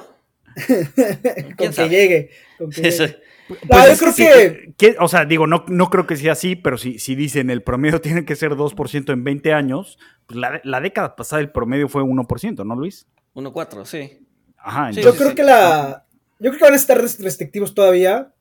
con 1.58 1.71
que 1.73 1.89
llegue. 1.89 2.29
con 2.58 2.69
que 2.71 2.88
Eso- 2.88 3.05
llegue. 3.05 3.19
Pues 3.49 3.59
No, 3.69 3.85
yo 3.85 3.91
es 3.91 3.99
creo 3.99 4.12
sí, 4.13 4.23
que- 4.23 4.73
que- 4.77 4.95
O 4.99 5.07
sea, 5.09 5.25
digo, 5.25 5.45
no, 5.47 5.65
no 5.67 5.89
creo 5.89 6.05
que 6.07 6.15
sea 6.15 6.31
así, 6.33 6.55
pero 6.55 6.77
si, 6.77 6.99
si 6.99 7.15
dicen 7.15 7.49
el 7.49 7.63
promedio 7.63 7.99
tiene 8.01 8.23
que 8.23 8.35
ser 8.38 8.51
2% 8.55 9.12
en 9.12 9.23
20 9.25 9.51
años, 9.53 9.97
pues 10.27 10.39
la, 10.39 10.62
la 10.63 10.79
década 10.79 11.15
pasada 11.17 11.41
el 11.41 11.51
promedio 11.51 11.89
fue 11.89 12.03
1%, 12.03 12.63
¿no, 12.65 12.75
Luis? 12.75 13.07
1.4, 13.33 13.85
sí. 13.85 14.19
Ajá, 14.57 14.89
Sí, 14.93 15.01
Yo 15.01 15.09
entonces- 15.09 15.21
creo 15.21 15.35
que 15.35 15.43
la. 15.43 16.05
Yo 16.39 16.51
creo 16.51 16.59
que 16.59 16.63
van 16.65 16.73
a 16.73 16.77
estar 16.77 16.97
rest- 17.01 17.19
restrictivos 17.21 17.73
todavía. 17.73 18.31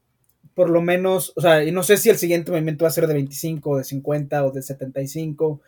Por 0.54 0.70
lo 0.70 0.82
menos. 0.82 1.32
O 1.36 1.40
sea, 1.40 1.64
y 1.64 1.72
no 1.72 1.82
sé 1.82 1.96
si 1.96 2.10
el 2.10 2.18
siguiente 2.18 2.50
movimiento 2.50 2.84
va 2.84 2.88
a 2.88 2.92
ser 2.92 3.06
de 3.06 3.14
25, 3.14 3.78
de 3.78 3.84
50 3.84 4.44
o 4.44 4.50
de 4.52 4.62
75. 4.62 5.60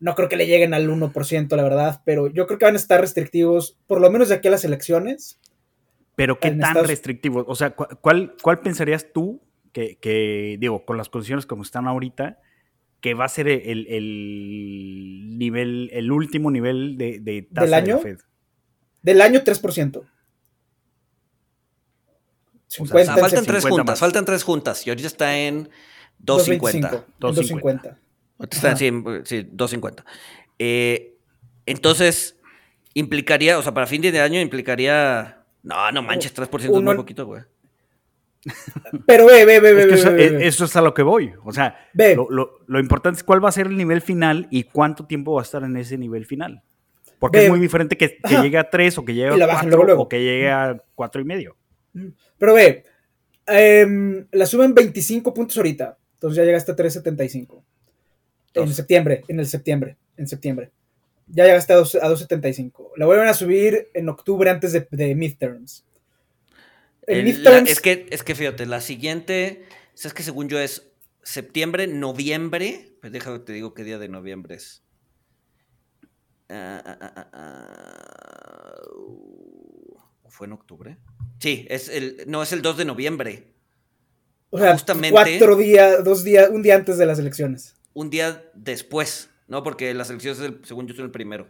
No 0.00 0.14
creo 0.14 0.28
que 0.28 0.36
le 0.36 0.46
lleguen 0.46 0.74
al 0.74 0.88
1%, 0.88 1.56
la 1.56 1.62
verdad. 1.62 2.00
Pero 2.04 2.28
yo 2.28 2.46
creo 2.46 2.58
que 2.58 2.64
van 2.64 2.74
a 2.74 2.78
estar 2.78 3.00
restrictivos. 3.00 3.76
Por 3.86 4.00
lo 4.00 4.10
menos 4.10 4.28
de 4.28 4.36
aquí 4.36 4.48
a 4.48 4.52
las 4.52 4.64
elecciones. 4.64 5.38
Pero 6.16 6.38
qué 6.38 6.48
en 6.48 6.60
tan 6.60 6.70
Estados- 6.70 6.88
restrictivo, 6.88 7.44
o 7.46 7.54
sea, 7.54 7.70
cu- 7.74 7.86
¿cuál, 8.00 8.34
cuál 8.42 8.60
pensarías 8.60 9.12
tú 9.12 9.40
que, 9.72 9.96
que, 9.96 10.56
digo, 10.60 10.84
con 10.84 10.96
las 10.98 11.08
condiciones 11.08 11.46
como 11.46 11.62
están 11.62 11.86
ahorita, 11.88 12.38
que 13.00 13.14
va 13.14 13.24
a 13.24 13.28
ser 13.28 13.48
el, 13.48 13.86
el 13.88 15.38
nivel, 15.38 15.88
el 15.92 16.12
último 16.12 16.50
nivel 16.50 16.96
de, 16.98 17.18
de 17.20 17.42
tasa 17.42 17.60
¿Del 17.62 17.64
de 17.64 17.70
la 17.70 17.76
año? 17.78 17.98
Fed? 17.98 18.18
Del 19.02 19.20
año 19.22 19.40
3%. 19.42 19.96
O 22.78 22.86
sea, 22.86 22.86
50, 22.86 23.12
faltan 23.16 23.30
50 23.44 23.52
tres 23.52 23.64
juntas, 23.64 23.86
más. 23.86 23.98
faltan 24.00 24.24
tres 24.24 24.42
juntas. 24.44 24.86
Y 24.86 24.90
ahorita 24.90 25.06
está 25.08 25.36
en 25.38 25.68
2.50. 26.24 26.58
2.25. 26.60 27.04
2.50. 27.20 27.62
2.50. 27.62 27.96
Ahorita 28.38 28.56
está 28.56 28.70
en 28.70 28.76
sí, 28.76 28.90
sí, 29.24 29.48
2.50. 29.52 30.04
Eh, 30.58 31.16
entonces, 31.66 32.38
implicaría, 32.94 33.58
o 33.58 33.62
sea, 33.62 33.74
para 33.74 33.86
fin 33.86 34.00
de 34.02 34.18
año 34.20 34.40
implicaría. 34.40 35.41
No, 35.62 35.90
no 35.92 36.02
manches, 36.02 36.34
3% 36.34 36.60
es 36.64 36.68
Uno- 36.68 36.80
muy 36.82 36.96
poquito, 36.96 37.26
güey. 37.26 37.42
Pero 39.06 39.26
ve, 39.26 39.44
ve, 39.44 39.60
ve, 39.60 39.72
ve. 39.72 39.80
Es 39.82 39.86
que 39.86 39.92
ve, 39.94 40.00
eso, 40.00 40.12
ve, 40.12 40.24
eh, 40.26 40.30
ve. 40.30 40.46
eso 40.48 40.64
es 40.64 40.74
a 40.76 40.80
lo 40.82 40.92
que 40.94 41.02
voy. 41.02 41.32
O 41.44 41.52
sea, 41.52 41.76
Ve. 41.94 42.16
lo, 42.16 42.28
lo- 42.28 42.58
lo 42.66 42.80
importante 42.80 43.18
es 43.18 43.22
cuál 43.24 43.44
va 43.44 43.48
a 43.48 43.52
ser 43.52 43.68
el 43.68 43.76
nivel 43.76 44.00
final 44.00 44.48
y 44.50 44.64
cuánto 44.64 45.06
tiempo 45.06 45.34
va 45.34 45.42
a 45.42 45.44
estar 45.44 45.62
en 45.62 45.76
ese 45.76 45.96
nivel 45.96 46.26
final. 46.26 46.62
Porque 47.20 47.38
Ve. 47.38 47.44
es 47.44 47.50
muy 47.50 47.60
diferente 47.60 47.96
que, 47.96 48.18
llegue 48.42 48.58
a 48.58 48.68
3 48.68 48.98
o 48.98 49.04
que 49.04 49.14
llegue 49.14 49.28
a 49.42 49.46
bajen 49.46 49.48
4 49.48 49.68
luego, 49.70 49.84
luego. 49.84 50.02
o 50.02 50.08
que 50.08 50.18
llegue 50.20 50.50
a 50.50 50.82
cuatro 50.96 51.20
y 51.20 51.24
medio. 51.24 51.56
Pero 52.36 52.54
ve, 52.54 52.84
em, 53.46 54.26
la 54.32 54.46
suben 54.46 54.74
25 54.74 55.32
puntos 55.32 55.56
ahorita. 55.56 55.96
Entonces 56.14 56.36
ya 56.38 56.44
llegaste 56.44 56.72
a 56.72 56.76
3.75. 56.76 57.62
En 58.54 58.74
septiembre, 58.74 59.22
en 59.28 59.38
el 59.38 59.46
septiembre, 59.46 59.96
en 60.16 60.26
septiembre. 60.26 60.72
Ya 61.26 61.44
llegaste 61.44 61.72
a, 61.72 61.76
a 61.76 61.80
2.75. 61.80 62.90
La 62.96 63.06
vuelven 63.06 63.28
a 63.28 63.34
subir 63.34 63.88
en 63.94 64.08
octubre 64.08 64.50
antes 64.50 64.72
de, 64.72 64.86
de 64.90 65.14
midterms. 65.14 65.84
El- 67.06 67.24
midterms, 67.24 67.64
la- 67.64 67.70
es, 67.72 67.80
que, 67.80 68.06
es 68.10 68.22
que 68.22 68.34
fíjate, 68.34 68.66
la 68.66 68.80
siguiente, 68.80 69.64
es 70.02 70.12
que 70.14 70.22
según 70.22 70.48
yo 70.48 70.58
es 70.58 70.90
septiembre, 71.22 71.86
noviembre. 71.86 72.96
Pues 73.00 73.12
déjame 73.12 73.38
te 73.40 73.52
digo 73.52 73.74
qué 73.74 73.82
día 73.84 73.98
de 73.98 74.08
noviembre 74.08 74.56
es. 74.56 74.82
Ah, 76.48 76.82
ah, 76.84 77.30
ah, 77.32 78.80
uh, 78.96 79.96
¿Fue 80.28 80.46
en 80.46 80.52
octubre? 80.52 80.98
Sí, 81.40 81.66
es 81.70 81.88
el, 81.88 82.24
no, 82.26 82.42
es 82.42 82.52
el 82.52 82.62
2 82.62 82.76
de 82.78 82.84
noviembre. 82.84 83.54
o 84.50 84.58
sea, 84.58 84.72
justamente- 84.74 85.12
cuatro 85.12 85.56
días, 85.56 86.04
dos 86.04 86.24
días, 86.24 86.50
un 86.50 86.62
día 86.62 86.74
antes 86.76 86.98
de 86.98 87.06
las 87.06 87.18
elecciones. 87.18 87.74
Un 87.94 88.10
día 88.10 88.44
después, 88.54 89.30
¿no? 89.48 89.62
Porque 89.62 89.92
las 89.94 90.10
elecciones, 90.10 90.40
es 90.40 90.46
el- 90.46 90.64
según 90.64 90.86
yo, 90.86 90.94
son 90.94 91.04
el 91.06 91.10
primero. 91.10 91.48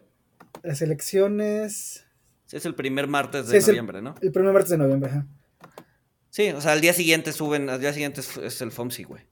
Las 0.63 0.83
elecciones. 0.83 2.05
Sí, 2.47 2.57
Es 2.57 2.67
el 2.67 2.75
primer 2.75 3.07
martes 3.09 3.47
Sí, 3.47 3.53
de 3.53 3.59
el- 3.59 3.67
noviembre, 3.67 4.03
¿no? 4.03 4.15
El 4.21 4.33
primer 4.33 4.53
martes 4.53 4.71
de 4.71 4.79
noviembre. 4.79 5.11
ajá. 5.11 5.27
Sí, 6.31 6.49
o 6.51 6.61
sea, 6.61 6.73
al 6.73 6.81
día 6.81 6.93
siguiente 6.95 7.33
suben, 7.33 7.69
al 7.69 7.81
día 7.81 7.93
siguiente 7.93 8.21
es, 8.21 8.37
es 8.39 8.61
el 8.63 8.73
FOMSI, 8.73 9.05
güey. 9.05 9.23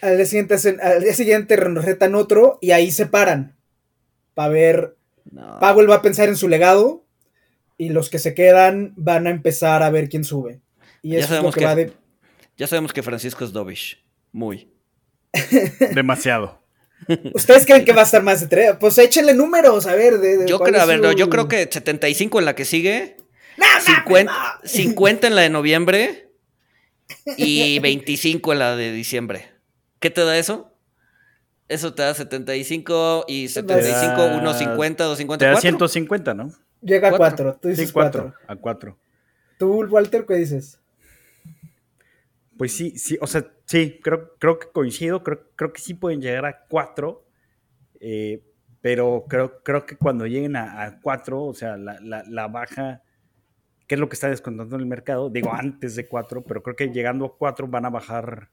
Al 0.00 0.16
día 0.16 0.26
siguiente, 0.26 0.54
hacen- 0.54 0.80
al 0.80 1.02
día 1.02 1.14
siguiente 1.14 1.56
retan 1.56 2.14
otro 2.14 2.58
y 2.62 2.70
ahí 2.72 2.90
se 2.90 3.06
paran. 3.06 3.56
Para 4.34 4.48
ver 4.50 4.96
No. 5.30 5.58
Powell 5.58 5.90
va 5.90 5.96
a 5.96 6.02
pensar 6.02 6.28
en 6.28 6.36
su 6.36 6.48
legado 6.48 7.04
y 7.78 7.88
los 7.90 8.08
que 8.10 8.18
se 8.18 8.34
quedan 8.34 8.92
van 8.96 9.26
a 9.26 9.30
empezar 9.30 9.82
a 9.82 9.90
ver 9.90 10.08
quién 10.08 10.24
sube. 10.24 10.60
Y 11.02 11.10
Ya 11.12 11.18
eso 11.18 11.24
es 11.24 11.30
lo 11.30 11.36
sabemos 11.36 11.54
que 11.54 11.60
que- 11.60 11.66
va 11.66 11.74
de... 11.74 11.92
Ya 12.56 12.66
sabemos 12.66 12.92
que 12.92 13.02
Francisco 13.02 13.44
es 13.44 13.52
dovish. 13.52 14.02
Muy. 14.32 14.70
Demasiado. 15.94 16.62
¿Ustedes 17.34 17.66
creen 17.66 17.84
que 17.84 17.92
va 17.92 18.00
a 18.02 18.04
estar 18.04 18.22
más 18.22 18.40
de 18.40 18.46
tres? 18.48 18.72
Pues 18.80 18.96
échenle 18.98 19.34
números, 19.34 19.86
a 19.86 19.94
ver. 19.94 20.18
De, 20.18 20.38
de 20.38 20.48
Yo 20.48 20.58
creo, 20.58 20.80
a 20.80 20.86
ver, 20.86 21.00
no, 21.00 21.10
su- 21.12 21.16
yo 21.18 21.28
creo 21.30 21.46
que 21.48 21.68
75 21.70 22.38
en 22.38 22.44
la 22.44 22.54
que 22.54 22.64
sigue, 22.64 23.16
¡No, 23.56 23.64
mames, 23.66 23.84
50, 23.84 24.32
no! 24.32 24.68
50 24.68 25.26
en 25.28 25.34
la 25.34 25.42
de 25.42 25.50
noviembre 25.50 26.30
y 27.36 27.78
25 27.78 28.52
en 28.52 28.58
la 28.58 28.76
de 28.76 28.92
diciembre. 28.92 29.50
¿Qué 30.00 30.10
te 30.10 30.22
da 30.24 30.36
eso? 30.38 30.72
Eso 31.68 31.94
te 31.94 32.02
da 32.02 32.14
75 32.14 33.24
y 33.28 33.48
75, 33.48 34.22
da- 34.22 34.30
150, 34.54 34.96
Te 34.96 35.04
250, 35.04 35.44
da 35.46 35.52
4. 35.52 35.60
150, 35.60 36.34
¿no? 36.34 36.52
Llega 36.82 37.08
a 37.08 37.10
cuatro. 37.10 37.18
cuatro. 37.46 37.58
Tú 37.60 37.68
dices 37.68 37.88
Sí, 37.88 37.92
cuatro. 37.92 38.34
4. 38.36 38.40
A 38.46 38.56
4. 38.56 38.98
Tú, 39.58 39.84
Walter, 39.88 40.24
¿qué 40.26 40.34
dices? 40.34 40.78
Pues 42.58 42.72
sí, 42.76 42.98
sí, 42.98 43.18
o 43.20 43.26
sea, 43.26 43.46
sí, 43.66 44.00
creo, 44.02 44.34
creo 44.38 44.58
que 44.58 44.68
coincido, 44.72 45.22
creo, 45.22 45.42
creo 45.56 45.72
que 45.72 45.80
sí 45.80 45.94
pueden 45.94 46.20
llegar 46.22 46.46
a 46.46 46.64
4, 46.68 47.24
pero 48.80 49.24
creo, 49.28 49.62
creo 49.62 49.84
que 49.86 49.96
cuando 49.96 50.26
lleguen 50.26 50.56
a 50.56 51.00
4, 51.02 51.42
o 51.42 51.54
sea, 51.54 51.76
la, 51.76 51.98
la- 52.00 52.24
la 52.28 52.46
baja, 52.48 53.02
que 53.86 53.94
es 53.96 54.00
lo 54.00 54.08
que 54.08 54.14
está 54.14 54.28
descontando 54.28 54.76
en 54.76 54.82
el 54.82 54.86
mercado, 54.86 55.28
digo 55.30 55.52
antes 55.52 55.96
de 55.96 56.06
4, 56.08 56.42
pero 56.44 56.62
creo 56.62 56.76
que 56.76 56.88
llegando 56.90 57.24
a 57.26 57.36
4 57.36 57.66
van 57.66 57.84
a 57.86 57.90
bajar 57.90 58.50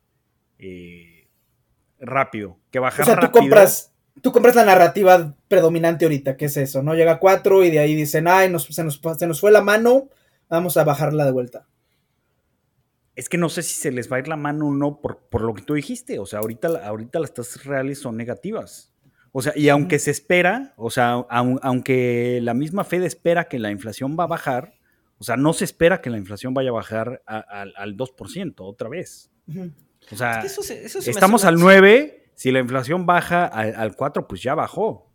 eh, 0.59 1.27
rápido. 1.99 2.57
Que 2.71 2.79
bajar 2.79 3.01
O 3.03 3.05
sea, 3.05 3.15
tú 3.19 3.31
compras, 3.31 3.93
tú 4.21 4.31
compras 4.31 4.55
la 4.55 4.65
narrativa 4.65 5.35
predominante 5.47 6.05
ahorita, 6.05 6.35
que 6.37 6.45
es 6.45 6.57
eso, 6.57 6.81
¿no? 6.83 6.95
Llega 6.95 7.13
a 7.13 7.19
cuatro 7.19 7.63
y 7.63 7.71
de 7.71 7.79
ahí 7.79 7.95
dicen, 7.95 8.27
ay, 8.27 8.49
nos- 8.49 8.65
se, 8.65 8.83
nos, 8.83 8.99
se 9.17 9.27
nos 9.27 9.39
fue 9.39 9.51
la 9.51 9.61
mano, 9.61 10.09
vamos 10.49 10.77
a 10.77 10.83
bajarla 10.83 11.25
de 11.25 11.31
vuelta. 11.31 11.67
Es 13.15 13.29
que 13.29 13.37
no 13.37 13.49
sé 13.49 13.61
si 13.61 13.75
se 13.75 13.91
les 13.91 14.11
va 14.11 14.15
a 14.17 14.19
ir 14.19 14.27
la 14.27 14.35
mano 14.37 14.67
o 14.67 14.73
no 14.73 14.99
por, 15.01 15.19
por 15.29 15.41
lo 15.43 15.53
que 15.53 15.61
tú 15.61 15.75
dijiste. 15.75 16.17
O 16.19 16.25
sea, 16.25 16.39
ahorita, 16.39 16.67
ahorita 16.87 17.19
las 17.19 17.33
tasas 17.33 17.63
reales 17.65 17.99
son 17.99 18.17
negativas. 18.17 18.91
O 19.31 19.41
sea, 19.41 19.53
y 19.55 19.69
aunque 19.69 19.99
se 19.99 20.11
espera, 20.11 20.73
o 20.77 20.89
sea, 20.91 21.13
aun- 21.29 21.59
aunque 21.63 22.39
la 22.41 22.53
misma 22.53 22.83
Fed 22.83 23.03
espera 23.03 23.45
que 23.47 23.59
la 23.59 23.71
inflación 23.71 24.15
va 24.19 24.25
a 24.25 24.27
bajar, 24.27 24.75
o 25.17 25.23
sea, 25.23 25.37
no 25.37 25.53
se 25.53 25.65
espera 25.65 26.01
que 26.01 26.09
la 26.09 26.17
inflación 26.17 26.53
vaya 26.53 26.69
a 26.69 26.73
bajar 26.73 27.21
a- 27.25 27.39
al- 27.39 27.73
al 27.77 27.95
2% 27.97 28.63
otra 28.65 28.89
vez. 28.89 29.31
O 30.11 30.15
sea, 30.15 30.33
Es 30.33 30.37
que 30.39 30.47
eso 30.47 30.63
se- 30.63 30.85
eso 30.85 31.01
se 31.01 31.09
me 31.09 31.11
estamos 31.11 31.45
al 31.45 31.55
una- 31.55 31.63
9, 31.65 32.29
si 32.35 32.51
la 32.51 32.59
inflación 32.59 33.05
baja 33.05 33.45
al, 33.45 33.75
al 33.75 33.95
4, 33.95 34.27
pues 34.27 34.41
ya 34.43 34.53
bajó. 34.55 35.11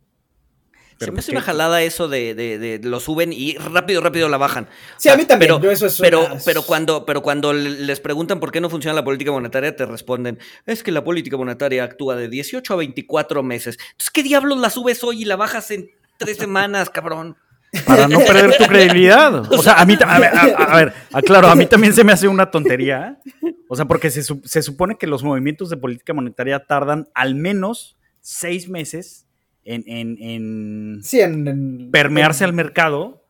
Se 0.99 1.11
me 1.11 1.19
hace 1.19 1.31
una 1.31 1.41
jalada 1.41 1.81
eso 1.81 2.07
de, 2.09 2.35
de- 2.35 2.57
de 2.59 2.79
lo 2.83 2.99
suben 2.99 3.31
y 3.33 3.55
rápido, 3.55 4.01
rápido 4.01 4.27
la 4.29 4.37
bajan. 4.37 4.67
Sí, 4.97 5.09
a 5.09 5.15
mí 5.15 5.25
también, 5.25 5.49
Pero, 5.53 5.61
yo 5.63 5.71
eso 5.71 5.85
es 5.85 5.97
pero, 5.99 6.25
una- 6.25 6.35
pero, 6.45 6.61
cuando, 6.63 7.05
pero 7.05 7.21
cuando 7.21 7.53
les 7.53 7.99
preguntan 7.99 8.39
por 8.39 8.51
qué 8.51 8.59
no 8.61 8.69
funciona 8.69 8.93
la 8.93 9.03
política 9.03 9.31
monetaria, 9.31 9.75
te 9.75 9.85
responden, 9.85 10.39
es 10.65 10.83
que 10.83 10.91
la 10.91 11.03
política 11.03 11.37
monetaria 11.37 11.83
actúa 11.83 12.15
de 12.15 12.27
18 12.27 12.73
a 12.73 12.77
24 12.77 13.43
meses. 13.43 13.77
Entonces, 13.91 14.09
¿qué 14.11 14.23
diablos 14.23 14.57
la 14.59 14.69
subes 14.69 15.03
hoy 15.03 15.21
y 15.21 15.25
la 15.25 15.35
bajas 15.37 15.71
en 15.71 15.89
tres 16.17 16.37
semanas, 16.37 16.89
cabrón? 16.93 17.37
Para 17.85 18.07
no 18.07 18.17
perder 18.19 18.57
tu 18.57 18.65
credibilidad. 18.65 19.43
O 19.51 19.61
sea, 19.61 19.73
a 19.73 19.85
mí, 19.85 19.95
a 20.03 20.19
ver, 20.19 20.29
a, 20.35 20.41
a 20.41 20.75
ver, 20.77 20.93
aclaro, 21.13 21.47
a 21.49 21.55
mí 21.55 21.65
también 21.67 21.93
se 21.93 22.03
me 22.03 22.11
hace 22.11 22.27
una 22.27 22.49
tontería. 22.49 23.19
O 23.67 23.75
sea, 23.75 23.85
porque 23.85 24.09
se, 24.09 24.23
se 24.23 24.61
supone 24.63 24.97
que 24.97 25.05
los 25.05 25.23
movimientos 25.23 25.69
de 25.69 25.77
política 25.77 26.13
monetaria 26.13 26.65
tardan 26.65 27.07
al 27.13 27.35
menos 27.35 27.95
seis 28.21 28.67
meses 28.67 29.27
en, 29.65 29.83
en- 29.87 30.17
en 30.19 30.99
Sí, 31.03 31.19
en, 31.21 31.47
en- 31.47 31.91
permearse 31.91 32.43
al 32.43 32.53
mercado, 32.53 33.25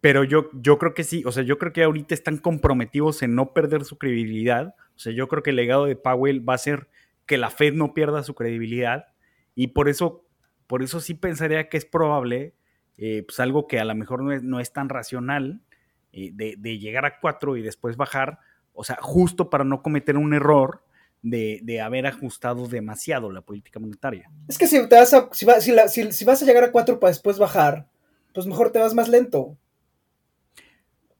pero 0.00 0.24
yo, 0.24 0.50
yo 0.54 0.78
creo 0.78 0.94
que 0.94 1.04
sí. 1.04 1.22
O 1.26 1.32
sea, 1.32 1.42
yo 1.42 1.58
creo 1.58 1.72
que 1.72 1.82
ahorita 1.82 2.14
están 2.14 2.38
comprometidos 2.38 3.22
en 3.22 3.34
no 3.34 3.52
perder 3.52 3.84
su 3.84 3.96
credibilidad. 3.98 4.74
O 4.96 4.98
sea, 4.98 5.12
yo 5.12 5.28
creo 5.28 5.42
que 5.42 5.50
el 5.50 5.56
legado 5.56 5.86
de 5.86 5.96
Powell 5.96 6.46
va 6.48 6.54
a 6.54 6.58
ser 6.58 6.88
que 7.26 7.38
la 7.38 7.50
Fed 7.50 7.72
no 7.74 7.94
pierda 7.94 8.22
su 8.22 8.34
credibilidad 8.34 9.06
y 9.54 9.68
por 9.68 9.88
eso, 9.88 10.26
por 10.66 10.82
eso 10.82 11.00
sí 11.00 11.14
pensaría 11.14 11.68
que 11.68 11.78
es 11.78 11.84
probable, 11.86 12.54
eh, 12.98 13.22
pues 13.26 13.40
algo 13.40 13.66
que 13.66 13.80
a 13.80 13.84
lo 13.84 13.94
mejor 13.94 14.22
no 14.22 14.30
es, 14.32 14.42
no 14.42 14.60
es 14.60 14.72
tan 14.72 14.88
racional, 14.90 15.62
eh, 16.12 16.30
de, 16.34 16.54
de 16.58 16.78
llegar 16.78 17.06
a 17.06 17.18
4 17.20 17.56
y 17.56 17.62
después 17.62 17.96
bajar, 17.96 18.38
o 18.74 18.84
sea, 18.84 18.98
justo 19.00 19.48
para 19.48 19.64
no 19.64 19.80
cometer 19.82 20.16
un 20.18 20.34
error 20.34 20.83
de, 21.26 21.58
de 21.62 21.80
haber 21.80 22.06
ajustado 22.06 22.68
demasiado 22.68 23.32
la 23.32 23.40
política 23.40 23.80
monetaria. 23.80 24.30
Es 24.46 24.58
que 24.58 24.66
si, 24.68 24.86
te 24.88 24.94
vas 24.94 25.12
a, 25.14 25.30
si, 25.32 25.46
va- 25.46 25.60
si 25.60 25.72
la- 25.72 25.88
si- 25.88 26.12
si 26.12 26.24
vas 26.26 26.42
a 26.42 26.44
llegar 26.46 26.62
a 26.64 26.70
4 26.70 27.00
para 27.00 27.10
después 27.10 27.38
bajar, 27.38 27.88
pues 28.34 28.46
mejor 28.46 28.70
te 28.70 28.78
vas 28.78 28.92
más 28.94 29.08
lento. 29.08 29.56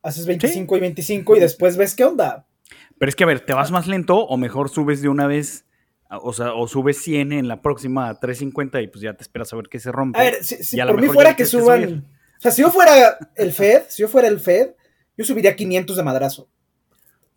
Haces 0.03 0.27
25 0.27 0.77
y 0.77 0.81
25 0.81 1.37
y 1.37 1.41
después 1.41 1.77
ves 1.79 1.95
qué 1.95 2.05
onda. 2.05 2.47
Pero 2.99 3.09
es 3.09 3.17
que, 3.17 3.25
a 3.25 3.27
ver, 3.27 3.41
¿te 3.41 3.55
vas 3.55 3.71
más 3.71 3.87
lento 3.87 4.19
o 4.19 4.37
mejor 4.37 4.69
subes 4.69 5.01
de 5.01 5.09
una 5.09 5.27
vez? 5.27 5.65
O 6.11 6.33
sea, 6.35 6.53
o 6.53 6.69
subes 6.69 6.99
100 7.03 7.33
en 7.33 7.49
la 7.49 7.63
próxima 7.63 8.09
a 8.11 8.21
350 8.21 8.83
y 8.83 8.89
pues 8.89 9.01
ya 9.01 9.15
te 9.15 9.23
esperas 9.23 9.53
a 9.53 9.57
ver 9.57 9.67
qué 9.71 9.81
se 9.81 9.91
rompe. 9.91 10.19
A 10.19 10.23
ver, 10.25 10.45
si, 10.45 10.63
si 10.63 10.79
a 10.79 10.87
por 10.87 11.01
mí 11.01 11.07
fuera 11.09 11.35
que 11.35 11.47
suban. 11.47 12.05
o 12.37 12.41
sea, 12.41 12.51
si 12.51 12.61
yo 12.61 12.71
fuera 12.71 13.17
el 13.37 13.53
Fed, 13.53 13.85
si 13.89 14.03
yo 14.03 14.09
fuera 14.09 14.29
el 14.29 14.39
Fed, 14.39 14.73
yo 15.17 15.25
subiría 15.25 15.57
500 15.57 15.97
de 15.97 16.03
madrazo. 16.03 16.49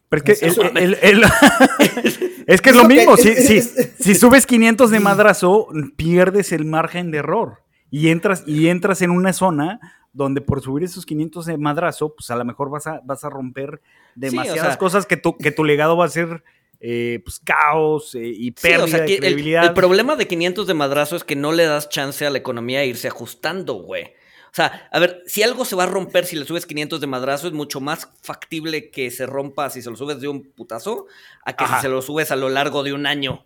Pero 0.10 0.24
es 0.26 0.40
que, 0.40 0.46
el- 0.46 0.78
el- 0.78 0.98
el- 1.02 1.24
es, 2.48 2.62
que 2.62 2.70
es 2.70 2.76
lo 2.76 2.86
mismo. 2.86 3.18
Si, 3.18 3.30
es- 3.30 3.48
si- 3.48 3.58
es- 3.58 3.94
si 4.00 4.16
subes 4.16 4.46
500 4.46 4.90
de 4.92 5.00
madrazo, 5.00 5.68
pierdes 5.96 6.52
el 6.52 6.66
margen 6.66 7.12
de 7.12 7.18
error 7.20 7.64
y 7.92 8.10
entras, 8.10 8.44
y 8.46 8.68
entras 8.70 9.02
en 9.02 9.12
una 9.12 9.34
zona 9.34 9.80
donde 10.14 10.42
por 10.42 10.62
subir 10.62 10.84
esos 10.84 11.06
500 11.06 11.46
de 11.46 11.58
madrazo, 11.58 12.14
pues 12.16 12.32
a 12.32 12.36
lo 12.36 12.46
mejor 12.46 12.70
vas 12.70 12.88
a, 12.88 13.02
vas 13.04 13.24
a 13.24 13.30
romper 13.30 13.82
demasiadas 14.16 14.62
sea- 14.70 14.78
cosas 14.78 15.06
que 15.06 15.18
tu, 15.18 15.38
que 15.38 15.52
tu 15.52 15.64
legado 15.64 15.96
va 15.98 16.06
a 16.06 16.10
ser 16.10 16.44
eh, 16.80 17.22
pues, 17.24 17.40
caos 17.44 18.16
eh, 18.16 18.26
y 18.28 18.46
Sí, 18.48 18.52
pérdida 18.62 18.84
o 18.84 18.88
sea, 18.88 19.00
de 19.02 19.06
que 19.08 19.14
el, 19.16 19.20
credibilidad. 19.20 19.64
el 19.66 19.74
problema 19.74 20.16
de 20.16 20.28
500 20.28 20.68
de 20.68 20.74
madrazo 20.74 21.16
es 21.16 21.24
que 21.24 21.36
no 21.36 21.52
le 21.52 21.66
das 21.66 21.90
chance 21.90 22.26
a 22.26 22.30
la 22.30 22.38
economía 22.38 22.80
de 22.80 22.88
irse 22.88 23.08
ajustando, 23.08 23.74
güey. 23.76 24.14
O 24.48 24.56
sea, 24.58 24.90
a 24.92 25.00
ver, 25.00 25.22
si 25.28 25.44
algo 25.44 25.66
se 25.66 25.76
va 25.76 25.84
a 25.84 25.88
romper 25.88 26.26
si 26.26 26.36
le 26.36 26.46
subes 26.46 26.66
500 26.66 27.00
de 27.02 27.08
madrazo, 27.08 27.48
es 27.48 27.54
mucho 27.54 27.80
más 27.80 28.10
factible 28.24 28.90
que 28.90 29.12
se 29.12 29.26
rompa 29.26 29.70
si 29.70 29.82
se 29.82 29.90
lo 29.90 29.96
subes 29.96 30.20
de 30.20 30.28
un 30.28 30.44
putazo 30.52 31.06
a 31.46 31.54
que 31.54 31.64
Ajá. 31.64 31.76
si 31.78 31.82
se 31.84 31.90
lo 31.90 32.02
subes 32.02 32.32
a 32.32 32.36
lo 32.36 32.50
largo 32.50 32.84
de 32.84 32.94
un 32.94 33.06
año. 33.06 33.46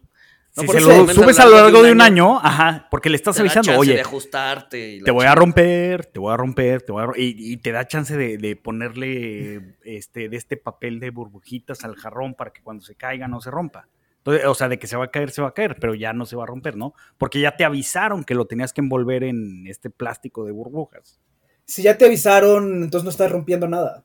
si 0.51 0.65
Por 0.65 0.75
se 0.75 0.81
lo 0.81 1.07
subes 1.13 1.39
a 1.39 1.45
lo 1.45 1.55
largo 1.57 1.81
de 1.83 1.91
un 1.91 2.01
año, 2.01 2.37
ajá, 2.39 2.87
porque 2.91 3.09
le 3.09 3.15
estás 3.15 3.35
te 3.35 3.41
avisando, 3.41 3.77
oye, 3.77 3.93
de 3.95 4.01
ajustarte. 4.01 5.01
te 5.03 5.11
voy 5.11 5.25
a 5.25 5.33
romper, 5.35 6.05
te 6.05 6.19
voy 6.19 6.33
a 6.33 6.37
romper, 6.37 6.81
te 6.81 6.91
voy 6.91 7.03
a 7.03 7.05
ro- 7.07 7.13
y, 7.17 7.35
y 7.53 7.57
te 7.57 7.71
da 7.71 7.87
chance 7.87 8.15
de, 8.17 8.37
de 8.37 8.55
ponerle 8.55 9.75
este, 9.83 10.29
de 10.29 10.37
este 10.37 10.57
papel 10.57 10.99
de 10.99 11.09
burbujitas 11.09 11.83
al 11.83 11.95
jarrón 11.95 12.33
para 12.35 12.51
que 12.51 12.61
cuando 12.61 12.83
se 12.83 12.95
caiga 12.95 13.27
no 13.27 13.39
se 13.41 13.49
rompa. 13.51 13.87
Entonces, 14.23 14.45
o 14.45 14.53
sea, 14.53 14.69
de 14.69 14.77
que 14.77 14.85
se 14.87 14.95
va 14.97 15.05
a 15.05 15.11
caer, 15.11 15.31
se 15.31 15.41
va 15.41 15.47
a 15.49 15.53
caer, 15.53 15.77
pero 15.79 15.95
ya 15.95 16.13
no 16.13 16.25
se 16.25 16.35
va 16.35 16.43
a 16.43 16.47
romper, 16.47 16.77
¿no? 16.77 16.93
Porque 17.17 17.39
ya 17.41 17.55
te 17.57 17.65
avisaron 17.65 18.23
que 18.23 18.35
lo 18.35 18.45
tenías 18.45 18.71
que 18.71 18.81
envolver 18.81 19.23
en 19.23 19.65
este 19.67 19.89
plástico 19.89 20.45
de 20.45 20.51
burbujas. 20.51 21.19
Si 21.65 21.81
ya 21.81 21.97
te 21.97 22.05
avisaron, 22.05 22.83
entonces 22.83 23.03
no 23.03 23.09
estás 23.09 23.31
rompiendo 23.31 23.67
nada. 23.67 24.03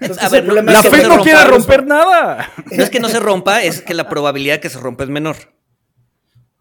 Entonces, 0.00 0.18
A 0.22 0.26
ese 0.26 0.36
ver, 0.36 0.42
no- 0.44 0.46
problema 0.48 0.72
no 0.72 0.82
La 0.82 0.88
es 0.88 0.94
que 1.02 1.08
no 1.08 1.22
quiere 1.22 1.44
romper 1.44 1.86
nada. 1.86 2.52
No 2.72 2.82
es 2.82 2.90
que 2.90 3.00
no 3.00 3.08
se 3.08 3.20
rompa, 3.20 3.62
es 3.62 3.80
que 3.80 3.94
la 3.94 4.08
probabilidad 4.08 4.54
de 4.56 4.60
que 4.60 4.68
se 4.68 4.78
rompa 4.80 5.04
es 5.04 5.10
menor. 5.10 5.36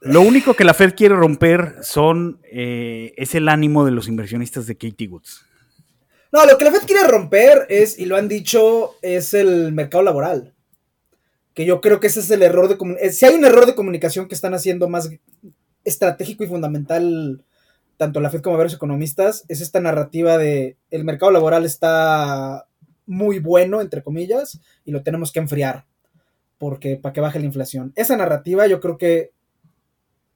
Lo 0.02 0.22
único 0.22 0.54
que 0.54 0.64
la 0.64 0.74
Fed 0.74 0.94
quiere 0.96 1.16
romper 1.16 1.76
son 1.82 2.40
eh, 2.50 3.14
es 3.18 3.36
el 3.36 3.50
ánimo 3.50 3.84
de 3.84 3.92
los 3.92 4.08
inversionistas 4.08 4.66
de 4.66 4.78
Katie 4.78 5.10
Woods. 5.10 5.46
No, 6.32 6.46
lo 6.46 6.58
que 6.58 6.64
la 6.64 6.72
Fed 6.72 6.84
quiere 6.88 7.06
romper 7.06 7.66
es, 7.70 8.00
y 8.00 8.06
lo 8.06 8.16
han 8.16 8.30
dicho, 8.30 8.96
es 9.02 9.34
el 9.34 9.74
mercado 9.74 10.04
laboral. 10.04 10.54
Que 11.60 11.66
yo 11.66 11.82
creo 11.82 12.00
que 12.00 12.08
ese 12.08 12.22
es 12.22 12.32
el 12.32 12.42
error 12.42 12.70
de 12.70 12.78
comunicación. 12.78 13.14
Si 13.14 13.26
hay 13.26 13.36
un 13.36 13.44
error 13.44 13.66
de 13.66 13.76
comunicación 13.76 14.30
que 14.30 14.34
están 14.36 14.54
haciendo 14.54 14.88
más 14.88 15.10
estratégico 15.84 16.46
y 16.46 16.48
fundamental, 16.48 17.44
tanto 17.98 18.22
la 18.22 18.30
Fed 18.30 18.40
como 18.40 18.56
varios 18.56 18.76
economistas, 18.76 19.44
es 19.50 19.60
esta 19.60 19.82
narrativa 19.82 20.38
de 20.38 20.78
el 20.90 21.04
mercado 21.04 21.34
laboral 21.34 21.66
está 21.66 22.66
muy 23.06 23.40
bueno, 23.40 23.82
entre 23.82 24.02
comillas, 24.04 24.62
y 24.86 24.92
lo 24.92 25.04
tenemos 25.04 25.34
que 25.34 25.40
enfriar. 25.40 25.84
Porque 26.60 26.96
para 26.96 27.12
que 27.12 27.20
baje 27.20 27.40
la 27.40 27.46
inflación. 27.48 27.92
Esa 27.98 28.16
narrativa, 28.16 28.66
yo 28.68 28.80
creo 28.80 28.98
que 28.98 29.32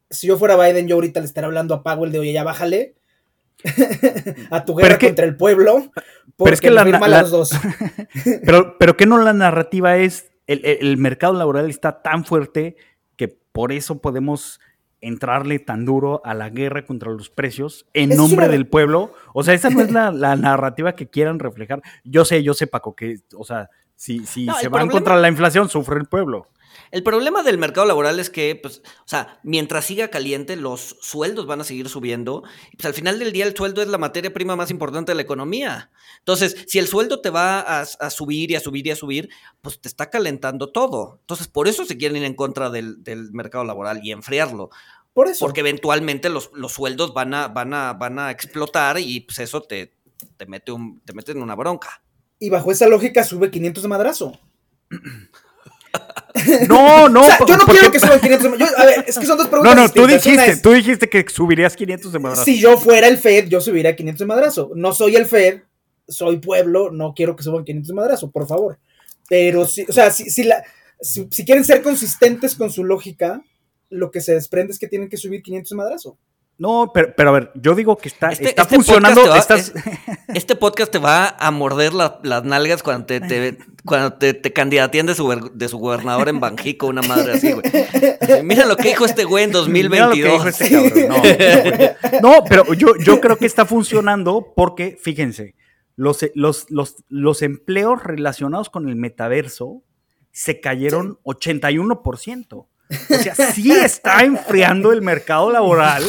si 0.10 0.28
yo 0.28 0.38
fuera 0.38 0.58
Biden, 0.58 0.90
yo 0.90 0.96
ahorita 0.96 1.22
le 1.22 1.26
estaría 1.26 1.46
hablando 1.48 1.74
a 1.74 1.84
Powell 1.84 2.12
de 2.12 2.20
oye, 2.20 2.34
ya 2.34 2.44
bájale. 2.44 2.96
a 4.52 4.66
tu 4.66 4.76
Pero 4.76 4.84
guerra 4.84 4.94
es 4.96 5.00
que- 5.00 5.08
contra 5.08 5.26
el 5.26 5.38
pueblo. 5.38 5.90
Porque 6.36 6.56
es 6.56 6.60
que 6.60 6.70
la- 6.70 6.84
la- 6.84 7.22
los 7.22 7.32
dos. 7.32 7.52
Pero, 8.46 8.78
pero 8.78 8.98
que 8.98 9.06
no 9.06 9.20
la 9.24 9.32
narrativa 9.32 9.96
es, 9.96 10.26
el, 10.48 10.62
el- 10.66 10.98
mercado 10.98 11.34
laboral 11.34 11.70
está 11.70 12.02
tan 12.02 12.26
fuerte 12.26 12.76
que 13.16 13.28
por 13.28 13.72
eso 13.72 14.02
podemos 14.02 14.60
entrarle 15.02 15.60
tan 15.60 15.84
duro 15.86 16.22
a 16.24 16.34
la 16.34 16.50
guerra 16.50 16.86
contra 16.86 17.12
los 17.12 17.30
precios 17.30 17.86
en 17.94 18.12
es 18.14 18.18
nombre 18.18 18.48
del 18.48 18.68
pueblo. 18.68 19.14
O 19.34 19.44
sea, 19.44 19.54
esa 19.54 19.70
no 19.70 19.82
es 19.82 19.92
la, 19.92 20.12
la 20.12 20.36
narrativa 20.36 20.96
que 20.96 21.08
quieran 21.10 21.40
reflejar. 21.40 21.82
Yo 22.04 22.24
sé, 22.26 22.42
yo 22.44 22.54
sé, 22.54 22.68
Paco, 22.68 22.96
que, 22.96 23.18
o 23.36 23.44
sea, 23.44 23.70
si, 23.96 24.26
si 24.26 24.46
No, 24.46 24.56
se 24.56 24.70
van 24.70 24.84
problema- 24.88 24.92
contra 24.92 25.18
la 25.18 25.28
inflación, 25.28 25.68
sufre 25.70 26.00
el 26.00 26.06
pueblo. 26.06 26.48
El 26.92 27.04
problema 27.04 27.44
del 27.44 27.58
mercado 27.58 27.88
laboral 27.88 28.20
es 28.20 28.30
que, 28.30 28.56
pues, 28.56 28.82
o 29.00 29.08
sea, 29.08 29.40
mientras 29.44 29.86
siga 29.86 30.10
caliente, 30.10 30.56
los 30.56 30.98
sueldos 31.02 31.46
van 31.46 31.62
a 31.62 31.64
seguir 31.64 31.90
subiendo. 31.90 32.44
Y 32.72 32.78
pues 32.78 32.86
al 32.86 32.94
final 32.94 33.20
del 33.20 33.32
día, 33.32 33.46
el 33.46 33.56
sueldo 33.56 33.82
es 33.82 33.88
la 33.88 33.98
materia 33.98 34.34
prima 34.34 34.56
más 34.56 34.72
importante 34.72 35.12
de 35.12 35.16
la 35.16 35.22
economía. 35.22 35.92
Entonces, 36.20 36.66
si 36.68 36.80
el 36.80 36.88
sueldo 36.88 37.22
te 37.22 37.30
va 37.30 37.60
a, 37.60 37.82
a 37.82 38.10
subir 38.10 38.52
y 38.52 38.56
a 38.56 38.60
subir 38.60 38.88
y 38.88 38.92
a 38.92 38.96
subir, 38.96 39.30
pues 39.62 39.80
te 39.80 39.88
está 39.88 40.10
calentando 40.10 40.72
todo. 40.72 41.18
Entonces, 41.22 41.48
por 41.48 41.68
eso 41.68 41.86
se 41.86 41.98
quieren 41.98 42.18
ir 42.18 42.24
en 42.24 42.36
contra 42.36 42.70
del, 42.70 43.04
del 43.04 43.32
mercado 43.34 43.64
laboral 43.64 44.02
y 44.04 44.12
enfriarlo. 44.12 44.70
Por 45.14 45.28
eso. 45.28 45.46
Porque 45.46 45.62
eventualmente 45.62 46.30
los, 46.30 46.52
los 46.54 46.74
sueldos 46.74 47.14
van 47.14 47.34
a, 47.34 47.48
van, 47.48 47.74
a, 47.74 47.94
van 47.94 48.20
a 48.20 48.32
explotar 48.32 49.00
y 49.00 49.22
pues 49.22 49.40
eso 49.40 49.62
te, 49.62 49.94
te, 50.38 50.46
mete 50.46 50.72
un, 50.72 51.02
te 51.02 51.14
mete 51.14 51.32
en 51.32 51.42
una 51.42 51.56
bronca. 51.56 52.04
Y 52.40 52.50
bajo 52.50 52.72
esa 52.72 52.88
lógica 52.88 53.24
sube 53.24 53.52
500 53.52 53.84
de 53.84 53.90
madrazo. 53.90 54.40
No, 56.68 57.10
no. 57.10 57.22
o 57.22 57.26
sea, 57.26 57.40
yo 57.48 57.58
no 57.58 57.66
quiero 57.66 57.92
que 57.92 58.00
suban 58.00 58.20
500 58.20 58.44
de 58.44 58.50
madrazo. 58.50 58.78
A 58.82 58.86
ver, 58.86 59.06
es 59.08 59.20
que 59.20 59.26
son 59.26 59.38
dos 59.38 59.46
No, 59.46 59.52
preguntas. 59.52 59.76
no, 59.76 59.90
tú 59.90 60.08
distintas. 60.08 60.26
Una 60.26 60.34
dijiste, 60.34 60.52
es, 60.52 60.62
tú 60.62 60.72
dijiste 60.72 61.10
que 61.10 61.26
subirías 61.30 61.76
500 61.76 62.12
de 62.12 62.20
madrazo. 62.20 62.44
Si 62.44 62.60
yo 62.60 62.78
fuera 62.78 63.08
el 63.08 63.18
Fed, 63.18 63.48
yo 63.48 63.62
subiría 63.62 63.96
500 63.96 64.20
de 64.20 64.26
madrazo. 64.26 64.72
No 64.76 64.94
soy 64.94 65.16
el 65.16 65.26
Fed, 65.26 65.62
soy 66.08 66.38
pueblo, 66.38 66.92
no 66.92 67.14
quiero 67.16 67.36
que 67.36 67.44
suban 67.44 67.64
500 67.64 67.88
de 67.88 67.94
madrazo, 67.94 68.32
por 68.32 68.48
favor. 68.48 68.80
Pero 69.30 69.66
sí, 69.66 69.86
o 69.88 69.94
sea, 69.94 70.12
si, 70.12 70.30
si, 70.30 70.44
la, 70.44 70.64
si, 71.00 71.28
si 71.30 71.46
quieren 71.46 71.64
ser 71.64 71.82
consistentes 71.82 72.56
con 72.56 72.72
su 72.72 72.84
lógica, 72.84 73.42
lo 73.90 74.10
que 74.10 74.22
se 74.22 74.34
desprende 74.34 74.74
es 74.74 74.80
que 74.80 74.88
tienen 74.88 75.10
que 75.10 75.18
subir 75.18 75.44
500 75.44 75.70
de 75.70 75.76
madrazo. 75.76 76.18
No, 76.64 76.92
pero, 76.94 77.14
pero 77.18 77.30
a 77.30 77.32
ver, 77.34 77.52
yo 77.56 77.76
digo 77.76 77.98
que 77.98 78.08
está, 78.08 78.30
Este- 78.30 78.46
está 78.48 78.62
este 78.62 78.76
funcionando. 78.76 79.22
podcast 79.22 79.48
te 79.50 79.54
va- 79.54 79.60
estás- 79.60 80.26
Este 80.34 80.56
podcast 80.56 80.92
te 80.94 80.98
va 80.98 81.36
a 81.38 81.52
morder 81.52 81.94
la- 81.94 82.22
las 82.24 82.46
nalgas 82.46 82.82
cuando 82.82 83.06
te, 83.06 83.20
te- 83.20 83.58
cuando 83.84 84.14
te, 84.14 84.34
te 84.34 84.54
candidateen 84.54 85.06
de 85.06 85.14
su, 85.14 85.52
de 85.54 85.68
su 85.68 85.78
gobernador 85.78 86.30
en 86.30 86.40
Banjico, 86.40 86.88
una 86.88 87.02
madre 87.02 87.34
así, 87.34 87.52
güey. 87.52 87.64
Mira 88.44 88.66
lo 88.66 88.78
que 88.78 88.88
dijo 88.88 89.04
este 89.04 89.26
güey 89.26 89.44
en 89.44 89.50
Mira 89.68 90.08
lo 90.08 90.14
que 90.14 90.22
2022. 90.24 90.32
dijo 90.32 90.48
este 90.48 91.08
cabrón. 91.08 92.22
No, 92.22 92.44
pero 92.48 92.74
yo, 92.74 92.96
yo 92.98 93.20
creo 93.20 93.36
que 93.38 93.46
está 93.46 93.66
funcionando 93.66 94.54
porque, 94.56 94.98
fíjense, 95.02 95.56
los, 95.98 96.20
los, 96.34 96.68
los, 96.70 96.96
los 97.10 97.42
empleos 97.42 98.02
relacionados 98.04 98.70
con 98.70 98.88
el 98.88 98.96
metaverso 98.96 99.84
se 100.32 100.62
cayeron 100.62 101.20
81%. 101.26 102.54
O 102.54 102.68
sea, 103.22 103.36
sí 103.36 103.72
está 103.72 104.24
enfriando 104.24 104.92
el 104.94 105.02
mercado 105.02 105.52
laboral 105.52 106.04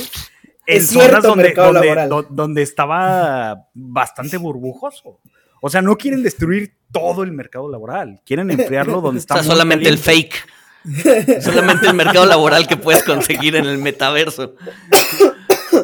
Es 0.67 0.89
cierto, 0.89 1.09
zonas 1.09 1.23
donde, 1.25 1.45
mercado 1.45 1.73
donde, 1.73 1.87
laboral. 1.89 2.09
do- 2.09 2.27
donde 2.31 2.63
estaba 2.63 3.69
bastante 3.75 4.37
burbujoso. 4.37 5.19
O 5.61 5.71
sea, 5.71 5.83
no 5.83 5.97
quieren 5.97 6.23
destruir 6.23 6.75
todo 6.93 7.23
el 7.23 7.33
mercado 7.33 7.69
laboral, 7.71 8.21
quieren 8.25 8.51
enfriarlo 8.51 9.01
donde 9.01 9.19
O 9.19 9.21
está 9.21 9.35
sea, 9.35 9.43
muy 9.43 9.51
solamente 9.53 9.89
el 9.89 9.99
fake. 9.99 10.47
Solamente 11.41 11.87
el 11.87 11.95
mercado 11.95 12.27
laboral 12.27 12.67
que 12.67 12.77
puedes 12.77 13.03
conseguir 13.05 13.57
en 13.57 13.65
el 13.67 13.79
metaverso. 13.79 14.55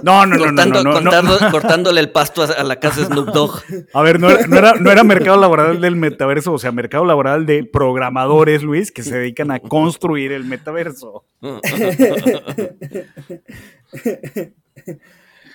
No, 0.03 0.27
no, 0.27 0.37
no, 0.37 0.37
no, 0.37 0.45
Cortando- 0.47 0.83
no, 0.85 0.93
no, 0.93 1.01
no. 1.01 1.11
cortando- 1.11 1.51
Cortándole 1.51 2.01
el 2.01 2.11
pasto 2.11 2.43
a, 2.43 2.47
a 2.47 2.65
la 2.65 2.77
casa 2.81 3.01
de 3.01 3.07
Snoop 3.07 3.29
Dogg. 3.31 3.63
A 3.95 4.03
ver, 4.03 4.19
no 4.21 4.31
era, 4.31 4.47
no, 4.47 4.57
era, 4.59 4.75
no 4.75 4.91
era 4.91 5.05
mercado 5.05 5.37
laboral 5.41 5.81
del 5.81 5.97
metaverso, 5.97 6.53
o 6.53 6.59
sea, 6.59 6.73
mercado 6.73 7.05
laboral 7.05 7.47
de 7.47 7.65
programadores, 7.65 8.63
Luis, 8.63 8.91
que 8.93 9.03
se 9.03 9.17
dedican 9.19 9.51
a 9.51 9.61
construir 9.61 10.33
el 10.33 10.45
metaverso. 10.45 11.25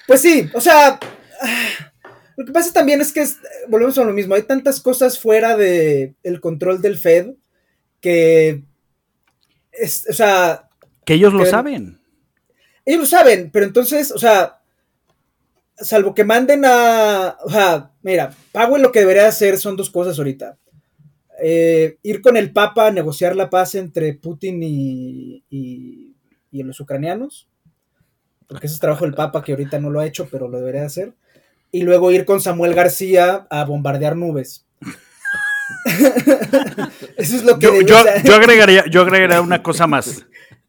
Pues 0.07 0.21
sí, 0.21 0.47
o 0.53 0.61
sea, 0.61 0.99
lo 2.37 2.45
que 2.45 2.51
pasa 2.51 2.71
también 2.71 3.01
es 3.01 3.11
que 3.11 3.21
es- 3.21 3.39
volvemos 3.67 3.97
a 3.97 4.03
lo 4.03 4.13
mismo, 4.13 4.35
hay 4.35 4.43
tantas 4.43 4.79
cosas 4.79 5.19
fuera 5.19 5.57
de 5.57 6.13
el 6.23 6.39
control 6.41 6.81
del 6.81 6.97
Fed 6.97 7.31
que 8.01 8.61
es, 9.71 10.05
o 10.09 10.13
sea, 10.13 10.67
Que 11.05 11.15
ellos 11.15 11.33
lo 11.33 11.43
saben. 11.45 11.99
Ellos 12.85 13.01
lo 13.01 13.05
saben, 13.07 13.49
pero 13.51 13.65
entonces, 13.65 14.11
o 14.11 14.17
sea, 14.19 14.59
salvo 15.77 16.13
que 16.13 16.23
manden 16.23 16.63
a, 16.65 17.37
o 17.43 17.49
sea, 17.49 17.91
mira, 18.03 18.31
Powell 18.51 18.81
lo 18.83 18.91
que 18.91 18.99
debería 18.99 19.27
hacer 19.27 19.57
son 19.57 19.75
dos 19.75 19.89
cosas 19.89 20.17
ahorita. 20.17 20.57
Eh, 21.41 21.97
ir 22.03 22.21
con 22.21 22.37
el 22.37 22.53
Papa 22.53 22.87
a 22.87 22.91
negociar 22.91 23.35
la 23.35 23.49
paz 23.49 23.75
entre 23.75 24.13
Putin 24.13 24.61
y, 24.63 25.43
y, 25.49 26.15
y 26.51 26.63
los 26.63 26.79
ucranianos, 26.79 27.49
porque 28.47 28.67
ese 28.67 28.75
es 28.75 28.79
trabajo 28.79 29.03
del 29.05 29.15
Papa 29.15 29.43
que 29.43 29.51
ahorita 29.51 29.79
no 29.79 29.89
lo 29.89 29.99
ha 29.99 30.05
hecho, 30.05 30.29
pero 30.31 30.47
lo 30.47 30.59
debería 30.59 30.85
hacer. 30.85 31.13
Y 31.71 31.81
luego 31.81 32.11
ir 32.11 32.23
con 32.23 32.39
Samuel 32.39 32.73
García 32.73 33.47
a 33.49 33.65
bombardear 33.65 34.15
nubes. 34.15 34.65
Eso 37.17 37.35
es 37.35 37.43
lo 37.43 37.59
que 37.59 37.65
Yo, 37.67 37.81
yo- 37.81 38.03
yo 38.23 38.35
agregaría, 38.35 38.85
yo 38.89 39.01
agregaría 39.01 39.41
una 39.41 39.61
cosa 39.63 39.87
más. 39.87 40.25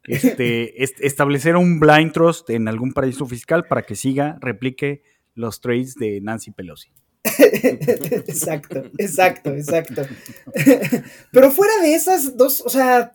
Este, 0.07 0.82
est- 0.84 1.00
establecer 1.00 1.57
un 1.57 1.80
blind 1.80 2.12
trust 2.12 2.50
en 2.50 2.68
algún 2.68 2.92
paraíso 2.92 3.26
fiscal 3.26 3.66
para 3.66 3.82
que 3.82 3.96
siga, 3.96 4.38
replique 4.40 5.02
los 5.34 5.61
trades 5.61 5.94
de 5.94 6.20
Nancy 6.20 6.50
Pelosi. 6.52 6.90
exacto, 7.24 8.84
exacto, 8.98 9.50
exacto. 9.54 10.02
Pero 11.32 11.50
fuera 11.50 11.72
de 11.82 11.94
esas 11.94 12.36
dos, 12.36 12.61
o 12.64 12.68
sea, 12.68 13.12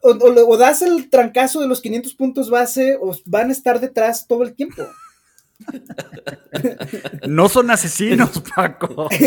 o, 0.00 0.10
o- 0.10 0.48
o 0.48 0.56
das 0.56 0.82
el 0.82 1.10
trancazo 1.10 1.60
de 1.60 1.66
los 1.68 1.80
500 1.80 2.14
puntos 2.14 2.50
base 2.50 2.96
o 3.00 3.16
van 3.26 3.48
a 3.50 3.52
estar 3.52 3.80
detrás 3.80 4.26
todo 4.26 4.42
el 4.42 4.54
tiempo. 4.54 4.82
No 7.26 7.48
son 7.48 7.70
asesinos, 7.70 8.42
Paco. 8.56 9.08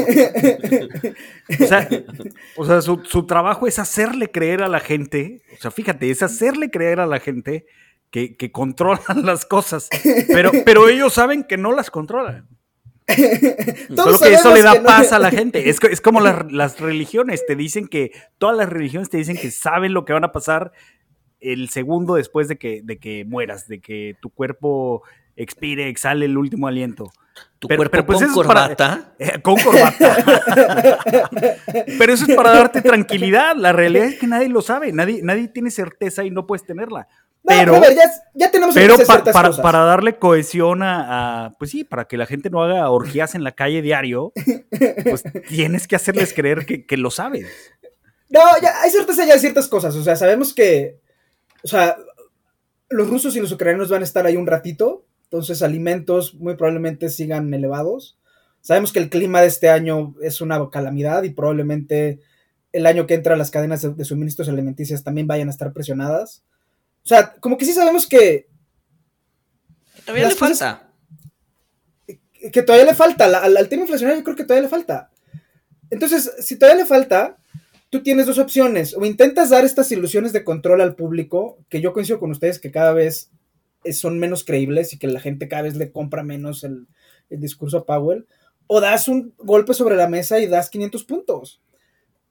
O 1.59 1.65
sea, 1.67 1.89
o 2.55 2.65
sea, 2.65 2.81
su, 2.81 3.03
su 3.03 3.25
trabajo 3.25 3.67
es 3.67 3.77
hacerle 3.77 4.31
creer 4.31 4.63
a 4.63 4.69
la 4.69 4.79
gente, 4.79 5.41
o 5.53 5.61
sea, 5.61 5.69
fíjate, 5.69 6.09
es 6.09 6.23
hacerle 6.23 6.71
creer 6.71 7.01
a 7.01 7.05
la 7.05 7.19
gente 7.19 7.65
que, 8.09 8.37
que 8.37 8.51
controlan 8.51 9.01
las 9.25 9.45
cosas, 9.45 9.89
pero, 10.27 10.51
pero 10.63 10.87
ellos 10.87 11.13
saben 11.13 11.43
que 11.43 11.57
no 11.57 11.73
las 11.73 11.91
controlan. 11.91 12.47
Solo 13.93 14.19
que 14.19 14.33
eso 14.33 14.53
le 14.53 14.61
da 14.61 14.81
paz 14.81 15.11
a 15.11 15.19
la 15.19 15.29
gente. 15.29 15.69
Es, 15.69 15.79
es 15.83 15.99
como 15.99 16.21
las, 16.21 16.49
las, 16.51 16.79
religiones. 16.79 17.45
Te 17.45 17.57
dicen 17.57 17.87
que, 17.87 18.11
todas 18.37 18.55
las 18.55 18.69
religiones 18.69 19.09
te 19.09 19.17
dicen 19.17 19.35
que 19.35 19.51
saben 19.51 19.93
lo 19.93 20.05
que 20.05 20.13
van 20.13 20.23
a 20.23 20.31
pasar 20.31 20.71
el 21.41 21.69
segundo 21.69 22.15
después 22.15 22.47
de 22.47 22.57
que, 22.57 22.81
de 22.83 22.99
que 22.99 23.25
mueras, 23.25 23.67
de 23.67 23.81
que 23.81 24.15
tu 24.21 24.29
cuerpo 24.29 25.03
expire, 25.35 25.89
exhale 25.89 26.25
el 26.25 26.37
último 26.37 26.67
aliento. 26.67 27.11
¿Tu 27.59 27.67
pero, 27.67 27.89
cuerpo 27.89 28.05
pues 28.05 28.19
con 28.19 28.33
corbata? 28.33 29.13
Eh, 29.19 29.39
con 29.41 29.55
corbata. 29.55 30.17
pero 31.97 32.13
eso 32.13 32.25
es 32.27 32.35
para 32.35 32.51
darte 32.51 32.81
tranquilidad. 32.81 33.55
La 33.55 33.71
realidad 33.71 34.05
es 34.07 34.19
que 34.19 34.27
nadie 34.27 34.49
lo 34.49 34.61
sabe. 34.61 34.91
Nadie, 34.91 35.21
nadie 35.21 35.47
tiene 35.47 35.69
certeza 35.69 36.23
y 36.23 36.31
no 36.31 36.47
puedes 36.47 36.65
tenerla. 36.65 37.07
Pero, 37.43 37.79
ver, 37.79 37.95
ya, 37.95 38.03
ya, 38.35 38.51
tenemos 38.51 38.75
pero 38.75 38.97
para, 38.99 39.51
para, 39.51 39.79
darle 39.79 40.19
cohesión 40.19 40.83
a, 40.83 41.45
a, 41.45 41.51
pues 41.57 41.71
sí, 41.71 41.83
para 41.83 42.05
que 42.05 42.15
la 42.15 42.27
gente 42.27 42.51
no 42.51 42.61
haga 42.61 42.87
orgías 42.91 43.33
en 43.33 43.43
la 43.43 43.53
calle 43.53 43.81
diario, 43.81 44.31
pues 45.03 45.23
tienes 45.47 45.87
que 45.87 45.95
hacerles 45.95 46.33
creer 46.33 46.67
que, 46.67 46.85
que 46.85 46.97
lo 46.97 47.09
sabes. 47.09 47.47
No, 48.29 48.41
ya 48.61 48.81
hay 48.81 48.91
certeza 48.91 49.25
ya 49.25 49.33
de 49.33 49.39
ciertas 49.39 49.67
cosas. 49.67 49.95
O 49.95 50.03
sea, 50.03 50.15
sabemos 50.15 50.53
que, 50.53 50.99
o 51.63 51.67
sea, 51.67 51.97
los 52.89 53.09
rusos 53.09 53.35
y 53.35 53.39
los 53.39 53.51
ucranianos 53.51 53.89
van 53.89 54.01
a 54.01 54.05
estar 54.05 54.25
ahí 54.25 54.37
un 54.37 54.47
ratito, 54.47 55.05
entonces 55.31 55.61
alimentos 55.61 56.33
muy 56.33 56.55
probablemente 56.55 57.09
sigan 57.09 57.53
elevados. 57.53 58.17
Sabemos 58.59 58.91
que 58.91 58.99
el 58.99 59.09
clima 59.09 59.39
de 59.39 59.47
este 59.47 59.69
año 59.69 60.13
es 60.21 60.41
una 60.41 60.69
calamidad 60.69 61.23
y 61.23 61.29
probablemente 61.29 62.19
el 62.73 62.85
año 62.85 63.07
que 63.07 63.13
entra 63.13 63.37
las 63.37 63.49
cadenas 63.49 63.81
de, 63.81 63.93
de 63.93 64.03
suministros 64.03 64.49
alimenticias 64.49 65.05
también 65.05 65.27
vayan 65.27 65.47
a 65.47 65.51
estar 65.51 65.71
presionadas. 65.71 66.43
O 67.05 67.07
sea, 67.07 67.33
como 67.39 67.57
que 67.57 67.63
sí 67.63 67.71
sabemos 67.71 68.07
que. 68.07 68.49
Todavía 70.05 70.27
le 70.27 70.35
falta. 70.35 70.91
Que, 72.51 72.61
todavía 72.61 72.87
le 72.87 72.95
falta. 72.95 73.23
Al, 73.25 73.55
al, 73.55 73.69
tema 73.69 73.83
inflacionario 73.83 74.19
yo 74.19 74.25
creo 74.25 74.35
que 74.35 74.43
todavía 74.43 74.63
le 74.63 74.69
falta. 74.69 75.11
Entonces, 75.89 76.29
si 76.39 76.57
todavía 76.57 76.83
le 76.83 76.87
falta, 76.87 77.37
tú 77.89 78.03
tienes 78.03 78.25
dos 78.25 78.37
opciones. 78.37 78.97
O 78.97 79.05
intentas 79.05 79.49
dar 79.49 79.63
estas 79.63 79.93
ilusiones 79.93 80.33
de 80.33 80.43
control 80.43 80.81
al 80.81 80.95
público, 80.95 81.57
que 81.69 81.79
yo 81.79 81.93
coincido 81.93 82.19
con 82.19 82.31
ustedes 82.31 82.59
que 82.59 82.71
cada 82.71 82.91
vez 82.91 83.31
son 83.91 84.19
menos 84.19 84.43
creíbles 84.43 84.93
y 84.93 84.99
que 84.99 85.07
la 85.07 85.19
gente 85.19 85.47
cada 85.47 85.63
vez 85.63 85.75
le 85.75 85.91
compra 85.91 86.23
menos 86.23 86.63
el, 86.63 86.87
el 87.29 87.39
discurso 87.39 87.79
a 87.79 87.85
Powell. 87.85 88.27
O 88.67 88.79
das 88.79 89.07
un 89.07 89.33
golpe 89.37 89.73
sobre 89.73 89.95
la 89.95 90.07
mesa 90.07 90.39
y 90.39 90.47
das 90.47 90.69
500 90.69 91.03
puntos. 91.03 91.61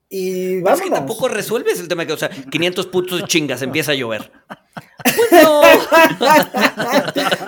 Y 0.09 0.61
vamos. 0.61 0.80
Es 0.80 0.84
que 0.84 0.90
tampoco 0.90 1.28
resuelves 1.28 1.78
el 1.80 1.88
tema 1.88 2.05
que, 2.05 2.12
o 2.12 2.16
sea, 2.16 2.28
500 2.28 2.86
puntos 2.86 3.24
chingas, 3.26 3.62
empieza 3.62 3.92
a 3.92 3.94
llover. 3.94 4.32
Pues 5.02 5.16
no. 5.44 5.62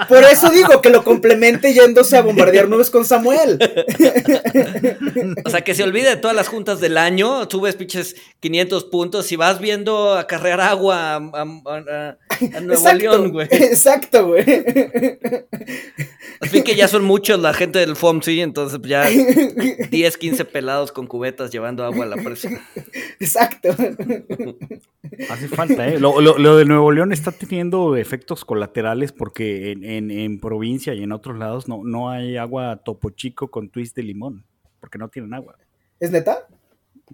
Por 0.09 0.25
eso 0.25 0.51
digo 0.51 0.81
que 0.81 0.91
lo 0.91 1.05
complemente 1.05 1.73
yéndose 1.75 2.17
a 2.17 2.23
bombardear 2.23 2.69
nubes 2.69 2.91
con 2.91 3.05
Samuel. 3.05 3.59
O 5.45 5.51
sea, 5.51 5.63
que 5.63 5.75
se 5.75 5.83
olvide 5.83 6.11
de 6.11 6.17
todas 6.17 6.37
las 6.37 6.49
juntas 6.49 6.81
del 6.81 6.99
año, 6.99 7.49
subes 7.51 7.77
pinches 7.77 8.17
500 8.41 8.85
puntos 8.85 9.31
y 9.33 9.37
vas 9.37 9.61
viendo 9.61 10.15
a 10.15 10.27
carrear 10.27 10.61
agua 10.61 11.15
a, 11.15 11.17
a, 11.17 12.17
a 12.55 12.61
Nuevo 12.61 12.73
exacto, 12.73 12.99
León, 12.99 13.33
güey. 13.33 13.49
Exacto, 13.51 14.27
güey. 14.27 14.45
Al 16.41 16.49
fin 16.49 16.65
que 16.65 16.75
ya 16.75 16.89
son 16.89 17.05
muchos 17.05 17.39
la 17.39 17.55
gente 17.55 17.79
del 17.79 17.95
FOMC, 17.95 18.29
entonces 18.29 18.81
ya 18.83 19.09
10, 19.91 20.17
15 20.17 20.45
pelados 20.47 20.91
con 20.93 21.07
cubetas 21.07 21.51
llevando 21.51 21.85
agua 21.85 22.05
a 22.05 22.09
la 22.09 22.17
presa. 22.17 22.51
Exacto. 23.21 23.69
Hace 25.31 25.49
falta, 25.49 25.89
¿eh? 25.89 25.99
Lo, 25.99 26.21
lo, 26.21 26.39
lo, 26.39 26.57
de 26.57 26.65
Nuevo 26.65 26.91
León 26.91 27.13
está 27.23 27.47
teniendo 27.47 27.97
efectos 27.97 28.45
colaterales 28.45 29.13
porque 29.13 29.73
en, 29.73 29.85
en, 29.85 30.11
en, 30.11 30.41
provincia 30.41 30.95
y 30.95 31.03
en 31.03 31.13
otros 31.13 31.39
lados 31.39 31.69
no, 31.69 31.83
no 31.85 32.11
hay 32.11 32.37
agua 32.37 32.77
topo 32.85 33.11
chico 33.11 33.51
con 33.51 33.71
twist 33.71 33.95
de 33.97 34.03
limón, 34.03 34.45
porque 34.81 34.99
no 34.99 35.09
tienen 35.09 35.35
agua. 35.35 35.57
¿Es 36.01 36.11
neta? 36.11 36.47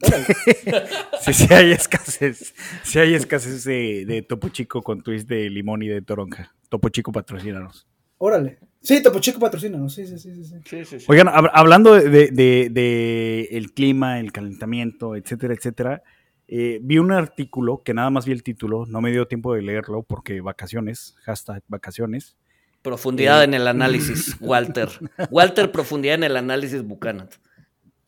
sí, 1.21 1.33
sí 1.33 1.53
hay 1.53 1.73
escasez. 1.73 2.55
Sí 2.85 2.99
hay 2.99 3.15
escasez 3.15 3.65
de, 3.65 4.05
de, 4.07 4.23
topo 4.23 4.49
chico 4.49 4.83
con 4.83 5.03
twist 5.03 5.29
de 5.29 5.51
limón 5.51 5.83
y 5.83 5.89
de 5.89 6.03
toronja. 6.03 6.55
Topo 6.69 6.89
chico 6.89 7.13
patrocínanos. 7.13 7.87
Órale. 8.19 8.59
Sí, 8.81 9.03
Topo 9.03 9.19
Chico 9.21 9.39
patrocínanos. 9.39 9.95
Sí, 9.95 10.07
sí, 10.07 10.19
sí, 10.19 10.45
sí. 10.45 10.55
sí, 10.65 10.85
sí, 10.85 11.01
sí. 11.01 11.07
Oigan, 11.09 11.29
hab 11.29 11.51
hablando 11.53 11.95
de, 11.95 12.31
de, 12.31 12.69
de, 12.71 13.49
el 13.53 13.73
clima, 13.73 14.21
el 14.21 14.33
calentamiento, 14.33 15.17
etcétera, 15.17 15.55
etcétera. 15.55 16.03
Eh, 16.49 16.81
vi 16.83 16.99
un 16.99 17.13
artículo 17.13 17.83
que 17.85 17.93
nada 17.95 18.11
más 18.11 18.25
vi 18.25 18.33
el 18.33 18.43
título, 18.43 18.87
no 18.87 19.01
me 19.01 19.11
dio 19.11 19.29
tiempo 19.29 19.55
de 19.55 19.63
leerlo 19.63 20.03
porque 20.03 20.41
vacaciones, 20.41 21.15
hashtag 21.23 21.63
vacaciones. 21.69 22.37
Profundidad 22.83 23.43
eh, 23.43 23.45
en 23.45 23.55
el 23.55 23.69
análisis, 23.69 24.37
Walter. 24.41 24.89
Walter, 25.31 25.71
profundidad 25.71 26.15
en 26.15 26.25
el 26.25 26.37
análisis 26.37 26.83
Buchanan. 26.83 27.29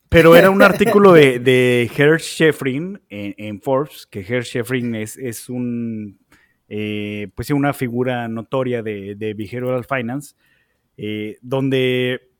Pero 0.08 0.34
era 0.34 0.50
un 0.50 0.60
artículo 0.60 1.12
de, 1.12 1.38
de 1.38 1.88
Hersh 1.96 2.38
Sheffrin 2.38 3.00
en, 3.10 3.34
en, 3.38 3.60
Forbes, 3.60 4.06
que 4.06 4.20
Hersh 4.20 4.54
Sheffrin 4.54 4.96
es, 4.96 5.16
es 5.16 5.48
un, 5.48 6.18
eh, 6.68 7.28
pues 7.36 7.50
una 7.50 7.72
figura 7.72 8.26
notoria 8.26 8.82
de, 8.82 9.14
de 9.14 9.34
Behavioral 9.34 9.84
Finance, 9.84 10.34
eh, 10.96 11.38
donde 11.42 12.30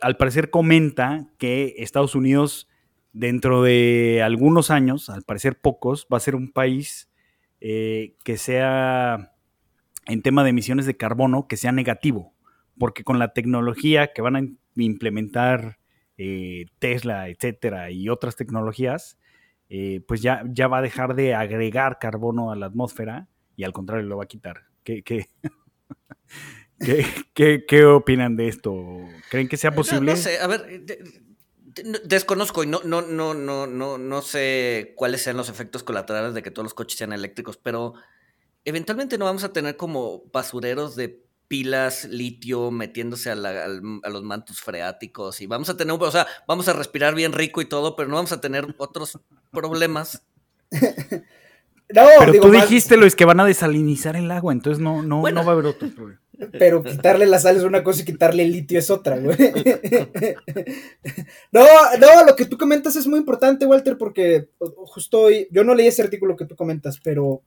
al 0.00 0.16
parecer 0.16 0.50
comenta 0.50 1.26
que 1.38 1.74
Estados 1.78 2.14
Unidos 2.14 2.68
dentro 3.14 3.62
de 3.62 4.20
algunos 4.22 4.70
años, 4.70 5.08
al 5.08 5.22
parecer 5.22 5.58
pocos, 5.58 6.06
va 6.12 6.18
a 6.18 6.20
ser 6.20 6.34
un 6.34 6.52
país 6.52 7.08
eh, 7.60 8.16
que 8.24 8.36
sea, 8.36 9.32
en 10.06 10.20
tema 10.20 10.42
de 10.44 10.50
emisiones 10.50 10.84
de 10.84 10.96
carbono, 10.96 11.46
que 11.48 11.56
sea 11.56 11.72
negativo, 11.72 12.34
porque 12.76 13.04
con 13.04 13.18
la 13.18 13.32
tecnología 13.32 14.12
que 14.12 14.20
van 14.20 14.36
a 14.36 14.42
implementar 14.76 15.78
eh, 16.18 16.66
Tesla, 16.80 17.28
etcétera, 17.28 17.90
y 17.90 18.08
otras 18.08 18.36
tecnologías, 18.36 19.16
eh, 19.70 20.02
pues 20.06 20.20
ya, 20.20 20.42
ya 20.48 20.66
va 20.66 20.78
a 20.78 20.82
dejar 20.82 21.14
de 21.14 21.34
agregar 21.34 21.98
carbono 21.98 22.50
a 22.50 22.56
la 22.56 22.66
atmósfera 22.66 23.28
y 23.56 23.62
al 23.64 23.72
contrario 23.72 24.06
lo 24.06 24.16
va 24.16 24.24
a 24.24 24.28
quitar. 24.28 24.64
¿Qué, 24.82 25.02
qué, 25.02 25.28
¿Qué, 26.80 27.06
qué, 27.32 27.64
qué 27.66 27.84
opinan 27.84 28.36
de 28.36 28.48
esto? 28.48 28.74
¿Creen 29.30 29.48
que 29.48 29.56
sea 29.56 29.72
posible? 29.72 30.06
No, 30.06 30.12
no 30.12 30.16
sé, 30.16 30.38
a 30.40 30.46
ver, 30.48 30.82
Desconozco 32.04 32.62
y 32.62 32.66
no, 32.66 32.80
no, 32.84 33.02
no, 33.02 33.34
no, 33.34 33.66
no, 33.66 33.98
no 33.98 34.22
sé 34.22 34.92
cuáles 34.96 35.22
sean 35.22 35.36
los 35.36 35.48
efectos 35.48 35.82
colaterales 35.82 36.34
de 36.34 36.42
que 36.42 36.50
todos 36.50 36.64
los 36.64 36.74
coches 36.74 36.98
sean 36.98 37.12
eléctricos, 37.12 37.56
pero 37.56 37.94
eventualmente 38.64 39.18
no 39.18 39.24
vamos 39.24 39.44
a 39.44 39.52
tener 39.52 39.76
como 39.76 40.24
basureros 40.32 40.96
de 40.96 41.24
pilas, 41.48 42.04
litio, 42.04 42.70
metiéndose 42.70 43.30
a, 43.30 43.34
la, 43.34 43.64
a, 43.64 44.08
los 44.08 44.22
mantos 44.22 44.60
freáticos 44.60 45.40
y 45.40 45.46
vamos 45.46 45.68
a 45.68 45.76
tener, 45.76 45.96
o 45.98 46.10
sea, 46.10 46.26
vamos 46.46 46.68
a 46.68 46.72
respirar 46.72 47.14
bien 47.14 47.32
rico 47.32 47.60
y 47.60 47.66
todo, 47.66 47.96
pero 47.96 48.08
no 48.08 48.16
vamos 48.16 48.32
a 48.32 48.40
tener 48.40 48.74
otros 48.78 49.18
problemas. 49.50 50.26
No, 51.94 52.06
pero 52.18 52.32
digo, 52.32 52.46
tú 52.46 52.52
dijiste, 52.52 52.96
Luis, 52.96 53.14
que 53.14 53.26
van 53.26 53.40
a 53.40 53.44
desalinizar 53.44 54.16
el 54.16 54.30
agua, 54.30 54.54
entonces 54.54 54.82
no, 54.82 55.02
no, 55.02 55.20
bueno, 55.20 55.42
no 55.42 55.46
va 55.46 55.52
a 55.52 55.54
haber 55.54 55.66
otro 55.66 55.90
problema. 55.90 56.20
Pero 56.52 56.82
quitarle 56.82 57.26
la 57.26 57.38
sal 57.38 57.56
es 57.56 57.62
una 57.62 57.84
cosa 57.84 58.02
y 58.02 58.04
quitarle 58.04 58.42
el 58.42 58.52
litio 58.52 58.78
es 58.78 58.90
otra, 58.90 59.18
güey. 59.18 59.36
No, 61.52 61.64
no, 62.00 62.26
lo 62.26 62.34
que 62.34 62.46
tú 62.46 62.58
comentas 62.58 62.96
es 62.96 63.06
muy 63.06 63.18
importante, 63.18 63.66
Walter, 63.66 63.96
porque 63.96 64.48
justo 64.58 65.20
hoy, 65.22 65.46
yo 65.50 65.62
no 65.62 65.74
leí 65.74 65.86
ese 65.86 66.02
artículo 66.02 66.36
que 66.36 66.46
tú 66.46 66.56
comentas, 66.56 66.98
pero 67.02 67.42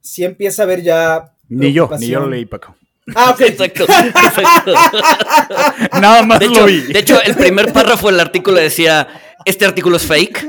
sí 0.00 0.24
empieza 0.24 0.62
a 0.62 0.66
ver 0.66 0.82
ya. 0.82 1.32
Ni 1.48 1.72
yo, 1.72 1.88
ni 1.98 2.08
yo 2.08 2.20
lo 2.20 2.28
leí, 2.28 2.44
Paco. 2.44 2.76
Ah, 3.14 3.30
ok. 3.30 3.40
Exacto, 3.42 3.84
exacto. 3.84 4.72
Nada 6.00 6.22
más 6.22 6.40
de 6.40 6.46
hecho, 6.46 6.60
lo 6.60 6.66
vi. 6.66 6.80
De 6.92 6.98
hecho, 6.98 7.22
el 7.22 7.36
primer 7.36 7.72
párrafo 7.72 8.08
del 8.08 8.18
artículo 8.18 8.58
decía, 8.58 9.06
este 9.44 9.64
artículo 9.64 9.96
es 9.96 10.06
fake, 10.06 10.44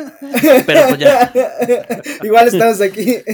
pero 0.66 0.88
pues 0.88 1.00
ya. 1.00 1.32
Igual 2.24 2.48
estamos 2.48 2.82
aquí. 2.82 3.18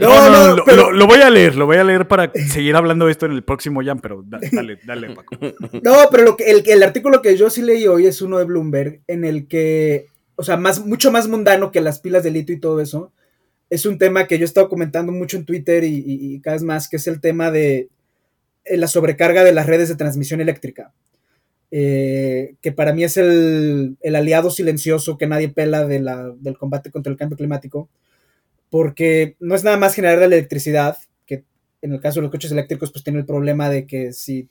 No, 0.00 0.08
no, 0.08 0.30
no, 0.30 0.46
no 0.48 0.56
lo, 0.56 0.64
pero... 0.64 0.90
lo, 0.90 0.92
lo, 0.92 1.06
voy 1.06 1.20
a 1.20 1.30
leer, 1.30 1.56
lo 1.56 1.66
voy 1.66 1.76
a 1.76 1.84
leer 1.84 2.06
para 2.06 2.30
seguir 2.48 2.76
hablando 2.76 3.06
de 3.06 3.12
esto 3.12 3.26
en 3.26 3.32
el 3.32 3.42
próximo 3.42 3.82
Jam, 3.84 3.98
pero 4.00 4.22
dale, 4.24 4.78
dale, 4.84 5.14
Paco. 5.14 5.36
No, 5.82 5.94
pero 6.10 6.22
lo 6.22 6.36
que, 6.36 6.44
el, 6.44 6.62
el 6.64 6.82
artículo 6.82 7.22
que 7.22 7.36
yo 7.36 7.50
sí 7.50 7.62
leí 7.62 7.86
hoy 7.86 8.06
es 8.06 8.22
uno 8.22 8.38
de 8.38 8.44
Bloomberg, 8.44 9.00
en 9.08 9.24
el 9.24 9.48
que, 9.48 10.06
o 10.36 10.44
sea, 10.44 10.56
más, 10.56 10.84
mucho 10.86 11.10
más 11.10 11.26
mundano 11.28 11.72
que 11.72 11.80
las 11.80 11.98
pilas 11.98 12.22
de 12.22 12.30
litio 12.30 12.54
y 12.54 12.60
todo 12.60 12.80
eso. 12.80 13.12
Es 13.68 13.86
un 13.86 13.98
tema 13.98 14.26
que 14.26 14.38
yo 14.38 14.44
he 14.44 14.46
estado 14.46 14.68
comentando 14.68 15.12
mucho 15.12 15.36
en 15.36 15.44
Twitter 15.44 15.84
y, 15.84 15.96
y, 15.96 16.34
y 16.34 16.40
cada 16.40 16.56
vez 16.56 16.62
más, 16.62 16.88
que 16.88 16.96
es 16.96 17.06
el 17.06 17.20
tema 17.20 17.50
de 17.50 17.88
la 18.64 18.88
sobrecarga 18.88 19.44
de 19.44 19.52
las 19.52 19.66
redes 19.66 19.88
de 19.88 19.96
transmisión 19.96 20.40
eléctrica. 20.40 20.92
Eh, 21.72 22.56
que 22.60 22.72
para 22.72 22.92
mí 22.92 23.04
es 23.04 23.16
el, 23.16 23.96
el, 24.00 24.16
aliado 24.16 24.50
silencioso 24.50 25.16
que 25.16 25.28
nadie 25.28 25.50
pela 25.50 25.86
de 25.86 26.00
la, 26.00 26.34
del 26.36 26.58
combate 26.58 26.90
contra 26.90 27.12
el 27.12 27.18
cambio 27.18 27.36
climático, 27.36 27.88
porque 28.70 29.36
no 29.38 29.54
es 29.54 29.62
nada 29.62 29.76
más 29.76 29.94
generar 29.94 30.18
la 30.18 30.24
electricidad, 30.24 30.96
que 31.26 31.44
en 31.80 31.92
el 31.92 32.00
caso 32.00 32.18
de 32.18 32.22
los 32.22 32.32
coches 32.32 32.50
eléctricos 32.50 32.90
pues 32.90 33.04
tiene 33.04 33.20
el 33.20 33.26
problema 33.26 33.70
de 33.70 33.86
que 33.86 34.12
si 34.12 34.48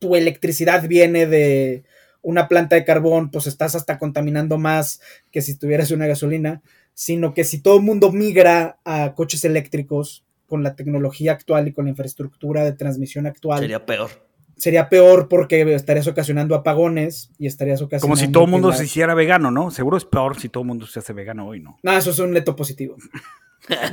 tu 0.00 0.16
electricidad 0.16 0.88
viene 0.88 1.26
de 1.26 1.84
una 2.22 2.48
planta 2.48 2.74
de 2.76 2.84
carbón, 2.84 3.30
pues 3.30 3.46
estás 3.46 3.76
hasta 3.76 3.98
contaminando 3.98 4.58
más 4.58 5.00
que 5.30 5.42
si 5.42 5.56
tuvieras 5.56 5.92
una 5.92 6.08
gasolina, 6.08 6.60
sino 6.94 7.34
que 7.34 7.44
si 7.44 7.60
todo 7.60 7.76
el 7.76 7.82
mundo 7.82 8.12
migra 8.12 8.78
a 8.84 9.14
coches 9.14 9.44
eléctricos, 9.44 10.24
con 10.52 10.62
la 10.62 10.76
tecnología 10.76 11.32
actual 11.32 11.66
y 11.66 11.72
con 11.72 11.86
la 11.86 11.92
infraestructura 11.92 12.62
de 12.62 12.72
transmisión 12.72 13.26
actual. 13.26 13.60
Sería 13.60 13.86
peor. 13.86 14.10
Sería 14.54 14.90
peor 14.90 15.26
porque 15.30 15.62
estarías 15.74 16.06
ocasionando 16.06 16.54
apagones 16.54 17.30
y 17.38 17.46
estarías 17.46 17.80
ocasionando. 17.80 18.02
Como 18.06 18.16
si 18.16 18.30
todo 18.30 18.44
el 18.44 18.50
mundo 18.50 18.68
la- 18.68 18.76
se 18.76 18.84
hiciera 18.84 19.14
vegano, 19.14 19.50
¿no? 19.50 19.70
Seguro 19.70 19.96
es 19.96 20.04
peor 20.04 20.38
si 20.38 20.50
todo 20.50 20.60
el 20.62 20.66
mundo 20.68 20.86
se 20.86 20.98
hace 20.98 21.14
vegano 21.14 21.46
hoy, 21.48 21.60
¿no? 21.60 21.78
No, 21.82 21.96
eso 21.96 22.10
es 22.10 22.18
un 22.18 22.32
neto 22.32 22.54
positivo. 22.54 22.96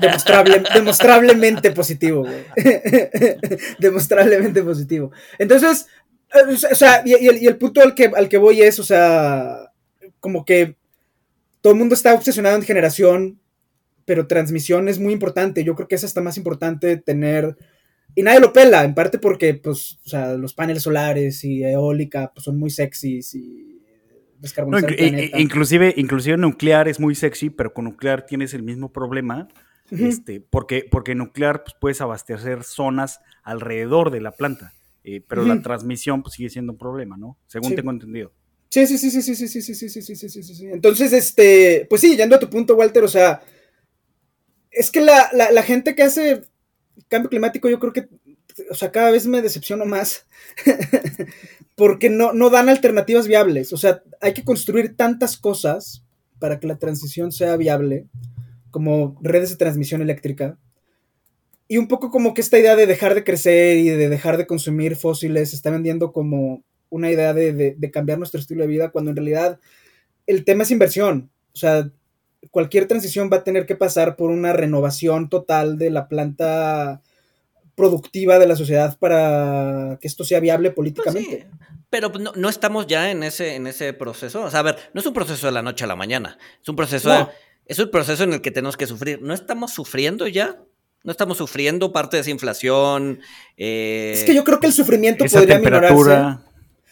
Demostrable- 0.01 0.61
demostrablemente 0.73 1.71
positivo, 1.71 2.23
güey. 2.25 2.43
demostrablemente 3.79 4.61
positivo. 4.63 5.11
Entonces, 5.37 5.87
o 6.71 6.75
sea, 6.75 7.03
y, 7.05 7.11
y 7.23 7.27
el, 7.29 7.41
y 7.41 7.47
el 7.47 7.55
punto 7.55 7.81
al 7.81 7.95
que, 7.95 8.11
al 8.13 8.27
que 8.27 8.37
voy 8.37 8.61
es, 8.61 8.79
o 8.79 8.83
sea, 8.83 9.71
como 10.19 10.43
que 10.43 10.75
todo 11.61 11.71
el 11.71 11.79
mundo 11.79 11.95
está 11.95 12.13
obsesionado 12.13 12.57
en 12.57 12.63
generación, 12.63 13.39
pero 14.09 14.25
transmisión 14.25 14.89
es 14.89 14.97
muy 14.99 15.13
importante. 15.13 15.63
Yo 15.63 15.75
creo 15.75 15.87
que 15.87 15.93
es 15.93 16.03
hasta 16.03 16.19
más 16.19 16.35
importante 16.35 16.97
tener. 16.97 17.55
Y 18.15 18.23
nadie 18.23 18.39
lo 18.39 18.51
pela, 18.51 18.83
en 18.83 18.95
parte 18.95 19.19
porque, 19.19 19.53
pues, 19.53 19.99
o 20.03 20.09
sea, 20.09 20.33
los 20.33 20.55
paneles 20.55 20.81
solares 20.81 21.43
y 21.43 21.63
eólica 21.63 22.31
pues, 22.33 22.43
son 22.43 22.57
muy 22.57 22.71
sexys 22.71 23.35
y 23.35 23.79
No, 24.65 24.79
el 24.79 24.95
planeta. 24.95 25.39
inclusive, 25.39 25.93
inclusive 25.95 26.37
nuclear 26.37 26.87
es 26.87 26.99
muy 26.99 27.13
sexy, 27.13 27.51
pero 27.51 27.71
con 27.71 27.85
nuclear 27.85 28.25
tienes 28.25 28.55
el 28.55 28.63
mismo 28.63 28.91
problema. 28.91 29.47
Este, 29.91 30.41
porque, 30.41 30.87
porque 30.89 31.13
nuclear 31.13 31.63
pues, 31.63 31.75
puedes 31.79 32.01
abastecer 32.01 32.63
zonas 32.63 33.19
alrededor 33.43 34.09
de 34.09 34.21
la 34.21 34.31
planta. 34.31 34.73
eh, 35.03 35.21
pero 35.27 35.43
la 35.45 35.61
transmisión 35.61 36.23
pues, 36.23 36.33
sigue 36.33 36.49
siendo 36.49 36.73
un 36.73 36.79
problema, 36.79 37.15
¿no? 37.15 37.37
Según 37.45 37.69
Sí. 37.69 37.75
tengo 37.75 37.91
entendido. 37.91 38.31
Sí, 38.71 38.85
sí, 38.85 38.97
sí, 38.97 39.09
sí, 39.09 39.21
sí, 39.21 39.33
sí, 39.35 39.47
sí, 39.49 39.61
sí, 39.61 39.73
sí, 39.73 39.89
sí, 39.89 40.01
sí, 40.01 40.15
sí, 40.15 40.29
sí, 40.29 40.43
sí, 40.43 40.55
sí. 40.55 40.65
Entonces, 40.67 41.13
este, 41.13 41.87
pues 41.89 42.01
sí, 42.01 42.15
yendo 42.17 42.35
a 42.35 42.39
tu 42.39 42.49
punto, 42.49 42.75
Walter, 42.75 43.03
o 43.03 43.07
sea, 43.07 43.41
es 44.71 44.91
que 44.91 45.01
la, 45.01 45.29
la, 45.33 45.63
gente 45.63 45.95
que 45.95 46.03
hace 46.03 46.43
cambio 47.07 47.29
climático, 47.29 47.69
yo 47.69 47.79
creo 47.79 47.93
que, 47.93 48.07
o 48.69 48.75
sea, 48.75 48.91
cada 48.91 49.11
vez 49.11 49.25
me 49.25 49.41
decepciono 49.41 49.85
más, 49.85 50.27
porque 51.75 52.09
no, 52.09 52.33
no 52.33 52.49
dan 52.49 52.69
alternativas 52.69 53.27
viables, 53.27 53.73
o 53.73 53.77
sea, 53.77 54.03
hay 54.21 54.33
que 54.33 54.43
construir 54.43 54.95
tantas 54.95 55.37
cosas 55.37 56.03
para 56.39 56.59
que 56.59 56.67
la 56.67 56.77
transición 56.77 57.31
sea 57.31 57.55
viable, 57.57 58.05
como 58.71 59.17
redes 59.21 59.49
de 59.49 59.55
transmisión 59.55 60.01
eléctrica, 60.01 60.57
y 61.67 61.77
un 61.77 61.87
poco 61.87 62.09
como 62.09 62.33
que 62.33 62.41
esta 62.41 62.57
idea 62.57 62.75
de 62.75 62.87
dejar 62.87 63.13
de 63.13 63.23
crecer 63.23 63.77
y 63.77 63.89
de 63.89 64.09
dejar 64.09 64.37
de 64.37 64.47
consumir 64.47 64.95
fósiles 64.95 65.51
se 65.51 65.55
está 65.55 65.69
vendiendo 65.69 66.11
como 66.11 66.63
una 66.89 67.11
idea 67.11 67.33
de, 67.33 67.53
de- 67.53 67.75
de 67.77 67.91
cambiar 67.91 68.17
nuestro 68.17 68.39
estilo 68.39 68.61
de 68.63 68.67
vida, 68.67 68.89
cuando 68.89 69.11
en 69.11 69.17
realidad 69.17 69.59
el 70.25 70.45
tema 70.45 70.63
es 70.63 70.71
inversión. 70.71 71.29
O 71.53 71.57
sea, 71.57 71.91
cualquier 72.51 72.87
transición 72.87 73.29
va 73.31 73.37
a 73.37 73.43
tener 73.43 73.65
que 73.65 73.75
pasar 73.75 74.15
por 74.15 74.31
una 74.31 74.53
renovación 74.53 75.29
total 75.29 75.77
de 75.77 75.89
la 75.89 76.07
planta 76.07 77.01
productiva 77.75 78.39
de 78.39 78.47
la 78.47 78.55
sociedad 78.55 78.97
para 78.99 79.97
que 80.01 80.07
esto 80.07 80.23
sea 80.23 80.39
viable 80.39 80.69
Pues 80.71 80.75
políticamente. 80.75 81.47
sí, 81.49 81.65
pero 81.89 82.09
no, 82.09 82.33
no 82.35 82.49
estamos 82.49 82.87
ya 82.87 83.09
en 83.11 83.23
ese, 83.23 83.55
en 83.55 83.65
ese 83.67 83.93
proceso. 83.93 84.43
O 84.43 84.51
sea, 84.51 84.59
a 84.59 84.63
ver, 84.63 84.77
no 84.93 84.99
es 85.01 85.07
un 85.07 85.13
proceso 85.13 85.47
de 85.47 85.53
la 85.53 85.61
noche 85.61 85.85
a 85.85 85.87
la 85.87 85.95
mañana. 85.95 86.37
Es 86.61 86.67
un 86.69 86.75
proceso, 86.75 87.09
No. 87.09 87.29
es 87.65 87.79
un 87.79 87.89
proceso 87.89 88.23
en 88.23 88.33
el 88.33 88.41
que 88.41 88.51
tenemos 88.51 88.77
que 88.77 88.85
sufrir. 88.85 89.21
¿No 89.21 89.33
estamos 89.33 89.73
sufriendo 89.73 90.27
ya? 90.27 90.57
¿No 91.03 91.11
estamos 91.11 91.37
sufriendo 91.37 91.93
parte 91.93 92.17
de 92.17 92.21
esa 92.21 92.29
inflación? 92.31 93.21
Eh, 93.57 94.11
Es 94.13 94.23
que 94.25 94.35
yo 94.35 94.43
creo 94.43 94.59
que 94.59 94.67
el 94.67 94.73
sufrimiento 94.73 95.23
Esa 95.23 95.39
podría 95.39 95.59
minorarse. 95.59 95.95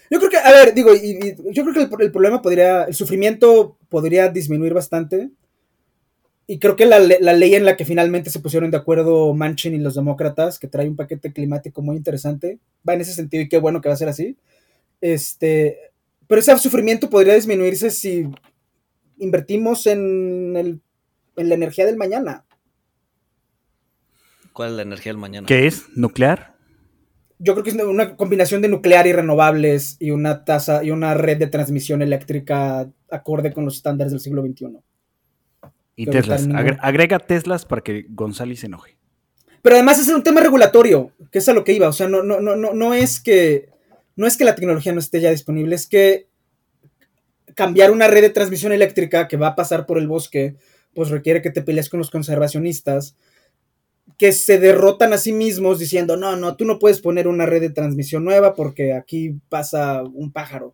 Yo 0.10 0.20
creo 0.20 0.30
que, 0.32 0.38
a 0.38 0.51
ver, 0.51 0.74
digo, 0.74 0.93
y- 0.95 1.20
y 1.22 1.53
yo 1.53 1.64
creo 1.64 1.74
que 1.74 1.82
el, 1.95 2.01
el 2.01 2.12
problema 2.12 2.41
podría, 2.41 2.84
el 2.84 2.93
sufrimiento 2.93 3.78
podría 3.89 4.30
disminuir 4.30 4.74
bastante. 4.74 5.30
Y 6.49 6.60
creo 6.60 6.78
que 6.78 6.86
la, 6.86 6.99
la 6.99 7.34
ley 7.34 7.55
en 7.55 7.66
la 7.66 7.76
que 7.76 7.84
finalmente 7.84 8.30
se 8.30 8.39
pusieron 8.39 8.72
de 8.72 8.78
acuerdo 8.78 9.34
Manchin 9.34 9.74
y 9.76 9.80
los 9.80 9.95
demócratas, 9.95 10.60
que 10.60 10.68
trae 10.70 10.88
un 10.88 10.95
paquete 10.95 11.34
climático 11.34 11.82
muy 11.82 11.97
interesante, 11.97 12.60
va 12.88 12.93
en 12.93 13.01
ese 13.01 13.14
sentido 13.14 13.43
y 13.43 13.49
qué 13.49 13.58
bueno 13.58 13.82
que 13.82 13.89
va 13.89 13.95
a 13.95 13.97
ser 13.97 14.08
así. 14.08 14.38
Este, 15.01 15.78
pero 16.28 16.39
ese 16.39 16.58
sufrimiento 16.58 17.10
podría 17.10 17.34
disminuirse 17.34 17.89
si 17.91 18.30
invertimos 19.18 19.88
en, 19.88 20.55
el- 20.55 20.82
en 21.36 21.49
la 21.49 21.55
energía 21.55 21.86
del 21.86 21.97
mañana. 21.97 22.45
¿Cuál 24.53 24.70
es 24.70 24.76
la 24.78 24.82
energía 24.84 25.12
del 25.12 25.20
mañana? 25.20 25.47
¿Qué 25.47 25.68
es? 25.68 25.86
¿Nuclear? 25.95 26.55
Yo 27.40 27.54
creo 27.54 27.64
que 27.64 27.70
es 27.70 27.76
una 27.76 28.16
combinación 28.16 28.62
de 28.62 28.68
nuclear 28.68 29.06
y 29.06 29.14
renovables 29.14 29.98
y 30.00 30.12
una 30.12 30.44
tasa 30.44 30.84
y 30.84 30.92
una 30.92 31.14
red 31.14 31.38
de 31.38 31.48
transmisión 31.48 32.02
eléctrica 32.02 32.90
acorde 33.12 33.54
con 33.54 33.66
los 33.66 33.76
estándares 33.78 34.12
del 34.12 34.20
siglo 34.22 34.42
XXI. 34.42 34.78
Y 35.96 36.06
Creo 36.06 36.22
Teslas. 36.22 36.48
ningún- 36.48 36.78
agrega 36.82 37.20
Teslas 37.20 37.66
para 37.66 37.82
que 37.82 38.06
González 38.10 38.60
se 38.62 38.66
enoje. 38.68 38.98
Pero 39.62 39.76
además 39.76 40.00
es 40.00 40.08
un 40.08 40.24
tema 40.24 40.42
regulatorio, 40.42 41.12
que 41.32 41.40
es 41.40 41.50
a 41.50 41.54
lo 41.54 41.64
que 41.64 41.74
iba. 41.74 41.88
O 41.90 41.94
sea, 41.94 42.08
no, 42.08 42.24
no, 42.24 42.40
no, 42.40 42.56
no, 42.56 42.74
no 42.74 42.94
es 42.94 43.20
que. 43.20 43.70
No 44.16 44.26
es 44.26 44.36
que 44.36 44.46
la 44.46 44.56
tecnología 44.56 44.94
no 44.94 45.00
esté 45.00 45.22
ya 45.22 45.30
disponible, 45.30 45.76
es 45.76 45.86
que 45.88 46.28
cambiar 47.54 47.92
una 47.92 48.08
red 48.08 48.22
de 48.22 48.30
transmisión 48.32 48.72
eléctrica 48.72 49.28
que 49.28 49.38
va 49.38 49.50
a 49.50 49.56
pasar 49.56 49.86
por 49.86 49.98
el 50.00 50.08
bosque, 50.08 50.56
pues 50.96 51.10
requiere 51.10 51.42
que 51.42 51.52
te 51.52 51.62
pelees 51.62 51.90
con 51.90 52.00
los 52.00 52.10
conservacionistas, 52.10 53.16
que 54.18 54.32
se 54.32 54.59
derrotan 54.59 55.13
a 55.13 55.18
sí 55.18 55.32
mismos 55.32 55.78
diciendo, 55.80 56.18
no, 56.18 56.36
no, 56.36 56.55
tú 56.55 56.65
no 56.65 56.80
puedes 56.80 56.99
poner 56.99 57.28
una 57.28 57.45
red 57.45 57.61
de 57.61 57.70
transmisión 57.70 58.24
nueva 58.26 58.55
porque 58.55 58.93
aquí 58.93 59.36
pasa 59.49 60.03
un 60.03 60.32
pájaro. 60.32 60.74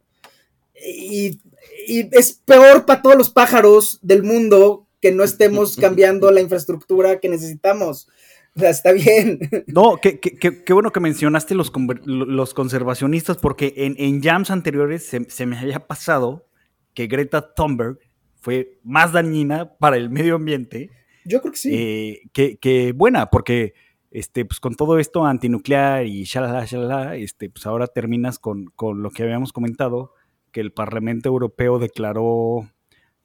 Y, 0.86 1.40
y 1.88 2.10
es 2.18 2.42
peor 2.46 2.86
para 2.86 3.02
todos 3.02 3.16
los 3.18 3.30
pájaros 3.30 4.00
del 4.02 4.24
mundo 4.24 4.88
que 5.02 5.12
no 5.12 5.24
estemos 5.24 5.76
cambiando 5.82 6.32
la 6.32 6.42
infraestructura 6.42 7.20
que 7.20 7.30
necesitamos. 7.30 8.08
O 8.56 8.60
sea, 8.60 8.70
está 8.70 8.92
bien. 8.92 9.40
No, 9.68 9.98
qué, 10.02 10.20
qué- 10.20 10.38
qué- 10.38 10.64
qué 10.64 10.74
bueno 10.74 10.92
que 10.92 11.00
mencionaste 11.00 11.56
los, 11.56 11.72
los 12.06 12.54
conservacionistas, 12.54 13.38
porque 13.38 13.74
en, 13.78 13.96
en 13.98 14.22
jams 14.22 14.52
anteriores 14.52 15.06
se, 15.06 15.26
se 15.30 15.46
me 15.46 15.58
había 15.58 15.88
pasado 15.88 16.46
que 16.94 17.08
Greta 17.08 17.54
Thunberg 17.56 17.98
fue 18.40 18.80
más 18.84 19.12
dañina 19.12 19.74
para 19.80 19.98
el 19.98 20.10
medio 20.10 20.36
ambiente 20.36 20.92
Yo 21.26 21.42
creo 21.42 21.52
que 21.52 21.58
sí. 21.58 21.70
eh, 21.74 22.22
que, 22.34 22.58
que 22.58 22.92
buena, 22.92 23.30
porque 23.30 23.74
este, 24.12 24.46
pues 24.46 24.60
con 24.60 24.76
todo 24.76 25.00
esto 25.00 25.26
antinuclear 25.26 26.06
y 26.06 26.24
shalala, 26.24 26.66
shalala, 26.66 27.16
este, 27.16 27.50
pues 27.50 27.66
ahora 27.66 27.88
terminas 27.88 28.38
con, 28.38 28.66
con 28.76 29.02
lo 29.02 29.10
que 29.10 29.24
habíamos 29.24 29.52
comentado, 29.52 30.14
que 30.52 30.62
el 30.62 30.72
Parlamento 30.72 31.30
Europeo 31.30 31.80
declaró 31.80 32.70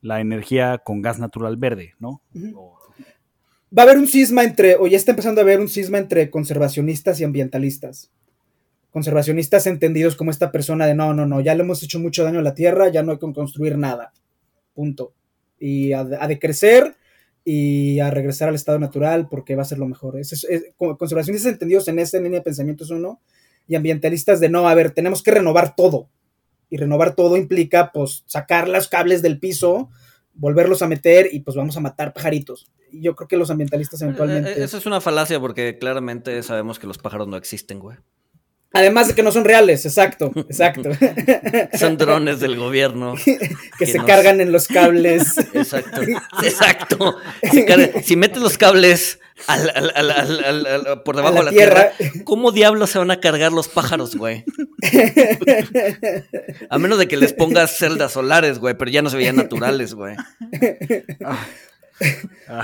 la 0.01 0.21
energía 0.21 0.79
con 0.79 1.03
gas 1.03 1.19
natural 1.19 1.59
verde, 1.59 1.95
¿no? 1.99 2.23
Va 3.77 3.83
a 3.83 3.85
haber 3.85 3.99
un 3.99 4.07
cisma 4.07 4.45
entre, 4.45 4.77
o 4.77 4.87
ya 4.87 4.97
está 4.97 5.13
empezando 5.13 5.41
a 5.41 5.45
haber 5.45 5.61
un 5.61 5.69
cisma 5.69 5.99
entre 5.99 6.31
conservacionistas 6.31 7.21
y 7.21 7.25
ambientalistas. 7.25 8.11
Conservacionistas 8.91 9.67
entendidos 9.67 10.17
como 10.17 10.31
esta 10.31 10.51
persona 10.51 10.87
de 10.87 10.95
no, 10.95 11.13
no, 11.13 11.27
no, 11.27 11.43
ya 11.43 11.55
le 11.55 11.65
hemos 11.65 11.83
hecho 11.83 12.01
mucho 12.01 12.25
daño 12.25 12.39
a 12.39 12.43
la 12.43 12.55
tierra, 12.55 12.89
ya 12.89 13.03
no 13.03 13.13
hay 13.13 13.19
que 13.19 13.31
construir 13.35 13.77
nada. 13.77 14.15
Punto. 14.73 15.13
Y 15.59 15.93
a, 15.93 16.01
a 16.01 16.29
decrecer 16.29 16.97
y 17.51 17.99
a 18.01 18.11
regresar 18.11 18.49
al 18.51 18.55
estado 18.55 18.79
natural 18.79 19.29
porque 19.31 19.57
va 19.57 19.63
a 19.63 19.65
ser 19.65 19.79
lo 19.79 19.87
mejor. 19.87 20.19
Es, 20.19 20.33
es- 20.33 20.45
es- 20.45 20.65
co- 20.77 20.99
conservacionistas 20.99 21.53
entendidos 21.53 21.89
en 21.89 21.99
esa 21.99 22.19
línea 22.19 22.41
de 22.41 22.45
pensamiento 22.45 22.85
es 22.85 22.91
uno, 22.91 23.21
y 23.67 23.75
ambientalistas 23.75 24.39
de 24.41 24.49
no, 24.51 24.69
a 24.69 24.75
ver, 24.75 24.91
tenemos 24.91 25.23
que 25.23 25.31
renovar 25.31 25.75
todo. 25.75 26.09
Y 26.71 26.77
renovar 26.77 27.15
todo 27.15 27.37
implica, 27.39 27.91
pues, 27.93 28.23
sacar 28.27 28.69
los 28.69 28.89
cables 28.89 29.23
del 29.23 29.39
piso, 29.39 29.89
volverlos 30.35 30.83
a 30.83 30.89
meter 30.89 31.29
y 31.33 31.41
pues 31.41 31.57
vamos 31.57 31.77
a 31.77 31.81
matar 31.81 32.13
pajaritos. 32.13 32.71
Yo 32.93 33.17
creo 33.17 33.27
que 33.29 33.37
los 33.39 33.51
ambientalistas 33.51 34.01
eventualmente... 34.03 34.51
Eh, 34.51 34.55
eh, 34.61 34.65
Eso 34.65 34.77
es 34.77 34.85
una 34.87 35.01
falacia 35.01 35.41
porque 35.41 35.79
claramente 35.79 36.43
sabemos 36.43 36.79
que 36.79 36.87
los 36.87 36.99
pájaros 36.99 37.29
no 37.29 37.37
existen, 37.39 37.79
güey. 37.79 37.97
Además 38.79 39.09
de 39.09 39.15
que 39.15 39.23
no 39.23 39.33
son 39.33 39.45
reales, 39.45 39.85
exacto, 39.85 40.33
exacto. 40.37 40.91
Son 41.79 41.97
drones 41.97 42.41
del 42.41 42.57
gobierno. 42.57 43.15
que 43.25 43.39
que 43.79 43.87
se 43.87 43.99
nos- 43.99 44.07
cargan 44.07 44.41
en 44.41 44.53
los 44.53 44.69
cables. 44.69 45.37
Exacto. 45.53 46.01
Exacto. 46.43 47.17
Si 48.05 48.17
metes 48.17 48.41
los 48.41 48.57
cables 48.57 49.19
al- 49.47 49.71
al- 49.75 49.93
al- 49.95 50.11
al- 50.11 50.45
al- 50.45 50.67
al- 50.67 51.03
por 51.03 51.17
debajo 51.17 51.35
la 51.35 51.41
de 51.41 51.45
la 51.47 51.51
tierra, 51.53 51.93
tierra. 51.99 52.13
¿cómo 52.25 52.51
diablos 52.53 52.91
se 52.91 52.99
van 52.99 53.11
a 53.11 53.21
cargar 53.21 53.53
los 53.53 53.69
pájaros, 53.69 54.15
güey? 54.17 54.45
A 56.71 56.79
menos 56.79 56.99
de 56.99 57.09
que 57.09 57.17
les 57.17 57.33
pongas 57.33 57.77
celdas 57.79 58.13
solares, 58.13 58.59
güey, 58.59 58.75
pero 58.77 58.91
ya 58.91 59.03
no 59.03 59.11
se 59.11 59.17
veían 59.17 59.37
naturales, 59.37 59.95
güey. 59.95 60.15
Ah, 61.25 61.47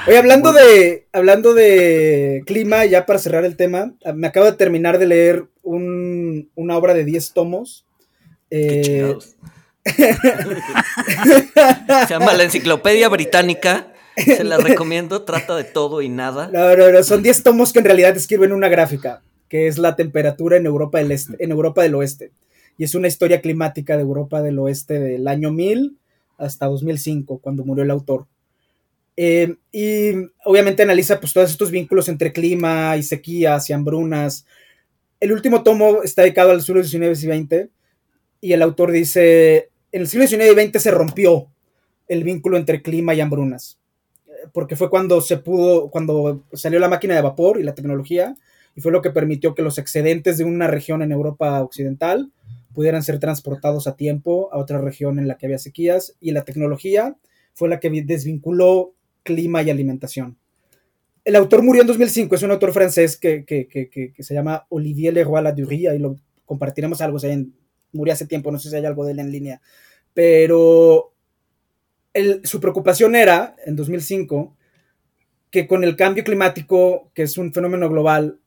Oye, 0.07 0.19
hablando 0.19 0.53
de, 0.53 1.07
hablando 1.13 1.55
de 1.55 2.43
clima, 2.47 2.85
ya 2.85 3.05
para 3.07 3.19
cerrar 3.19 3.45
el 3.45 3.57
tema, 3.57 3.95
me 4.15 4.27
acabo 4.29 4.47
de 4.47 4.53
terminar 4.53 4.99
de 4.99 5.07
leer 5.07 5.45
un- 5.63 6.51
una 6.55 6.77
obra 6.77 6.95
de 6.95 7.05
10 7.05 7.33
tomos. 7.33 7.85
Eh. 8.51 9.15
Se 12.07 12.07
llama 12.11 12.33
La 12.35 12.45
Enciclopedia 12.45 13.09
Británica. 13.09 13.93
Se 14.17 14.45
la 14.45 14.59
recomiendo. 14.59 15.23
Trata 15.23 15.57
de 15.57 15.65
todo 15.65 16.01
y 16.03 16.09
nada. 16.09 16.49
no, 16.53 16.77
no, 16.77 16.91
no, 16.91 17.03
son 17.03 17.23
10 17.23 17.43
tomos 17.43 17.73
que 17.73 17.81
en 17.81 17.85
realidad 17.85 18.15
describen 18.15 18.53
una 18.53 18.69
gráfica, 18.69 19.23
que 19.49 19.67
es 19.67 19.79
la 19.79 19.97
temperatura 19.97 20.57
en 20.57 20.67
Europa 20.67 20.99
del, 20.99 21.11
este, 21.13 21.35
en 21.43 21.51
Europa 21.51 21.83
del 21.83 21.95
Oeste. 21.97 22.31
Y 22.79 22.85
es 22.85 22.95
una 22.95 23.09
historia 23.09 23.41
climática 23.41 23.97
de 23.97 24.03
Europa 24.03 24.43
del 24.43 24.59
Oeste 24.59 24.99
del 24.99 25.27
año 25.29 25.51
1000 25.53 25.97
hasta 26.39 26.67
2005, 26.67 27.39
cuando 27.39 27.65
murió 27.65 27.85
el 27.85 27.91
autor. 27.91 28.27
Eh, 29.17 29.57
y 29.71 30.13
obviamente 30.45 30.83
analiza 30.83 31.21
pues 31.21 31.33
todos 31.33 31.51
estos 31.51 31.71
vínculos 31.71 32.09
entre 32.09 32.33
clima 32.33 32.97
y 32.97 33.03
sequías 33.03 33.71
y 33.71 33.73
hambrunas. 33.73 34.47
El 35.21 35.33
último 35.33 35.63
tomo 35.63 36.03
está 36.03 36.23
dedicado 36.23 36.51
al 36.51 36.63
siglo 36.63 36.83
XIX 36.83 37.23
y 37.23 37.27
XX 37.27 37.69
y 38.41 38.53
el 38.53 38.63
autor 38.63 38.91
dice, 38.91 39.71
en 39.93 40.03
el 40.03 40.09
siglo 40.09 40.27
XIX 40.27 40.53
y 40.53 40.67
XX 40.67 40.83
se 40.83 40.91
rompió 40.91 41.49
el 42.09 42.25
vínculo 42.25 42.57
entre 42.57 42.83
clima 42.83 43.15
y 43.15 43.21
hambrunas, 43.21 43.79
porque 44.53 44.77
fue 44.77 44.91
cuando 44.91 45.21
se 45.21 45.39
pudo, 45.39 45.89
cuando 45.89 46.45
salió 46.53 46.79
la 46.79 46.89
máquina 46.89 47.15
de 47.15 47.23
vapor 47.23 47.59
y 47.59 47.63
la 47.63 47.75
tecnología, 47.75 48.37
y 48.77 48.81
fue 48.81 48.93
lo 48.93 49.01
que 49.01 49.11
permitió 49.11 49.55
que 49.55 49.63
los 49.63 49.79
excedentes 49.79 50.37
de 50.37 50.45
una 50.45 50.67
región 50.67 51.01
en 51.01 51.13
Europa 51.13 51.63
occidental 51.63 52.33
pudieran 52.75 53.03
ser 53.03 53.19
transportados 53.21 53.87
a 53.87 53.97
tiempo 53.97 54.51
a 54.53 54.59
otra 54.59 54.79
región 54.79 55.19
en 55.19 55.29
la 55.29 55.39
que 55.39 55.47
había 55.47 55.59
sequías, 55.59 56.15
y 56.21 56.33
la 56.33 56.45
tecnología 56.45 57.17
fue 57.55 57.69
la 57.69 57.81
que 57.81 57.89
desvinculó 57.89 58.93
clima 59.25 59.63
y 59.63 59.71
alimentación. 59.71 60.39
El 61.25 61.37
autor 61.37 61.63
murió 61.63 61.81
en 61.81 61.89
2005, 61.89 62.35
es 62.35 62.43
un 62.43 62.51
autor 62.53 62.73
francés 62.73 63.17
que, 63.17 63.45
se 64.19 64.35
llama 64.35 64.67
Olivier 64.69 65.15
Leroy 65.15 65.43
Ladurie, 65.43 65.95
y 65.95 65.99
lo 65.99 66.17
compartiremos 66.45 67.01
algo, 67.01 67.17
o 67.17 67.21
sea, 67.21 67.37
murió 67.93 68.13
hace 68.13 68.27
tiempo, 68.27 68.53
no 68.53 68.59
sé 68.59 68.71
si 68.71 68.77
hay 68.77 68.85
algo 68.85 69.05
de 69.05 69.13
él 69.13 69.19
en 69.19 69.33
línea, 69.33 69.61
pero 70.13 71.13
su 72.45 72.61
preocupación 72.61 73.17
era, 73.17 73.57
en 73.65 73.75
2005, 73.75 74.55
que 75.51 75.67
con 75.67 75.83
el 75.83 75.97
cambio 75.97 76.25
climático, 76.25 77.11
que 77.15 77.23
es 77.23 77.39
un 77.39 77.53
fenómeno 77.53 77.89
global, 77.89 78.39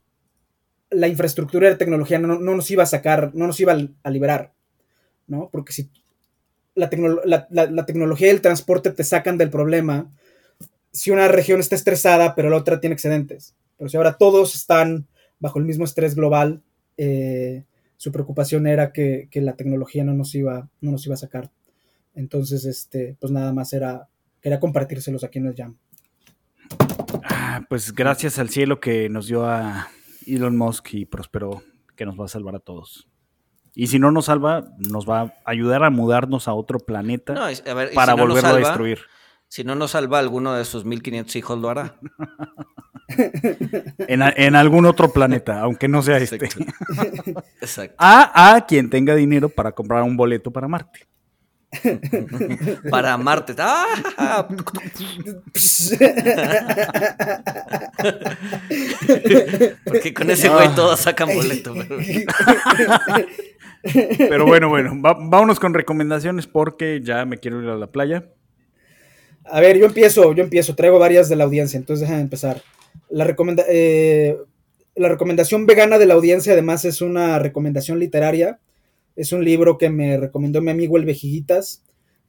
la 0.90 1.08
infraestructura 1.08 1.68
de 1.68 1.76
tecnología 1.76 2.18
no, 2.18 2.38
nos 2.38 2.70
iba 2.70 2.84
a 2.84 2.86
sacar, 2.86 3.34
no 3.34 3.46
nos 3.46 3.60
iba 3.60 3.76
a, 4.02 4.10
liberar, 4.10 4.52
¿no? 5.26 5.50
Porque 5.50 5.72
si 5.72 5.90
la, 6.74 6.88
la, 7.50 7.86
tecnología 7.86 8.28
y 8.28 8.30
el 8.30 8.40
transporte 8.40 8.92
te 8.92 9.04
sacan 9.04 9.36
del 9.36 9.50
problema, 9.50 10.10
si 10.92 11.10
una 11.10 11.28
región 11.28 11.60
está 11.60 11.74
estresada, 11.74 12.34
pero 12.34 12.50
la 12.50 12.56
otra 12.56 12.80
tiene 12.80 12.94
excedentes. 12.94 13.54
Pero 13.76 13.88
si 13.88 13.96
ahora 13.96 14.16
todos 14.16 14.54
están 14.54 15.06
bajo 15.38 15.58
el 15.58 15.64
mismo 15.64 15.84
estrés 15.84 16.14
global, 16.14 16.62
eh, 16.96 17.64
su 17.96 18.12
preocupación 18.12 18.66
era 18.66 18.92
que, 18.92 19.28
la 19.34 19.56
tecnología 19.56 20.04
no 20.04 20.14
nos 20.14 20.34
iba, 20.34 20.68
no 20.80 20.92
nos 20.92 21.04
iba 21.06 21.14
a 21.14 21.18
sacar. 21.18 21.50
Entonces, 22.14 22.64
este, 22.64 23.16
pues 23.20 23.32
nada 23.32 23.52
más 23.52 23.72
era, 23.72 24.08
quería 24.40 24.60
compartírselos 24.60 25.24
aquí 25.24 25.38
en 25.38 25.46
el 25.46 25.54
Jam. 25.54 25.76
Ah, 27.24 27.64
pues 27.68 27.92
gracias 27.94 28.38
al 28.38 28.48
cielo 28.48 28.80
que 28.80 29.08
nos 29.08 29.26
dio 29.26 29.46
a 29.46 29.88
Elon 30.26 30.56
Musk 30.56 30.94
y 30.94 31.04
prosperó, 31.04 31.62
que 31.96 32.06
nos 32.06 32.18
va 32.18 32.24
a 32.24 32.28
salvar 32.28 32.56
a 32.56 32.60
todos. 32.60 33.08
Y 33.74 33.86
si 33.88 33.98
no 33.98 34.10
nos 34.10 34.26
salva, 34.26 34.72
nos 34.78 35.08
va 35.08 35.20
a 35.20 35.34
ayudar 35.44 35.84
a 35.84 35.90
mudarnos 35.90 36.48
a 36.48 36.54
otro 36.54 36.80
planeta 36.80 37.34
para 37.94 38.14
volverlo 38.14 38.48
a 38.48 38.56
destruir. 38.56 38.98
Si 39.48 39.64
no 39.64 39.74
nos 39.74 39.92
salva, 39.92 40.18
alguno 40.18 40.54
de 40.54 40.64
sus 40.64 40.84
1500 40.84 41.36
hijos 41.36 41.58
lo 41.58 41.70
hará. 41.70 41.96
en, 43.98 44.54
algún 44.54 44.84
otro 44.84 45.10
planeta, 45.10 45.60
aunque 45.60 45.88
no 45.88 46.02
sea 46.02 46.18
este. 46.18 46.36
Exacto. 47.60 47.94
A, 47.98 48.64
quien 48.68 48.90
tenga 48.90 49.14
dinero 49.14 49.48
para 49.48 49.72
comprar 49.72 50.02
un 50.02 50.16
boleto 50.16 50.50
para 50.50 50.68
Marte. 50.68 51.08
para 52.90 53.16
Marte. 53.16 53.54
¡Ah! 53.58 54.46
Porque 59.84 60.14
con 60.14 60.30
ese 60.30 60.48
güey 60.48 60.74
todos 60.74 61.00
sacan 61.00 61.28
boleto. 61.34 61.74
Pero, 64.18 64.46
bueno, 64.46 64.68
bueno, 64.68 64.92
vámonos 65.00 65.58
con 65.58 65.72
recomendaciones 65.72 66.46
porque 66.46 67.00
ya 67.02 67.24
me 67.24 67.38
quiero 67.38 67.62
ir 67.62 67.68
a 67.68 67.76
la 67.76 67.86
playa. 67.86 68.24
A 69.50 69.60
ver, 69.60 69.78
yo 69.78 69.86
empiezo, 69.86 70.34
yo 70.34 70.42
empiezo, 70.42 70.74
traigo 70.74 70.98
varias 70.98 71.28
de 71.28 71.36
la 71.36 71.44
audiencia, 71.44 71.76
entonces 71.76 72.02
déjame 72.02 72.22
empezar. 72.22 72.62
La, 73.10 73.34
eh, 73.68 74.36
la 74.94 75.08
recomendación 75.08 75.66
vegana 75.66 75.98
de 75.98 76.06
la 76.06 76.14
audiencia 76.14 76.52
además 76.52 76.84
es 76.84 77.00
una 77.00 77.38
recomendación 77.38 77.98
literaria. 77.98 78.60
Es 79.16 79.32
un 79.32 79.44
libro 79.44 79.78
que 79.78 79.90
me 79.90 80.16
recomendó 80.16 80.60
mi 80.60 80.70
amigo 80.70 80.96
El 80.96 81.04
Vejiguitas, 81.04 81.82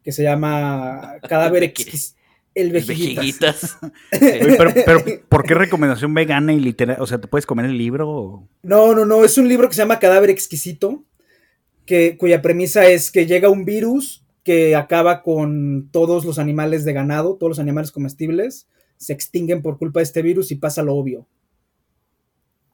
que 0.04 0.12
se 0.12 0.24
llama 0.24 1.16
Cadáver 1.28 1.64
Exquisito. 1.64 2.18
El 2.56 2.72
Vejiguitas. 2.72 3.78
pero, 4.20 5.04
¿por 5.30 5.44
qué 5.44 5.54
recomendación 5.54 6.14
vegana 6.14 6.52
y 6.52 6.60
literaria? 6.60 7.02
O 7.02 7.08
sea, 7.08 7.20
¿te 7.20 7.28
puedes 7.28 7.46
comer 7.46 7.68
el 7.68 7.78
libro? 7.78 8.48
No, 8.64 8.96
no, 8.96 9.06
no. 9.06 9.24
Es 9.24 9.38
un 9.38 9.48
libro 9.48 9.70
que 9.70 9.76
se 9.76 9.82
llama 9.82 10.00
Cadáver 10.00 10.32
Exquisito, 10.32 11.04
que, 11.86 12.18
cuya 12.18 12.42
premisa 12.42 12.88
es 12.88 13.12
que 13.12 13.28
llega 13.28 13.50
un 13.50 13.66
virus 13.66 14.26
que 14.50 14.76
acaba 14.76 15.22
con 15.22 15.90
todos 15.92 16.26
los 16.26 16.40
animales 16.40 16.84
de 16.84 16.92
ganado, 16.92 17.36
todos 17.36 17.52
los 17.52 17.60
animales 17.60 17.92
comestibles, 17.92 18.68
se 18.98 19.14
extinguen 19.14 19.62
por 19.62 19.78
culpa 19.78 20.00
de 20.00 20.06
este 20.06 20.24
virus 20.24 20.50
y 20.50 20.56
pasa 20.56 20.82
lo 20.82 20.96
obvio. 20.96 21.28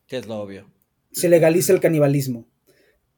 ¿Qué 0.08 0.16
es 0.16 0.26
lo 0.26 0.40
obvio? 0.40 0.72
Se 1.12 1.28
legaliza 1.28 1.74
el 1.74 1.82
canibalismo. 1.82 2.48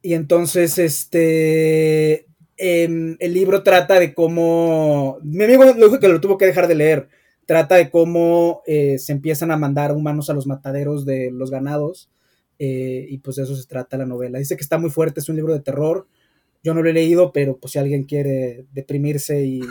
Y 0.02 0.16
entonces, 0.16 0.80
este, 0.80 2.26
em, 2.58 3.16
el 3.20 3.34
libro 3.36 3.62
trata 3.62 4.00
de 4.00 4.16
cómo, 4.16 5.20
mi 5.22 5.44
amigo 5.44 5.64
lo 5.64 5.74
dijo 5.76 6.00
que 6.00 6.08
lo 6.08 6.20
tuvo 6.20 6.40
que 6.40 6.48
dejar 6.48 6.68
de 6.68 6.74
leer, 6.74 7.10
trata 7.46 7.76
de 7.76 7.92
cómo 7.92 8.64
eh, 8.66 8.98
se 8.98 9.12
empiezan 9.12 9.52
a 9.52 9.58
mandar 9.58 9.92
humanos 9.92 10.32
a 10.32 10.34
los 10.34 10.48
mataderos 10.48 11.06
de 11.06 11.30
los 11.30 11.52
ganados. 11.52 12.10
Eh, 12.58 13.06
y 13.08 13.20
pues 13.20 13.36
de 13.36 13.44
eso 13.44 13.56
se 13.56 13.68
trata 13.68 14.00
la 14.00 14.08
novela. 14.08 14.40
Dice 14.40 14.58
que 14.58 14.64
está 14.64 14.80
muy 14.80 14.90
fuerte, 14.90 15.20
es 15.20 15.30
un 15.30 15.36
libro 15.36 15.54
de 15.54 15.60
terror 15.60 16.08
yo 16.68 16.74
no 16.74 16.84
lo 16.84 16.90
he 16.90 16.94
leído, 16.94 17.32
pero 17.32 17.58
pues 17.58 17.72
si 17.72 17.80
alguien 17.80 18.04
quiere 18.04 18.66
deprimirse 18.74 19.42
y 19.46 19.62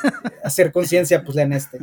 hacer 0.42 0.72
conciencia, 0.72 1.22
pues 1.22 1.36
lean 1.36 1.52
este. 1.52 1.80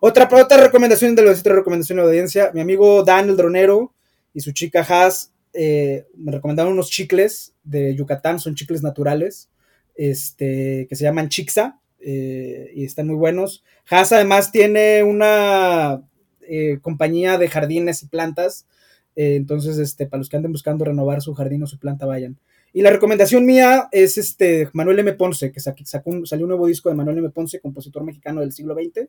Otra, 0.00 0.28
otra 0.32 0.56
recomendación 0.56 1.14
de 1.14 1.22
los 1.22 1.38
otra 1.38 1.54
recomendación 1.54 1.98
de 1.98 2.02
la 2.02 2.08
audiencia, 2.08 2.50
mi 2.52 2.60
amigo 2.60 3.04
Dan 3.04 3.28
el 3.28 3.36
Dronero 3.36 3.94
y 4.34 4.40
su 4.40 4.50
chica 4.50 4.84
Haas 4.88 5.32
eh, 5.52 6.06
me 6.16 6.32
recomendaron 6.32 6.72
unos 6.72 6.90
chicles 6.90 7.54
de 7.62 7.94
Yucatán, 7.94 8.40
son 8.40 8.56
chicles 8.56 8.82
naturales, 8.82 9.48
este, 9.94 10.88
que 10.88 10.96
se 10.96 11.04
llaman 11.04 11.28
Chixa 11.28 11.78
eh, 12.00 12.72
y 12.74 12.84
están 12.84 13.06
muy 13.06 13.16
buenos. 13.16 13.62
Haas 13.88 14.10
además 14.10 14.50
tiene 14.50 15.04
una 15.04 16.02
eh, 16.48 16.80
compañía 16.82 17.38
de 17.38 17.48
jardines 17.48 18.02
y 18.02 18.08
plantas, 18.08 18.66
entonces 19.14 19.78
este, 19.78 20.06
para 20.06 20.18
los 20.18 20.28
que 20.28 20.36
anden 20.36 20.50
buscando 20.50 20.84
renovar 20.84 21.22
su 21.22 21.32
jardín 21.32 21.62
o 21.62 21.68
su 21.68 21.78
planta, 21.78 22.06
vayan. 22.06 22.40
Y 22.76 22.82
la 22.82 22.90
recomendación 22.90 23.46
mía 23.46 23.88
es 23.90 24.18
este 24.18 24.68
Manuel 24.74 24.98
M. 24.98 25.14
Ponce, 25.14 25.50
que 25.50 25.60
sacó 25.60 26.26
salió 26.26 26.44
un 26.44 26.50
nuevo 26.50 26.66
disco 26.66 26.90
de 26.90 26.94
Manuel 26.94 27.16
M. 27.16 27.30
Ponce, 27.30 27.58
compositor 27.58 28.04
mexicano 28.04 28.42
del 28.42 28.52
siglo 28.52 28.74
XX, 28.74 29.08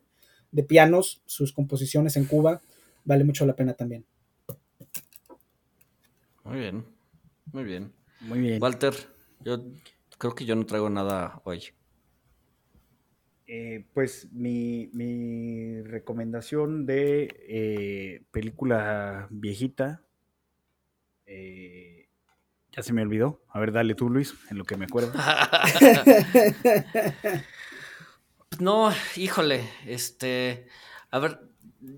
de 0.50 0.62
pianos, 0.62 1.20
sus 1.26 1.52
composiciones 1.52 2.16
en 2.16 2.24
Cuba, 2.24 2.62
vale 3.04 3.24
mucho 3.24 3.44
la 3.44 3.54
pena 3.54 3.74
también. 3.74 4.06
Muy 6.44 6.60
bien, 6.60 6.82
muy 7.52 7.64
bien. 7.64 7.92
Muy 8.22 8.40
bien. 8.40 8.62
Walter, 8.62 8.94
yo 9.44 9.62
creo 10.16 10.34
que 10.34 10.46
yo 10.46 10.56
no 10.56 10.64
traigo 10.64 10.88
nada 10.88 11.42
hoy. 11.44 11.64
Eh, 13.46 13.84
pues 13.92 14.28
mi, 14.32 15.82
recomendación 15.82 16.86
de 16.86 17.36
eh, 17.46 18.22
película 18.30 19.28
viejita 19.28 20.02
eh, 21.26 21.97
ya 22.78 22.82
se 22.84 22.92
me 22.92 23.02
olvidó. 23.02 23.42
A 23.48 23.58
ver, 23.58 23.72
dale 23.72 23.96
tú, 23.96 24.08
Luis, 24.08 24.34
en 24.50 24.58
lo 24.58 24.64
que 24.64 24.76
me 24.76 24.84
acuerdo. 24.84 25.12
no, 28.60 28.92
híjole, 29.16 29.68
este, 29.84 30.68
a 31.10 31.18
ver, 31.18 31.40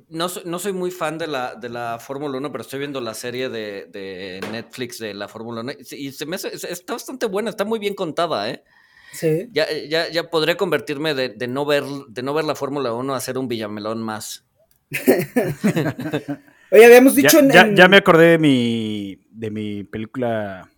no, 0.09 0.29
no 0.47 0.59
soy 0.59 0.73
muy 0.73 0.91
fan 0.91 1.19
de 1.19 1.27
la, 1.27 1.55
de 1.55 1.69
la 1.69 1.99
Fórmula 1.99 2.39
1, 2.39 2.51
pero 2.51 2.63
estoy 2.63 2.79
viendo 2.79 3.03
la 3.03 3.13
serie 3.13 3.51
de, 3.51 4.41
Netflix 4.51 4.99
de 4.99 5.13
la 5.13 5.29
Fórmula 5.29 5.61
1 5.61 5.73
y 5.91 6.13
se 6.13 6.25
me 6.25 6.37
está 6.37 6.95
bastante 6.95 7.27
buena, 7.27 7.51
está 7.51 7.67
muy 7.67 7.79
bien 7.79 7.95
contada, 7.95 8.49
¿eh? 8.49 8.65
Sí. 9.13 9.51
Ya, 9.53 9.71
ya, 9.71 10.09
ya 10.09 10.31
podría 10.31 10.57
convertirme 10.57 11.13
de, 11.13 11.47
no 11.47 11.67
ver, 11.67 11.85
de 12.09 12.23
no 12.23 12.33
ver 12.33 12.47
la 12.47 12.55
Fórmula 12.55 12.95
1 12.95 13.15
a 13.15 13.21
ser 13.21 13.37
un 13.37 13.49
Villamelón 13.49 14.03
más. 14.03 14.47
Oye, 16.73 16.85
habíamos 16.85 17.17
dicho 17.17 17.39
ya, 17.49 17.89
me 17.89 17.97
acordé 17.97 18.33
de 18.33 18.39
mi, 18.39 19.19
de 19.31 19.51
mi 19.51 19.85
película 19.85 20.71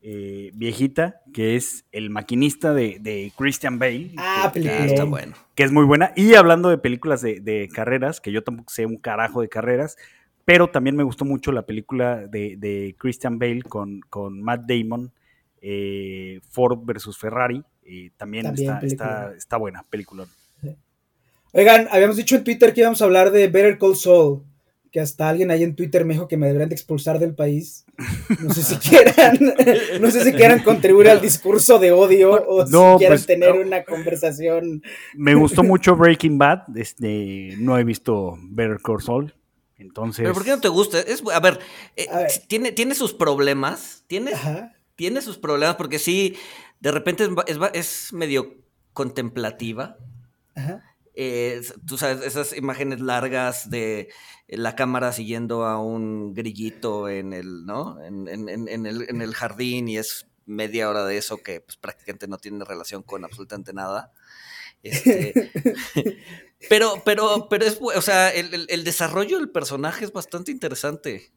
eh, 0.00 0.52
viejita, 0.54 1.20
que 1.32 1.56
es 1.56 1.84
El 1.90 2.10
maquinista 2.10 2.72
de, 2.72 3.32
Christian 3.36 3.78
Bale. 3.78 4.12
Ah, 4.16 4.50
que, 4.52 4.84
está 4.84 5.04
bueno. 5.04 5.34
Que 5.56 5.64
es 5.64 5.72
muy 5.72 5.84
buena. 5.84 6.12
Y 6.14 6.34
hablando 6.34 6.68
de 6.68 6.78
películas 6.78 7.20
de, 7.22 7.68
carreras, 7.72 8.20
que 8.20 8.30
yo 8.30 8.44
tampoco 8.44 8.70
sé 8.70 8.86
un 8.86 8.96
carajo 8.96 9.40
de 9.40 9.48
carreras, 9.48 9.96
pero 10.44 10.70
también 10.70 10.94
me 10.96 11.02
gustó 11.02 11.24
mucho 11.24 11.50
la 11.50 11.62
película 11.62 12.26
de, 12.28 12.94
Christian 12.98 13.38
Bale 13.40 13.62
con, 13.62 14.00
con 14.08 14.40
Matt 14.40 14.62
Damon, 14.66 15.12
eh, 15.60 16.40
Ford 16.48 16.78
versus 16.84 17.18
Ferrari. 17.18 17.62
Eh, 17.84 18.10
también, 18.16 18.46
está, 18.46 18.78
está, 18.80 19.34
está, 19.36 19.56
buena 19.56 19.82
película. 19.82 20.26
Oigan, 21.50 21.88
habíamos 21.90 22.16
dicho 22.16 22.36
en 22.36 22.44
Twitter 22.44 22.72
que 22.72 22.80
íbamos 22.80 23.02
a 23.02 23.04
hablar 23.04 23.32
de 23.32 23.48
Better 23.48 23.76
Call 23.78 23.96
Saul 23.96 24.42
que 24.92 25.00
hasta 25.00 25.28
alguien 25.28 25.50
ahí 25.50 25.62
en 25.62 25.74
Twitter 25.74 26.04
me 26.04 26.12
dijo 26.12 26.28
que 26.28 26.36
me 26.36 26.46
deberían 26.46 26.68
de 26.68 26.74
expulsar 26.74 27.18
del 27.18 27.34
país. 27.34 27.86
No 28.40 28.52
sé 28.52 28.62
si 28.62 28.76
quieran, 28.90 29.38
no 30.00 30.10
sé 30.10 30.22
si 30.22 30.32
quieran 30.32 30.62
contribuir 30.62 31.08
al 31.08 31.20
discurso 31.20 31.78
de 31.78 31.92
odio 31.92 32.32
o 32.32 32.66
No, 32.66 32.92
si 32.92 32.98
quieran 32.98 33.16
pues, 33.16 33.26
tener 33.26 33.54
no. 33.54 33.62
una 33.62 33.84
conversación. 33.84 34.82
Me 35.14 35.34
gustó 35.34 35.62
mucho 35.62 35.96
Breaking 35.96 36.36
Bad. 36.36 36.76
Este, 36.76 37.54
no 37.58 37.78
he 37.78 37.84
visto 37.84 38.36
Better 38.42 38.78
Call 38.84 39.00
Saul. 39.02 39.34
Entonces. 39.78 40.22
Pero 40.22 40.34
¿por 40.34 40.44
qué 40.44 40.50
no 40.50 40.60
te 40.60 40.68
gusta? 40.68 41.00
Es, 41.00 41.22
a 41.32 41.40
ver, 41.40 41.58
eh, 41.96 42.06
A 42.10 42.18
ver. 42.18 42.30
Tiene, 42.46 42.70
tiene 42.70 42.94
sus 42.94 43.14
problemas. 43.14 44.04
Tiene, 44.06 44.34
Ajá. 44.34 44.74
tiene 44.94 45.22
sus 45.22 45.38
problemas 45.38 45.76
porque 45.76 45.98
sí, 45.98 46.36
de 46.80 46.92
repente 46.92 47.26
es, 47.46 47.58
es 47.72 48.12
medio 48.12 48.58
contemplativa. 48.92 49.96
Ajá. 50.54 50.82
Eh, 51.14 51.60
tú 51.86 51.98
sabes, 51.98 52.24
esas 52.26 52.56
imágenes 52.56 53.00
largas 53.00 53.68
de 53.70 54.08
la 54.48 54.74
cámara 54.76 55.12
siguiendo 55.12 55.64
a 55.66 55.78
un 55.82 56.32
grillito 56.34 57.08
en 57.08 57.32
el, 57.32 57.66
¿no? 57.66 58.02
En, 58.02 58.28
en- 58.28 58.48
en- 58.68 58.86
el, 58.86 59.08
en 59.08 59.20
el 59.22 59.34
jardín 59.34 59.88
y 59.88 59.98
es 59.98 60.26
media 60.46 60.88
hora 60.88 61.04
de 61.04 61.18
eso 61.18 61.38
que 61.42 61.60
pues, 61.60 61.76
prácticamente 61.76 62.28
no 62.28 62.38
tiene 62.38 62.64
relación 62.64 63.02
con 63.02 63.24
absolutamente 63.24 63.72
nada. 63.72 64.12
Este, 64.82 65.36
pero, 66.68 67.02
pero, 67.04 67.48
pero 67.48 67.64
es, 67.64 67.78
o 67.80 68.02
sea, 68.02 68.30
el, 68.30 68.52
el- 68.54 68.66
el 68.68 68.84
desarrollo 68.84 69.38
del 69.38 69.50
personaje 69.50 70.04
es 70.04 70.12
bastante 70.12 70.50
interesante. 70.52 71.32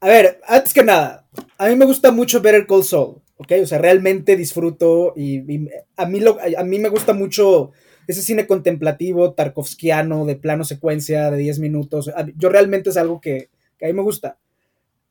A 0.00 0.08
ver, 0.08 0.40
antes 0.46 0.72
que 0.72 0.82
nada, 0.82 1.28
a 1.58 1.68
mí 1.68 1.76
me 1.76 1.84
gusta 1.84 2.10
mucho 2.10 2.40
Better 2.40 2.66
Call 2.66 2.84
Saul, 2.84 3.20
¿ok? 3.36 3.52
O 3.62 3.66
sea, 3.66 3.78
realmente 3.78 4.36
disfruto 4.36 5.12
y, 5.16 5.40
y 5.52 5.68
a, 5.96 6.06
mí 6.06 6.20
lo, 6.20 6.38
a 6.58 6.64
mí 6.64 6.78
me 6.78 6.88
gusta 6.88 7.12
mucho 7.12 7.72
ese 8.10 8.22
cine 8.22 8.46
contemplativo, 8.46 9.32
tarkovskiano, 9.34 10.24
de 10.26 10.36
plano 10.36 10.64
secuencia, 10.64 11.30
de 11.30 11.38
10 11.38 11.58
minutos. 11.60 12.10
Yo 12.36 12.48
realmente 12.48 12.90
es 12.90 12.96
algo 12.96 13.20
que, 13.20 13.50
que 13.78 13.84
a 13.86 13.88
mí 13.88 13.94
me 13.94 14.02
gusta. 14.02 14.38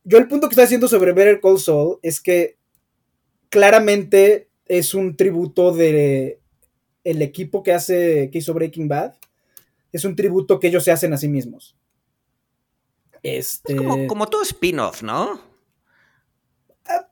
Yo 0.04 0.18
el 0.18 0.28
punto 0.28 0.48
que 0.48 0.54
estoy 0.54 0.66
haciendo 0.66 0.88
sobre 0.88 1.14
Better 1.14 1.40
Call 1.42 1.60
Saul 1.60 2.00
es 2.02 2.22
que 2.22 2.58
claramente 3.50 4.50
es 4.66 4.94
un 4.94 5.16
tributo 5.16 5.72
de 5.74 6.40
el 7.04 7.22
equipo 7.22 7.64
que 7.64 7.74
hace, 7.74 8.30
que 8.32 8.38
hizo 8.40 8.54
Breaking 8.54 8.88
Bad. 8.88 9.14
Es 9.92 10.06
un 10.06 10.16
tributo 10.16 10.60
que 10.60 10.68
ellos 10.68 10.84
se 10.84 10.92
hacen 10.92 11.14
a 11.14 11.18
sí 11.18 11.28
mismos. 11.28 11.76
Este... 13.24 13.76
Como, 13.76 14.08
como 14.08 14.28
todo 14.28 14.44
spin-off, 14.44 15.02
¿no? 15.04 15.42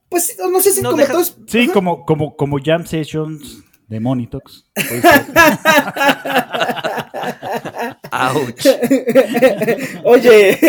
Pues 0.09 0.37
no 0.39 0.61
sé 0.61 0.71
si 0.71 0.81
No 0.81 0.91
como 0.91 1.01
deja- 1.01 1.13
todos. 1.13 1.35
Sí, 1.47 1.63
Ajá. 1.65 1.73
como, 1.73 2.05
como, 2.05 2.35
como 2.37 2.57
Jam 2.63 2.85
Sessions 2.85 3.63
de 3.87 3.99
Monitox. 3.99 4.65
Ouch. 8.11 8.67
Oye. 10.03 10.59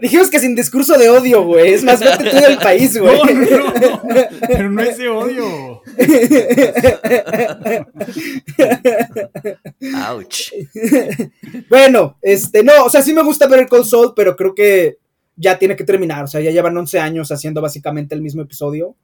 Dijimos 0.00 0.30
que 0.30 0.38
sin 0.38 0.54
discurso 0.54 0.96
de 0.96 1.10
odio, 1.10 1.44
güey. 1.44 1.74
Es 1.74 1.82
más, 1.82 1.98
vete 2.00 2.30
tú 2.30 2.36
del 2.36 2.58
país, 2.58 2.96
güey. 2.96 3.18
No, 3.18 3.24
no, 3.24 3.74
no. 3.74 4.28
Pero 4.46 4.70
no 4.70 4.82
ese 4.82 5.08
odio. 5.08 5.82
Ouch. 10.08 10.52
Bueno, 11.68 12.16
este, 12.22 12.62
no, 12.62 12.84
o 12.84 12.90
sea, 12.90 13.02
sí 13.02 13.12
me 13.12 13.22
gusta 13.22 13.48
ver 13.48 13.60
el 13.60 13.68
Cold 13.68 13.86
Soul, 13.86 14.12
pero 14.14 14.36
creo 14.36 14.54
que 14.54 14.98
ya 15.36 15.58
tiene 15.58 15.76
que 15.76 15.84
terminar. 15.84 16.24
O 16.24 16.26
sea, 16.28 16.40
ya 16.40 16.50
llevan 16.50 16.76
11 16.76 17.00
años 17.00 17.32
haciendo 17.32 17.60
básicamente 17.60 18.14
el 18.14 18.22
mismo 18.22 18.42
episodio. 18.42 18.96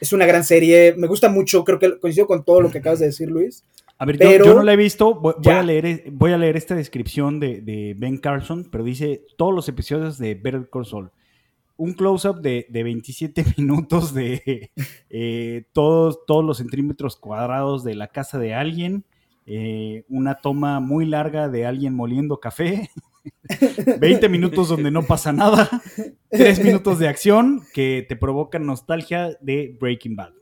Es 0.00 0.12
una 0.12 0.26
gran 0.26 0.44
serie. 0.44 0.94
Me 0.96 1.06
gusta 1.06 1.28
mucho. 1.28 1.64
Creo 1.64 1.78
que 1.78 1.98
coincido 1.98 2.26
con 2.26 2.44
todo 2.44 2.60
lo 2.60 2.70
que 2.70 2.78
acabas 2.78 3.00
de 3.00 3.06
decir, 3.06 3.30
Luis. 3.30 3.64
A 3.98 4.06
ver, 4.06 4.16
Pero- 4.18 4.44
yo, 4.44 4.50
yo 4.52 4.54
no 4.54 4.62
la 4.62 4.72
he 4.72 4.76
visto. 4.76 5.14
Voy, 5.14 5.34
a 5.52 5.62
leer, 5.62 6.04
voy 6.12 6.32
a 6.32 6.38
leer 6.38 6.56
esta 6.56 6.74
descripción 6.74 7.38
de, 7.38 7.60
de 7.60 7.94
Ben 7.98 8.16
Carson, 8.16 8.66
pero 8.70 8.82
dice 8.82 9.22
todos 9.36 9.54
los 9.54 9.68
episodios 9.68 10.16
de 10.18 10.34
Better 10.34 10.68
Call 10.72 10.86
Saul. 10.86 11.10
Un 11.76 11.92
close-up 11.94 12.40
de, 12.40 12.66
de 12.70 12.82
27 12.82 13.44
minutos 13.58 14.12
de 14.14 14.70
eh, 15.10 15.64
todos, 15.72 16.24
todos 16.26 16.44
los 16.44 16.58
centímetros 16.58 17.16
cuadrados 17.16 17.84
de 17.84 17.94
la 17.94 18.08
casa 18.08 18.38
de 18.38 18.54
alguien. 18.54 19.04
eh, 19.46 20.04
una 20.08 20.36
toma 20.36 20.80
muy 20.80 21.04
larga 21.06 21.48
de 21.48 21.66
alguien 21.66 21.94
moliendo 21.94 22.38
café. 22.40 22.88
20 23.98 24.28
minutos 24.28 24.68
donde 24.68 24.90
no 24.90 25.02
pasa 25.04 25.32
nada. 25.32 25.68
3 26.30 26.62
minutos 26.64 26.98
de 26.98 27.08
acción 27.08 27.62
que 27.72 28.04
te 28.08 28.16
provocan 28.16 28.66
nostalgia 28.66 29.36
de 29.40 29.76
Breaking 29.80 30.16
Bad. 30.16 30.32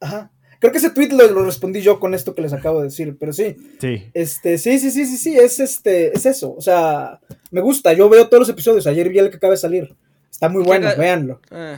Ajá. 0.00 0.30
Creo 0.60 0.72
que 0.72 0.78
ese 0.78 0.90
tweet 0.90 1.08
lo, 1.10 1.30
lo 1.30 1.44
respondí 1.44 1.82
yo 1.82 2.00
con 2.00 2.14
esto 2.14 2.34
que 2.34 2.40
les 2.42 2.52
acabo 2.54 2.78
de 2.78 2.84
decir, 2.84 3.16
pero 3.18 3.32
sí. 3.32 3.56
Sí. 3.80 4.10
Este, 4.14 4.56
sí, 4.58 4.78
sí, 4.78 4.90
sí, 4.90 5.04
sí, 5.06 5.16
sí, 5.18 5.36
es 5.36 5.60
este, 5.60 6.16
es 6.16 6.24
eso. 6.26 6.54
O 6.54 6.60
sea, 6.60 7.20
me 7.50 7.60
gusta. 7.60 7.92
Yo 7.92 8.08
veo 8.08 8.26
todos 8.28 8.40
los 8.40 8.48
episodios. 8.48 8.86
Ayer 8.86 9.08
vi 9.10 9.18
el 9.18 9.30
que 9.30 9.36
acaba 9.36 9.50
de 9.52 9.58
salir. 9.58 9.94
Está 10.30 10.48
muy 10.48 10.62
bueno, 10.62 10.88
Llega- 10.88 10.98
véanlo. 11.00 11.40
Eh, 11.50 11.76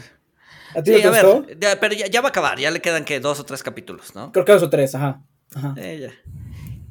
¿A 0.75 0.83
ti 0.83 0.93
sí, 0.95 1.03
no 1.03 1.09
a 1.09 1.13
te 1.13 1.23
gustó? 1.27 1.47
ver, 1.47 1.59
ya- 1.59 1.81
pero 1.81 1.95
ya, 1.95 2.07
ya 2.07 2.21
va 2.21 2.29
a 2.29 2.31
acabar, 2.31 2.59
ya 2.59 2.71
le 2.71 2.81
quedan 2.81 3.05
que 3.05 3.19
dos 3.19 3.41
o 3.41 3.45
tres 3.45 3.63
capítulos, 3.63 4.15
¿no? 4.15 4.31
Creo 4.31 4.45
que 4.45 4.53
dos 4.53 4.63
o 4.63 4.71
tres, 4.71 4.95
ajá. 4.95 5.23
Ajá. 5.55 5.75
Eh, 5.79 5.99
ya. 6.03 6.11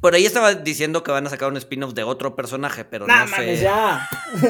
Por 0.06 0.14
ahí 0.14 0.24
estaba 0.24 0.54
diciendo 0.54 1.02
que 1.02 1.10
van 1.10 1.26
a 1.26 1.32
sacar 1.32 1.50
un 1.50 1.58
spin-off 1.58 1.96
de 1.96 2.04
otro 2.04 2.36
personaje, 2.36 2.86
pero 2.86 3.08
Nah, 3.08 3.26
no 3.26 3.32
mames, 3.32 3.58
sé. 3.58 3.64
ya. 3.66 4.08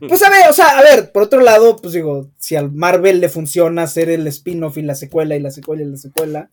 pues 0.00 0.22
a 0.22 0.28
ver, 0.28 0.50
o 0.50 0.52
sea, 0.52 0.78
a 0.78 0.82
ver, 0.82 1.12
por 1.12 1.22
otro 1.22 1.40
lado, 1.40 1.76
pues 1.76 1.94
digo, 1.94 2.30
si 2.36 2.56
al 2.56 2.70
Marvel 2.72 3.20
le 3.22 3.30
funciona 3.30 3.84
hacer 3.84 4.10
el 4.10 4.26
spin-off 4.26 4.76
y 4.76 4.82
la 4.82 4.94
secuela 4.94 5.34
y 5.34 5.40
la 5.40 5.50
secuela 5.50 5.82
y 5.82 5.86
la 5.86 5.96
secuela, 5.96 6.50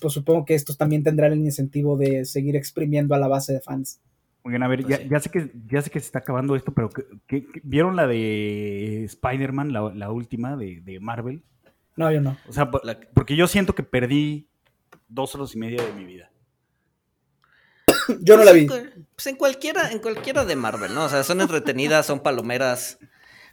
pues 0.00 0.14
supongo 0.14 0.46
que 0.46 0.54
estos 0.54 0.78
también 0.78 1.02
tendrán 1.02 1.32
el 1.32 1.40
incentivo 1.40 1.98
de 1.98 2.24
seguir 2.24 2.56
exprimiendo 2.56 3.14
a 3.14 3.18
la 3.18 3.28
base 3.28 3.52
de 3.52 3.60
fans. 3.60 4.00
Oigan, 4.42 4.62
a 4.62 4.68
ver, 4.68 4.82
Pues 4.84 4.88
ya, 4.98 5.02
sí. 5.02 5.08
ya 5.10 5.20
sé 5.20 5.28
que, 5.30 5.50
ya 5.70 5.82
sé 5.82 5.90
que 5.90 6.00
se 6.00 6.06
está 6.06 6.20
acabando 6.20 6.56
esto, 6.56 6.72
pero 6.72 6.88
¿qué- 6.88 7.04
qué- 7.26 7.46
qué- 7.46 7.60
¿vieron 7.62 7.94
la 7.96 8.06
de 8.06 9.04
Spider-Man, 9.04 9.70
la, 9.74 9.92
la 9.94 10.10
última 10.10 10.56
de, 10.56 10.80
de 10.82 10.98
Marvel? 10.98 11.42
No, 11.94 12.10
yo 12.10 12.22
no. 12.22 12.38
O 12.48 12.52
sea, 12.54 12.70
porque 12.70 13.36
yo 13.36 13.46
siento 13.46 13.74
que 13.74 13.82
perdí 13.82 14.48
dos 15.14 15.34
horas 15.34 15.54
y 15.54 15.58
media 15.58 15.82
de 15.82 15.92
mi 15.92 16.04
vida. 16.04 16.30
Yo 18.20 18.36
no 18.36 18.44
la 18.44 18.52
vi. 18.52 18.66
Pues 18.66 19.26
en 19.26 19.36
cualquiera, 19.36 19.90
en 19.92 19.98
cualquiera 20.00 20.44
de 20.44 20.56
Marvel, 20.56 20.94
¿no? 20.94 21.04
O 21.04 21.08
sea, 21.08 21.22
son 21.24 21.40
entretenidas, 21.40 22.04
son 22.06 22.20
palomeras. 22.20 22.98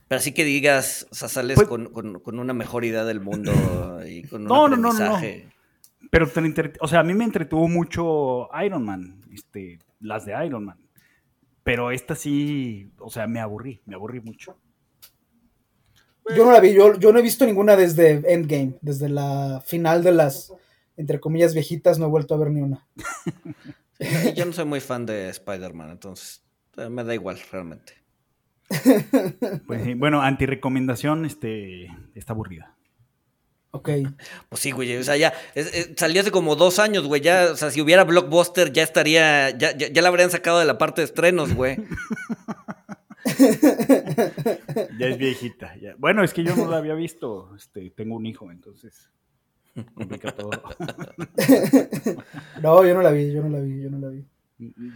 Pero 0.08 0.20
así 0.20 0.34
que 0.34 0.44
digas, 0.44 1.08
o 1.12 1.16
sea, 1.16 1.30
sales 1.30 1.56
Pues- 1.56 1.68
con, 1.70 1.88
con- 1.94 2.20
con 2.20 2.38
una 2.40 2.54
mejor 2.54 2.84
idea 2.84 3.06
del 3.06 3.22
mundo 3.22 3.54
y 4.06 4.24
con 4.24 4.42
un 4.42 4.48
No, 4.50 4.68
no, 4.68 4.76
no, 4.76 4.92
no, 4.92 5.00
no. 5.00 5.16
aprendizaje. 5.16 5.50
Pero, 6.10 6.28
te 6.28 6.40
entre- 6.42 6.74
o 6.82 6.88
sea, 6.88 7.00
a 7.00 7.04
mí 7.04 7.14
me 7.14 7.24
entretuvo 7.24 7.70
mucho 7.70 8.50
Iron 8.66 8.84
Man, 8.84 9.22
este, 9.32 9.80
las 10.02 10.26
de 10.26 10.46
Iron 10.46 10.66
Man. 10.66 10.78
Pero 11.64 11.92
esta 11.92 12.16
sí, 12.16 12.92
o 13.00 13.10
sea, 13.10 13.28
me 13.28 13.40
aburrí, 13.40 13.82
me 13.86 13.96
aburrí 13.96 14.20
mucho. 14.20 14.58
Yo 16.36 16.44
no 16.46 16.52
la 16.52 16.60
vi, 16.60 16.74
yo, 16.74 16.98
yo 17.00 17.12
no 17.14 17.20
he 17.20 17.24
visto 17.24 17.46
ninguna 17.46 17.76
desde 17.76 18.22
Endgame, 18.34 18.74
desde 18.82 19.10
la 19.10 19.62
final 19.66 20.04
de 20.04 20.12
las, 20.12 20.54
entre 21.02 21.20
comillas, 21.20 21.54
viejitas, 21.54 22.00
no 22.00 22.06
he 22.06 22.10
vuelto 22.10 22.34
a 22.34 22.38
ver 22.38 22.52
ni 22.52 22.62
una. 22.62 22.88
Sí, 24.00 24.34
yo 24.36 24.46
no 24.46 24.54
soy 24.54 24.66
muy 24.66 24.80
fan 24.80 25.06
de 25.06 25.30
Spider-Man, 25.30 25.90
entonces 25.92 26.44
eh, 26.78 26.90
me 26.90 27.04
da 27.04 27.14
igual, 27.14 27.38
realmente. 27.52 27.94
Pues, 29.68 29.84
sí, 29.84 29.94
bueno, 29.96 30.22
antirecomendación, 30.22 31.26
este, 31.26 31.88
está 32.16 32.34
aburrida. 32.34 32.76
Ok. 33.74 33.90
Pues 34.50 34.62
sí, 34.62 34.72
güey, 34.72 34.98
o 34.98 35.04
sea, 35.04 35.16
ya 35.18 35.32
es- 35.56 35.74
es- 35.74 35.90
salió 35.98 36.22
hace 36.22 36.32
como 36.32 36.56
dos 36.56 36.78
años, 36.80 37.06
güey, 37.08 37.22
ya, 37.22 37.50
o 37.52 37.56
sea, 37.56 37.70
si 37.72 37.80
hubiera 37.82 38.04
Blockbuster 38.04 38.72
ya 38.74 38.84
estaría, 38.84 39.50
ya, 39.52 39.76
ya, 39.78 39.88
ya 39.90 40.02
la 40.02 40.08
habrían 40.10 40.30
sacado 40.32 40.60
de 40.60 40.66
la 40.66 40.78
parte 40.78 41.02
de 41.02 41.06
estrenos, 41.06 41.54
güey. 41.54 41.78
Ya 44.98 45.08
es 45.08 45.18
viejita. 45.18 45.76
ya. 45.78 45.96
Bueno, 45.98 46.24
es 46.24 46.34
que 46.34 46.44
yo 46.44 46.56
no 46.56 46.70
la 46.70 46.78
había 46.78 46.94
visto. 46.96 47.56
Este, 47.56 47.90
tengo 47.92 48.16
un 48.16 48.26
hijo, 48.26 48.52
entonces 48.52 49.10
complica 49.96 50.32
todo. 50.32 50.52
No, 52.62 52.86
yo 52.86 52.94
no 52.94 53.02
la 53.02 53.12
vi, 53.12 53.34
yo 53.34 53.42
no 53.42 53.50
la 53.50 53.60
vi, 53.60 53.82
yo 53.82 53.90
no 53.90 53.98
la 53.98 54.10
vi. 54.10 54.24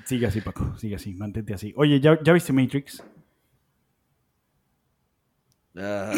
Sigue 0.05 0.27
así, 0.27 0.41
Paco, 0.41 0.77
sigue 0.77 0.95
así, 0.95 1.15
mantente 1.15 1.53
así. 1.53 1.73
Oye, 1.75 1.99
¿ya, 1.99 2.19
ya 2.23 2.33
viste 2.33 2.53
Matrix? 2.53 3.03
Ah, 5.77 6.13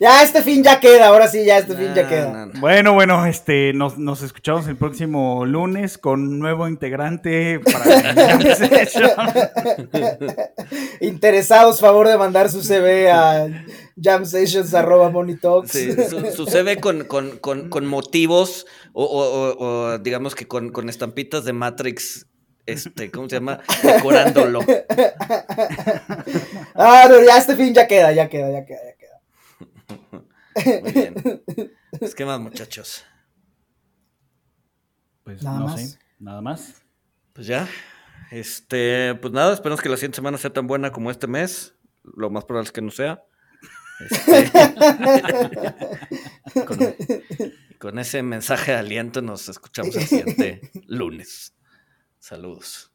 ya 0.00 0.22
este 0.22 0.42
fin 0.42 0.62
ya 0.62 0.78
queda, 0.78 1.06
ahora 1.06 1.26
sí, 1.28 1.46
ya 1.46 1.56
este 1.56 1.74
fin 1.74 1.94
ya 1.94 2.06
queda. 2.06 2.30
no, 2.30 2.46
no. 2.46 2.60
Bueno, 2.60 2.92
bueno, 2.92 3.24
este, 3.24 3.72
nos, 3.72 3.96
nos 3.96 4.20
escuchamos 4.20 4.68
el 4.68 4.76
próximo 4.76 5.46
lunes 5.46 5.96
con 5.96 6.38
nuevo 6.38 6.68
integrante 6.68 7.58
para. 7.60 8.38
Interesados, 11.00 11.80
favor 11.80 12.06
de 12.06 12.18
mandar 12.18 12.50
su 12.50 12.60
CV 12.60 13.10
a 13.10 13.46
jamsessions 14.00 14.72
arroba 14.74 15.12
sí, 15.66 15.92
sucede 16.34 16.80
con, 16.80 17.04
con, 17.04 17.38
con, 17.38 17.68
con, 17.68 17.86
motivos 17.86 18.66
o, 18.92 19.98
digamos 20.00 20.34
que 20.34 20.46
con, 20.46 20.88
estampitas 20.88 21.44
de 21.44 21.52
Matrix. 21.52 22.26
Este, 22.66 23.10
¿cómo 23.10 23.26
se 23.28 23.36
llama? 23.36 23.60
Decorándolo. 23.82 24.60
ah, 26.74 27.06
no, 27.08 27.24
ya 27.24 27.38
este 27.38 27.56
fin 27.56 27.74
ya 27.74 27.88
queda, 27.88 28.12
ya 28.12 28.28
queda, 28.28 28.52
ya 28.52 28.64
queda, 28.64 28.80
ya 28.84 28.94
queda. 28.96 29.20
Muy 30.82 30.92
bien. 30.92 31.14
Pues, 31.98 32.14
¿Qué 32.14 32.24
más, 32.24 32.38
muchachos? 32.38 33.04
Pues 35.24 35.42
nada 35.42 35.58
no 35.58 35.64
más. 35.66 35.80
sé, 35.80 35.98
nada 36.18 36.40
más. 36.40 36.82
Pues 37.32 37.46
ya. 37.46 37.68
Este, 38.30 39.16
pues 39.16 39.32
nada, 39.32 39.52
esperamos 39.52 39.80
que 39.80 39.88
la 39.88 39.96
siguiente 39.96 40.16
semana 40.16 40.38
sea 40.38 40.52
tan 40.52 40.68
buena 40.68 40.92
como 40.92 41.10
este 41.10 41.26
mes. 41.26 41.74
Lo 42.04 42.30
más 42.30 42.44
probable 42.44 42.68
es 42.68 42.72
que 42.72 42.82
no 42.82 42.90
sea. 42.90 43.24
Este, 44.08 44.50
con, 46.66 46.78
con, 47.78 47.98
ese 47.98 48.22
mensaje 48.22 48.72
de 48.72 48.78
aliento 48.78 49.20
nos 49.22 49.48
escuchamos 49.48 49.94
el 49.96 50.06
siguiente 50.06 50.70
lunes. 50.86 51.54
Saludos. 52.18 52.89